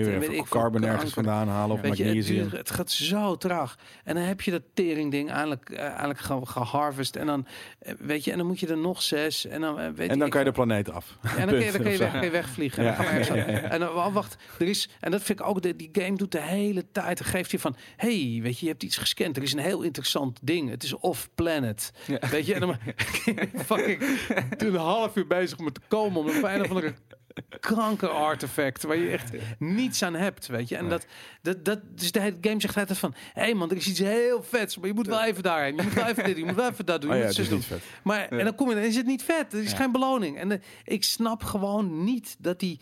weer 0.06 0.20
weet 0.20 0.30
ik 0.40 0.46
carbon 0.50 0.84
ergens 0.84 1.14
vandaan 1.14 1.48
halen 1.48 1.76
of 1.76 1.82
het, 1.82 1.90
magnesium. 1.90 2.38
duurt- 2.42 2.58
het 2.58 2.70
gaat 2.72 2.92
zo 2.92 3.36
traag. 3.38 3.76
En 4.04 4.16
dan 4.16 4.24
heb 4.24 4.42
je 4.42 4.52
dat 4.52 4.62
tering-ding 4.74 5.30
eindelijk, 5.32 5.70
eh, 5.70 5.86
eindelijk 5.86 6.20
ge- 6.20 6.46
geharvest. 6.46 7.16
En 7.16 7.26
dan, 7.26 7.46
eh, 7.80 7.94
weet 8.00 8.24
je, 8.24 8.32
en 8.32 8.38
dan 8.38 8.48
moet 8.48 8.60
je 8.60 8.68
er 8.68 8.78
nog 8.78 9.02
zes. 9.02 9.46
En 9.46 9.62
dan, 9.62 9.80
eh, 9.80 9.90
weet 9.96 10.10
En 10.10 10.18
dan 10.18 10.26
ik 10.28 10.32
kan 10.34 10.40
je 10.42 10.48
de 10.48 10.54
planeet 10.54 10.92
af. 10.92 11.18
En 11.22 11.30
dan 11.38 11.48
kun 11.48 11.60
je, 11.66 11.72
kun 11.72 11.92
je, 11.92 11.98
weg, 11.98 12.12
kun 12.12 12.24
je 12.24 12.30
wegvliegen. 12.30 12.84
Ja. 12.84 13.06
En, 13.06 13.28
dan 13.28 13.38
Ja, 13.38 13.76
ja, 13.80 13.88
oh, 13.90 14.14
wacht, 14.14 14.38
er 14.60 14.68
is, 14.68 14.90
en 15.00 15.12
dat 15.12 15.22
vind 15.24 15.40
ik 15.40 15.46
ook, 15.46 15.62
de, 15.62 15.76
die 15.76 15.90
game 15.92 16.18
doet 16.18 16.32
de 16.32 16.42
hele 16.42 16.86
tijd. 16.92 17.18
Dan 17.18 17.28
geeft 17.28 17.52
je 17.52 17.60
van, 17.60 17.76
hey, 17.98 18.40
weet 18.44 18.60
je, 18.60 18.66
je 18.66 18.72
hebt 18.72 18.84
iets 18.84 18.98
gescand. 18.98 19.38
Er 19.38 19.44
is 19.44 19.54
een 19.54 19.60
heel 19.60 19.82
interessant 19.82 20.40
ding. 20.42 20.70
Het 20.70 20.84
is 20.84 20.94
off-planet. 20.94 21.92
Weet 22.32 22.46
je, 22.46 22.54
en 22.54 22.60
dan 22.60 22.76
fucking 23.66 24.04
een 24.58 24.76
half 24.76 25.16
uur 25.16 25.28
bezig 25.28 25.58
om 25.60 25.66
het 25.66 25.74
te 25.74 25.82
komen. 25.88 26.20
Om 26.22 26.28
een 26.28 26.54
een 26.54 26.62
of 26.62 26.70
andere 26.70 26.94
kanker 27.60 28.10
artefact 28.10 28.84
waar 28.84 28.98
je 28.98 29.10
echt 29.10 29.32
niets 29.60 30.04
aan 30.04 30.14
hebt, 30.14 30.48
weet 30.48 30.70
je. 30.70 30.76
En 30.76 30.90
dat, 30.90 31.06
dat, 31.42 31.66
dat 31.66 31.80
dus 31.96 32.12
de 32.12 32.38
game 32.42 32.62
zegt 32.62 32.78
altijd 32.78 32.98
van, 32.98 33.14
hé 33.34 33.42
hey 33.42 33.54
man, 33.54 33.70
er 33.70 33.76
is 33.78 33.88
iets 33.88 34.00
heel 34.00 34.44
vets, 34.44 34.78
maar 34.78 34.88
je 34.88 34.94
moet 34.94 35.08
wel 35.08 35.24
even 35.24 35.44
daarheen. 35.44 35.76
Je 35.76 35.82
moet 35.82 35.94
wel 35.94 36.06
even 36.06 36.24
dit, 36.24 36.38
je 36.38 36.46
moet 36.46 36.56
wel 36.56 36.70
even 36.70 36.86
dat 36.86 37.02
doen. 37.02 37.10
Oh 37.12 37.16
je 37.16 37.22
ja, 37.22 37.28
moet 37.28 37.38
het 37.38 37.50
doen. 37.50 37.62
vet. 37.62 37.82
Maar 38.04 38.28
en 38.28 38.44
dan 38.44 38.56
kom 38.56 38.70
je 38.70 38.76
en 38.76 38.84
is 38.84 38.96
het 38.96 39.06
niet 39.06 39.24
vet. 39.24 39.54
Er 39.54 39.64
is 39.64 39.72
Ja. 39.72 39.78
geen 39.78 39.92
beloning. 39.92 40.38
En 40.38 40.52
eh, 40.52 40.60
ik 40.84 41.04
snap 41.04 41.44
gewoon 41.44 42.04
niet 42.04 42.36
dat 42.40 42.60
die, 42.60 42.80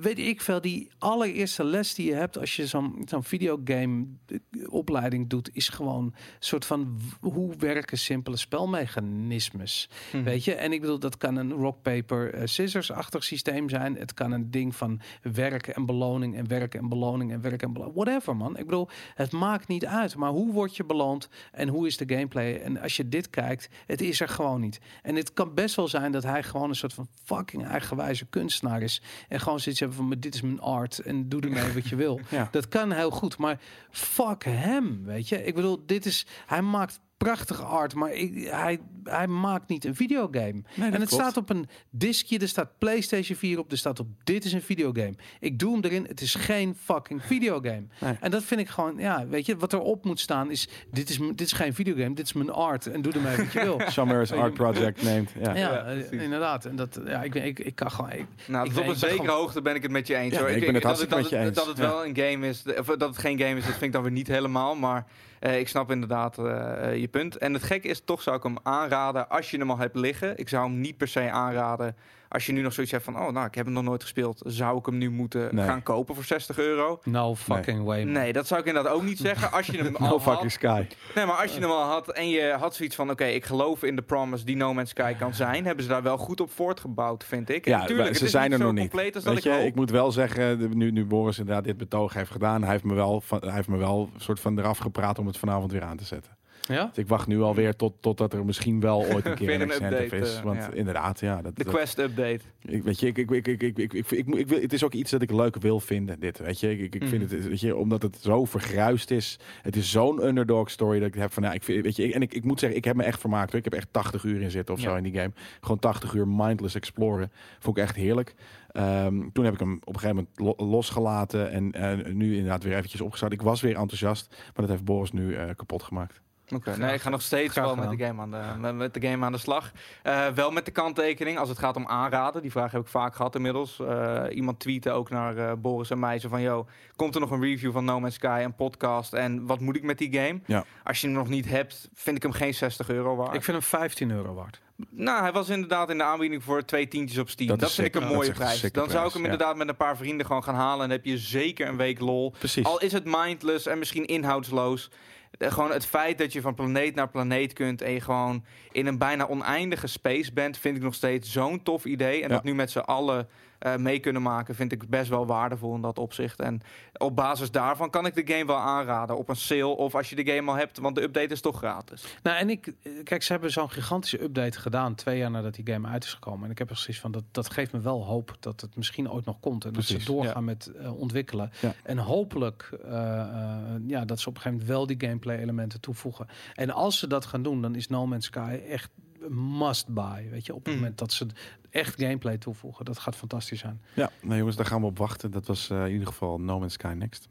weet 0.00 0.18
ik 0.18 0.40
veel, 0.40 0.60
die 0.60 0.90
allereerste 0.98 1.64
les 1.64 1.94
die 1.94 2.06
je 2.06 2.14
hebt 2.14 2.38
als 2.38 2.56
je 2.56 2.66
zo'n 2.66 3.02
zo'n 3.04 3.24
videogame 3.24 4.06
eh, 4.26 4.38
opleiding 4.66 5.28
doet, 5.28 5.50
is 5.52 5.68
gewoon 5.68 6.04
een 6.04 6.14
soort 6.38 6.64
van 6.64 7.00
hoe 7.20 7.56
werken 7.56 7.98
simpele 7.98 8.36
spelmechanismes. 8.36 9.88
Mhm. 10.12 10.22
Weet 10.22 10.44
je? 10.44 10.54
En 10.54 10.72
ik 10.72 10.80
bedoel, 10.80 10.98
dat 10.98 11.16
kan 11.16 11.36
een 11.36 11.52
rock 11.52 11.82
paper 11.82 12.34
eh, 12.34 12.42
scissors-achtig 12.44 13.24
systeem 13.24 13.68
zijn. 13.68 13.96
Het 13.96 14.14
kan 14.14 14.32
een 14.32 14.50
ding 14.50 14.76
van 14.76 15.00
werken 15.22 15.74
en 15.74 15.86
beloning 15.86 16.36
en 16.36 16.48
werken 16.48 16.80
en 16.80 16.88
beloning 16.88 17.32
en 17.32 17.40
werken 17.40 17.66
en 17.66 17.72
beloning. 17.72 17.96
Whatever 17.96 18.36
man. 18.36 18.58
Ik 18.58 18.64
bedoel, 18.64 18.88
het 19.14 19.32
maakt 19.32 19.68
niet 19.68 19.86
uit. 19.86 20.16
Maar 20.16 20.30
hoe 20.30 20.52
word 20.52 20.76
je 20.76 20.84
beloond 20.84 21.28
en 21.52 21.68
hoe 21.68 21.86
is 21.86 21.96
de 21.96 22.14
gameplay? 22.14 22.56
En 22.56 22.80
als 22.80 22.96
je 22.96 23.08
dit 23.08 23.30
kijkt, 23.30 23.68
het 23.86 24.00
is 24.00 24.20
er 24.20 24.28
gewoon 24.28 24.60
niet. 24.60 24.80
En 25.02 25.16
het 25.16 25.32
kan 25.32 25.54
best 25.54 25.76
wel 25.76 25.88
zijn 25.88 26.12
dat 26.12 26.22
hij 26.22 26.42
gewoon 26.42 26.68
een 26.68 26.76
soort 26.76 26.94
van 26.94 27.08
fucking 27.24 27.66
eigenwijze 27.66 28.26
kunstenaar 28.26 28.82
is. 28.82 29.02
En 29.28 29.40
gewoon 29.40 29.60
zoiets 29.60 29.80
hebben 29.88 29.96
van, 29.96 30.08
"Maar 30.08 30.20
dit 30.20 30.34
is 30.34 30.40
mijn 30.40 30.60
art 30.60 30.98
en 30.98 31.28
doe 31.28 31.40
ermee 31.40 31.72
wat 31.72 31.88
je 31.88 31.96
wil. 31.96 32.20
Ja. 32.30 32.48
Dat 32.50 32.68
kan 32.68 32.92
heel 32.92 33.10
goed, 33.10 33.38
maar 33.38 33.60
fuck 33.90 34.44
hem, 34.44 35.04
weet 35.04 35.28
je. 35.28 35.44
Ik 35.44 35.54
bedoel, 35.54 35.82
dit 35.86 36.06
is, 36.06 36.26
hij 36.46 36.62
maakt 36.62 37.00
prachtige 37.18 37.62
art, 37.62 37.94
maar 37.94 38.12
ik, 38.12 38.48
hij, 38.50 38.78
hij 39.04 39.26
maakt 39.26 39.68
niet 39.68 39.84
een 39.84 39.94
videogame. 39.94 40.62
en 40.76 40.82
het 40.82 40.94
klopt. 40.94 41.10
staat 41.12 41.36
op 41.36 41.50
een 41.50 41.68
diskje, 41.90 42.38
er 42.38 42.48
staat 42.48 42.78
PlayStation 42.78 43.36
4 43.38 43.58
op, 43.58 43.70
er 43.70 43.78
staat 43.78 44.00
op 44.00 44.06
dit 44.24 44.44
is 44.44 44.52
een 44.52 44.62
videogame. 44.62 45.14
Ik 45.40 45.58
doe 45.58 45.72
hem 45.72 45.84
erin, 45.84 46.04
het 46.08 46.20
is 46.20 46.34
geen 46.34 46.76
fucking 46.84 47.22
videogame. 47.24 47.82
Nee. 48.00 48.16
En 48.20 48.30
dat 48.30 48.42
vind 48.44 48.60
ik 48.60 48.68
gewoon, 48.68 48.96
ja, 48.98 49.26
weet 49.26 49.46
je, 49.46 49.56
wat 49.56 49.72
erop 49.72 50.04
moet 50.04 50.20
staan 50.20 50.50
is, 50.50 50.68
dit 50.90 51.08
is, 51.10 51.16
dit 51.18 51.40
is 51.40 51.52
geen 51.52 51.74
videogame, 51.74 52.14
dit 52.14 52.24
is 52.26 52.32
mijn 52.32 52.50
art 52.50 52.86
en 52.86 53.02
doe 53.02 53.12
ermee 53.12 53.36
wat 53.36 53.52
je 53.52 53.60
wil. 53.62 53.80
Summer's 53.90 54.32
Art 54.32 54.54
Project 54.54 55.02
neemt. 55.10 55.30
Ja. 55.40 55.54
Ja, 55.54 55.72
Ja, 55.72 55.84
eh, 55.84 56.22
inderdaad. 56.22 56.64
En 56.64 56.76
dat, 56.76 57.00
ja, 57.06 57.22
ik, 57.22 57.34
ik, 57.34 57.58
ik 57.58 57.74
kan 57.74 57.90
gewoon. 57.90 58.12
Ik, 58.12 58.26
Nou, 58.46 58.66
Ik 58.66 58.72
tot 58.72 58.82
op 58.82 58.88
een 58.88 58.96
zekere 58.96 59.20
gewoon- 59.20 59.36
hoogte 59.36 59.62
ben 59.62 59.74
ik 59.74 59.82
het 59.82 59.90
met 59.90 60.06
je 60.06 60.14
eens. 60.14 60.34
Ja, 60.34 60.40
hoor. 60.40 60.48
ik 60.50 60.64
ben 60.64 60.74
het 60.74 60.82
dat 60.82 60.82
hartstikke 60.82 61.14
dat 61.14 61.22
met 61.22 61.30
je 61.30 61.36
het- 61.36 61.46
eens. 61.46 61.56
Dat 61.56 61.66
het 61.66 61.76
Ja. 61.76 61.82
wel 61.82 62.06
een 62.06 62.16
game 62.16 62.48
is, 62.48 62.62
of 62.78 62.86
dat 62.86 63.00
het 63.08 63.18
geen 63.18 63.38
game 63.38 63.56
is, 63.56 63.62
dat 63.64 63.70
vind 63.72 63.82
ik 63.84 63.92
dan 63.92 64.02
weer 64.02 64.12
niet 64.12 64.26
helemaal. 64.28 64.74
Maar 64.74 65.06
eh, 65.40 65.58
ik 65.58 65.68
snap 65.68 65.90
inderdaad 65.90 66.38
eh, 66.38 66.84
eh, 66.84 67.00
je 67.00 67.08
punt. 67.08 67.36
En 67.36 67.52
het 67.52 67.62
gekke 67.62 67.88
is, 67.88 68.00
toch 68.04 68.22
zou 68.22 68.36
ik 68.36 68.42
hem 68.42 68.56
aanraden 68.62 69.28
als 69.28 69.50
je 69.50 69.58
hem 69.58 69.70
al 69.70 69.78
hebt 69.78 69.96
liggen. 69.96 70.38
Ik 70.38 70.48
zou 70.48 70.70
hem 70.70 70.80
niet 70.80 70.96
per 70.96 71.08
se 71.08 71.30
aanraden 71.30 71.96
als 72.28 72.46
je 72.46 72.52
nu 72.52 72.60
nog 72.62 72.72
zoiets 72.72 72.92
hebt 72.92 73.04
van... 73.04 73.18
oh, 73.18 73.28
nou, 73.32 73.46
ik 73.46 73.54
heb 73.54 73.64
hem 73.64 73.74
nog 73.74 73.84
nooit 73.84 74.02
gespeeld. 74.02 74.42
Zou 74.46 74.78
ik 74.78 74.86
hem 74.86 74.98
nu 74.98 75.10
moeten 75.10 75.54
Nee. 75.54 75.64
gaan 75.66 75.82
kopen 75.82 76.14
voor 76.14 76.24
60 76.24 76.58
euro? 76.58 77.00
no 77.04 77.34
fucking 77.34 77.84
way. 77.84 78.02
man. 78.04 78.12
Nee, 78.12 78.32
dat 78.32 78.46
zou 78.46 78.60
ik 78.60 78.66
inderdaad 78.66 78.92
ook 78.92 79.02
niet 79.02 79.18
zeggen. 79.18 79.52
Als 79.52 79.66
je 79.66 79.82
hem 79.82 79.96
al 79.96 80.06
No 80.08 80.18
had, 80.18 80.22
fucking 80.22 80.52
sky. 80.52 80.86
Nee, 81.14 81.24
maar 81.26 81.36
als 81.42 81.54
je 81.54 81.60
hem 81.60 81.70
al 81.70 81.82
had 81.84 82.12
en 82.12 82.28
je 82.28 82.56
had 82.58 82.74
zoiets 82.74 82.94
van... 82.96 83.10
oké, 83.10 83.24
ik 83.24 83.44
geloof 83.44 83.82
in 83.82 83.96
de 83.96 84.02
promise 84.02 84.44
die 84.44 84.56
No 84.56 84.74
Man's 84.74 84.90
Sky 84.90 85.14
kan 85.14 85.34
zijn... 85.34 85.64
hebben 85.64 85.84
ze 85.84 85.90
daar 85.90 86.02
wel 86.02 86.16
goed 86.18 86.40
op 86.40 86.50
voortgebouwd, 86.50 87.24
vind 87.24 87.48
ik. 87.50 87.66
En 87.66 87.72
Ja, 87.72 87.78
natuurlijk, 87.78 88.08
ze 88.08 88.14
het 88.14 88.22
is 88.22 88.30
zijn 88.30 88.52
er 88.52 88.58
nog 88.58 88.72
niet. 88.72 88.80
compleet 88.80 89.14
als 89.14 89.24
dat 89.24 89.34
Weet 89.34 89.44
ik 89.44 89.52
je, 89.52 89.58
hoop. 89.58 89.66
ik 89.68 89.74
moet 89.74 89.90
wel 89.90 90.12
zeggen, 90.12 90.76
nu, 90.78 90.90
nu 90.90 91.04
Boris 91.06 91.38
inderdaad 91.38 91.64
dit 91.64 91.76
betoog 91.76 92.12
heeft 92.14 92.30
gedaan, 92.30 92.62
hij 92.62 92.70
heeft 92.72 92.84
me 92.84 92.94
wel, 92.94 93.20
van, 93.20 93.38
hij 93.44 93.54
heeft 93.54 93.68
me 93.68 93.76
wel 93.76 94.10
een 94.14 94.20
soort 94.20 94.40
van 94.40 94.58
eraf 94.58 94.78
gepraat 94.78 95.18
om 95.18 95.26
het 95.26 95.38
vanavond 95.38 95.72
weer 95.72 95.82
aan 95.82 95.96
te 95.96 96.04
zetten. 96.04 96.36
Ja? 96.68 96.86
Dus 96.86 96.96
ik 96.98 97.08
wacht 97.08 97.26
nu 97.26 97.40
alweer 97.40 97.76
tot, 97.76 97.94
totdat 98.00 98.32
er 98.32 98.44
misschien 98.44 98.80
wel 98.80 99.04
ooit 99.06 99.26
een 99.26 99.34
keer 99.46 99.54
een 99.54 99.60
een 99.60 99.70
update, 99.70 100.16
is. 100.16 100.36
eh, 100.36 100.42
Want 100.42 100.58
ja. 100.62 100.70
inderdaad, 100.72 101.20
ja. 101.20 101.42
Dat, 101.42 101.56
De 101.56 101.64
Quest 101.64 101.98
update. 101.98 102.40
ik, 102.62 102.82
weet 102.82 103.00
je, 103.00 103.06
ik, 103.06 103.18
ik, 103.18 103.30
ik, 103.30 103.46
ik, 103.46 103.62
ik, 103.62 103.78
ik, 103.78 103.92
ik, 103.92 104.10
ik, 104.10 104.26
ik 104.34 104.48
wil, 104.48 104.60
het 104.60 104.72
is 104.72 104.84
ook 104.84 104.92
iets 104.92 105.10
dat 105.10 105.22
ik 105.22 105.30
leuk 105.30 105.56
wil 105.60 105.80
vinden, 105.80 106.20
dit. 106.20 106.38
Weet 106.38 106.60
je, 106.60 106.70
ik, 106.70 106.80
ik, 106.80 106.94
ik 106.94 107.08
vind 107.08 107.22
Mhm. 107.24 107.34
het, 107.34 107.48
weet 107.48 107.60
je, 107.60 107.76
omdat 107.76 108.02
het 108.02 108.16
zo 108.20 108.44
vergruist 108.44 109.10
is. 109.10 109.38
Het 109.62 109.76
is 109.76 109.90
zo'n 109.90 110.26
underdog 110.26 110.70
story 110.70 110.98
dat 110.98 111.08
ik 111.08 111.14
heb 111.14 111.32
van, 111.32 111.42
ja, 111.42 111.52
ik 111.52 111.62
vind, 111.62 111.82
weet 111.84 111.96
je, 111.96 112.02
ik- 112.04 112.14
en 112.14 112.22
ik, 112.22 112.34
ik 112.34 112.44
moet 112.44 112.60
zeggen, 112.60 112.78
ik 112.78 112.84
heb 112.84 112.96
me 112.96 113.02
echt 113.02 113.20
vermaakt. 113.20 113.50
Hoor. 113.50 113.58
Ik 113.58 113.64
heb 113.64 113.74
echt 113.74 113.88
80 113.90 114.24
uur 114.24 114.40
in 114.40 114.50
zitten 114.50 114.74
of 114.74 114.80
zo 114.80 114.94
in 114.94 115.02
die 115.02 115.12
game. 115.14 115.32
Gewoon 115.60 115.78
80 115.78 116.14
uur 116.14 116.28
mindless 116.28 116.74
exploren. 116.74 117.32
Vond 117.58 117.76
ik 117.76 117.82
echt 117.82 117.96
heerlijk. 117.96 118.34
Ehm, 118.68 119.28
toen 119.32 119.44
heb 119.44 119.54
ik 119.54 119.60
hem 119.60 119.78
op 119.84 119.94
een 119.94 120.00
gegeven 120.00 120.28
moment 120.36 120.58
lo- 120.58 120.66
losgelaten 120.66 121.50
en 121.50 121.72
eh, 121.72 122.12
nu 122.12 122.34
inderdaad 122.34 122.62
weer 122.62 122.76
eventjes 122.76 123.00
opgestart. 123.00 123.32
Ik 123.32 123.42
was 123.42 123.60
weer 123.60 123.76
enthousiast, 123.76 124.26
maar 124.30 124.52
dat 124.54 124.68
heeft 124.68 124.84
Boris 124.84 125.12
nu 125.12 125.34
eh, 125.34 125.44
kapot 125.56 125.82
gemaakt. 125.82 126.20
Oké, 126.54 126.76
nee, 126.76 126.94
ik 126.94 127.00
ga 127.00 127.08
nog 127.08 127.22
steeds 127.22 127.54
wel 127.54 127.76
met 127.76 127.90
de, 127.90 128.04
game 128.04 128.22
aan 128.22 128.30
de, 128.30 128.72
met, 128.72 128.94
de 128.94 129.08
game 129.08 129.24
aan 129.24 129.32
de 129.32 129.38
slag. 129.38 129.72
Eh, 130.02 130.26
wel 130.26 130.50
met 130.50 130.64
de 130.64 130.70
kanttekening, 130.70 131.38
als 131.38 131.48
het 131.48 131.58
gaat 131.58 131.76
om 131.76 131.86
aanraden. 131.86 132.42
Die 132.42 132.50
vraag 132.50 132.72
heb 132.72 132.80
ik 132.80 132.86
vaak 132.86 133.14
gehad 133.14 133.34
inmiddels. 133.34 133.80
Eh, 133.80 134.22
iemand 134.30 134.60
tweette 134.60 134.90
ook 134.90 135.10
naar 135.10 135.36
eh, 135.36 135.52
Boris 135.58 135.90
en 135.90 135.98
mij. 135.98 136.20
Van, 136.20 136.40
yo, 136.40 136.66
komt 136.96 137.14
er 137.14 137.20
nog 137.20 137.30
een 137.30 137.42
review 137.42 137.72
van 137.72 137.84
No 137.84 138.00
Man's 138.00 138.14
Sky, 138.14 138.40
een 138.44 138.54
podcast? 138.54 139.12
En 139.12 139.46
wat 139.46 139.60
moet 139.60 139.76
ik 139.76 139.82
met 139.82 139.98
die 139.98 140.12
game? 140.12 140.40
Ja. 140.46 140.64
Als 140.84 141.00
je 141.00 141.06
hem 141.06 141.16
nog 141.16 141.28
niet 141.28 141.48
hebt, 141.48 141.88
vind 141.94 142.16
ik 142.16 142.22
hem 142.22 142.32
geen 142.32 142.54
60 142.54 142.88
euro 142.88 143.16
waard. 143.16 143.34
Ik 143.34 143.44
vind 143.44 143.56
hem 143.56 143.66
15 143.66 144.10
euro 144.10 144.34
waard. 144.34 144.60
Nou, 144.90 145.22
hij 145.22 145.32
was 145.32 145.48
inderdaad 145.48 145.90
in 145.90 145.98
de 145.98 146.04
aanbieding 146.04 146.44
voor 146.44 146.64
twee 146.64 146.88
tientjes 146.88 147.18
op 147.18 147.28
Steam. 147.28 147.48
Dat 147.48 147.60
Dat, 147.60 147.68
is 147.68 147.74
vind 147.74 147.86
sick. 147.86 147.96
ik 147.96 148.08
een 148.08 148.14
mooie 148.14 148.28
een 148.28 148.34
prijs. 148.34 148.60
Dan 148.60 148.90
zou 148.90 149.06
ik 149.06 149.12
hem 149.12 149.22
ja. 149.22 149.30
inderdaad 149.30 149.56
met 149.56 149.68
een 149.68 149.76
paar 149.76 149.96
vrienden 149.96 150.26
gewoon 150.26 150.44
gaan 150.44 150.54
halen. 150.54 150.84
En 150.84 150.90
heb 150.90 151.04
je 151.04 151.18
zeker 151.18 151.68
een 151.68 151.76
week 151.76 152.00
lol. 152.00 152.30
Precies. 152.38 152.64
Al 152.64 152.80
is 152.80 152.92
het 152.92 153.04
mindless 153.04 153.66
en 153.66 153.78
misschien 153.78 154.06
inhoudsloos. 154.06 154.90
Gewoon 155.38 155.70
het 155.72 155.86
feit 155.86 156.18
dat 156.18 156.32
je 156.32 156.40
van 156.40 156.54
planeet 156.54 156.94
naar 156.94 157.08
planeet 157.08 157.52
kunt 157.52 157.82
en 157.82 157.92
je 157.92 158.00
gewoon 158.00 158.44
in 158.72 158.86
een 158.86 158.98
bijna 158.98 159.26
oneindige 159.28 159.86
space 159.86 160.32
bent, 160.32 160.58
vind 160.58 160.76
ik 160.76 160.82
nog 160.82 160.94
steeds 160.94 161.32
zo'n 161.32 161.62
tof 161.62 161.84
idee. 161.84 162.22
En 162.22 162.28
Ja. 162.28 162.34
dat 162.34 162.44
nu 162.44 162.54
met 162.54 162.70
z'n 162.70 162.78
allen 162.78 163.28
eh, 163.58 163.76
mee 163.76 163.98
kunnen 163.98 164.22
maken, 164.22 164.54
vind 164.54 164.72
ik 164.72 164.88
best 164.88 165.08
wel 165.08 165.26
waardevol 165.26 165.74
in 165.74 165.80
dat 165.80 165.98
opzicht. 165.98 166.40
En 166.40 166.60
op 166.96 167.16
basis 167.16 167.50
daarvan 167.50 167.90
kan 167.90 168.06
ik 168.06 168.14
de 168.14 168.34
game 168.34 168.46
wel 168.46 168.56
aanraden 168.56 169.18
op 169.18 169.28
een 169.28 169.36
sale 169.36 169.64
of 169.76 169.94
als 169.94 170.10
je 170.10 170.16
de 170.24 170.32
game 170.32 170.50
al 170.50 170.56
hebt, 170.56 170.78
want 170.78 170.94
de 170.94 171.02
update 171.02 171.32
is 171.32 171.40
toch 171.40 171.56
gratis. 171.56 172.04
Nou, 172.22 172.38
en 172.38 172.50
ik, 172.50 172.66
eh, 172.82 172.92
kijk, 173.04 173.22
ze 173.22 173.32
hebben 173.32 173.50
zo'n 173.50 173.70
gigantische 173.70 174.22
update 174.22 174.60
gedaan 174.60 174.94
twee 174.94 175.18
jaar 175.18 175.30
nadat 175.30 175.54
die 175.54 175.66
game 175.72 175.88
uit 175.88 176.04
is 176.04 176.12
gekomen. 176.14 176.44
En 176.44 176.50
ik 176.50 176.58
heb 176.58 176.68
er 176.68 176.74
precies 176.74 177.00
van, 177.00 177.10
dat, 177.12 177.24
dat 177.30 177.50
geeft 177.50 177.72
me 177.72 177.80
wel 177.80 178.04
hoop 178.04 178.36
dat 178.40 178.60
het 178.60 178.76
misschien 178.76 179.10
ooit 179.10 179.24
nog 179.24 179.40
komt. 179.40 179.64
En 179.64 179.72
dat 179.72 179.84
ze 179.84 180.04
doorgaan 180.04 180.44
met 180.44 180.66
eh, 180.66 181.00
ontwikkelen. 181.00 181.50
Ja. 181.60 181.74
En 181.82 181.98
hopelijk, 181.98 182.70
eh, 182.84 183.20
eh, 183.20 183.58
ja, 183.86 184.04
dat 184.04 184.20
ze 184.20 184.28
op 184.28 184.34
een 184.34 184.40
gegeven 184.40 184.50
moment 184.66 184.68
wel 184.68 184.86
die 184.86 185.00
gameplay 185.08 185.38
elementen 185.38 185.80
toevoegen. 185.80 186.26
En 186.54 186.70
als 186.70 186.98
ze 186.98 187.06
dat 187.06 187.24
gaan 187.26 187.42
doen, 187.42 187.62
dan 187.62 187.74
is 187.74 187.88
No 187.88 188.06
Man's 188.06 188.24
Sky 188.24 188.60
echt 188.68 188.90
een 189.20 189.58
must 189.58 189.88
buy. 189.88 190.28
Weet 190.30 190.46
je, 190.46 190.54
op 190.54 190.58
het 190.58 190.68
Mhm. 190.68 190.76
moment 190.76 190.98
dat 190.98 191.12
ze 191.12 191.26
echt 191.70 192.02
gameplay 192.02 192.38
toevoegen, 192.38 192.84
dat 192.84 192.98
gaat 192.98 193.16
fantastisch 193.16 193.58
zijn. 193.58 193.80
Ja, 193.94 194.10
nou 194.20 194.38
jongens, 194.38 194.56
daar 194.56 194.66
gaan 194.66 194.80
we 194.80 194.86
op 194.86 194.98
wachten. 194.98 195.30
Dat 195.30 195.46
was 195.46 195.70
eh, 195.70 195.84
in 195.84 195.92
ieder 195.92 196.06
geval 196.06 196.40
No 196.40 196.58
Man's 196.58 196.72
Sky 196.72 196.94
Next. 196.96 197.28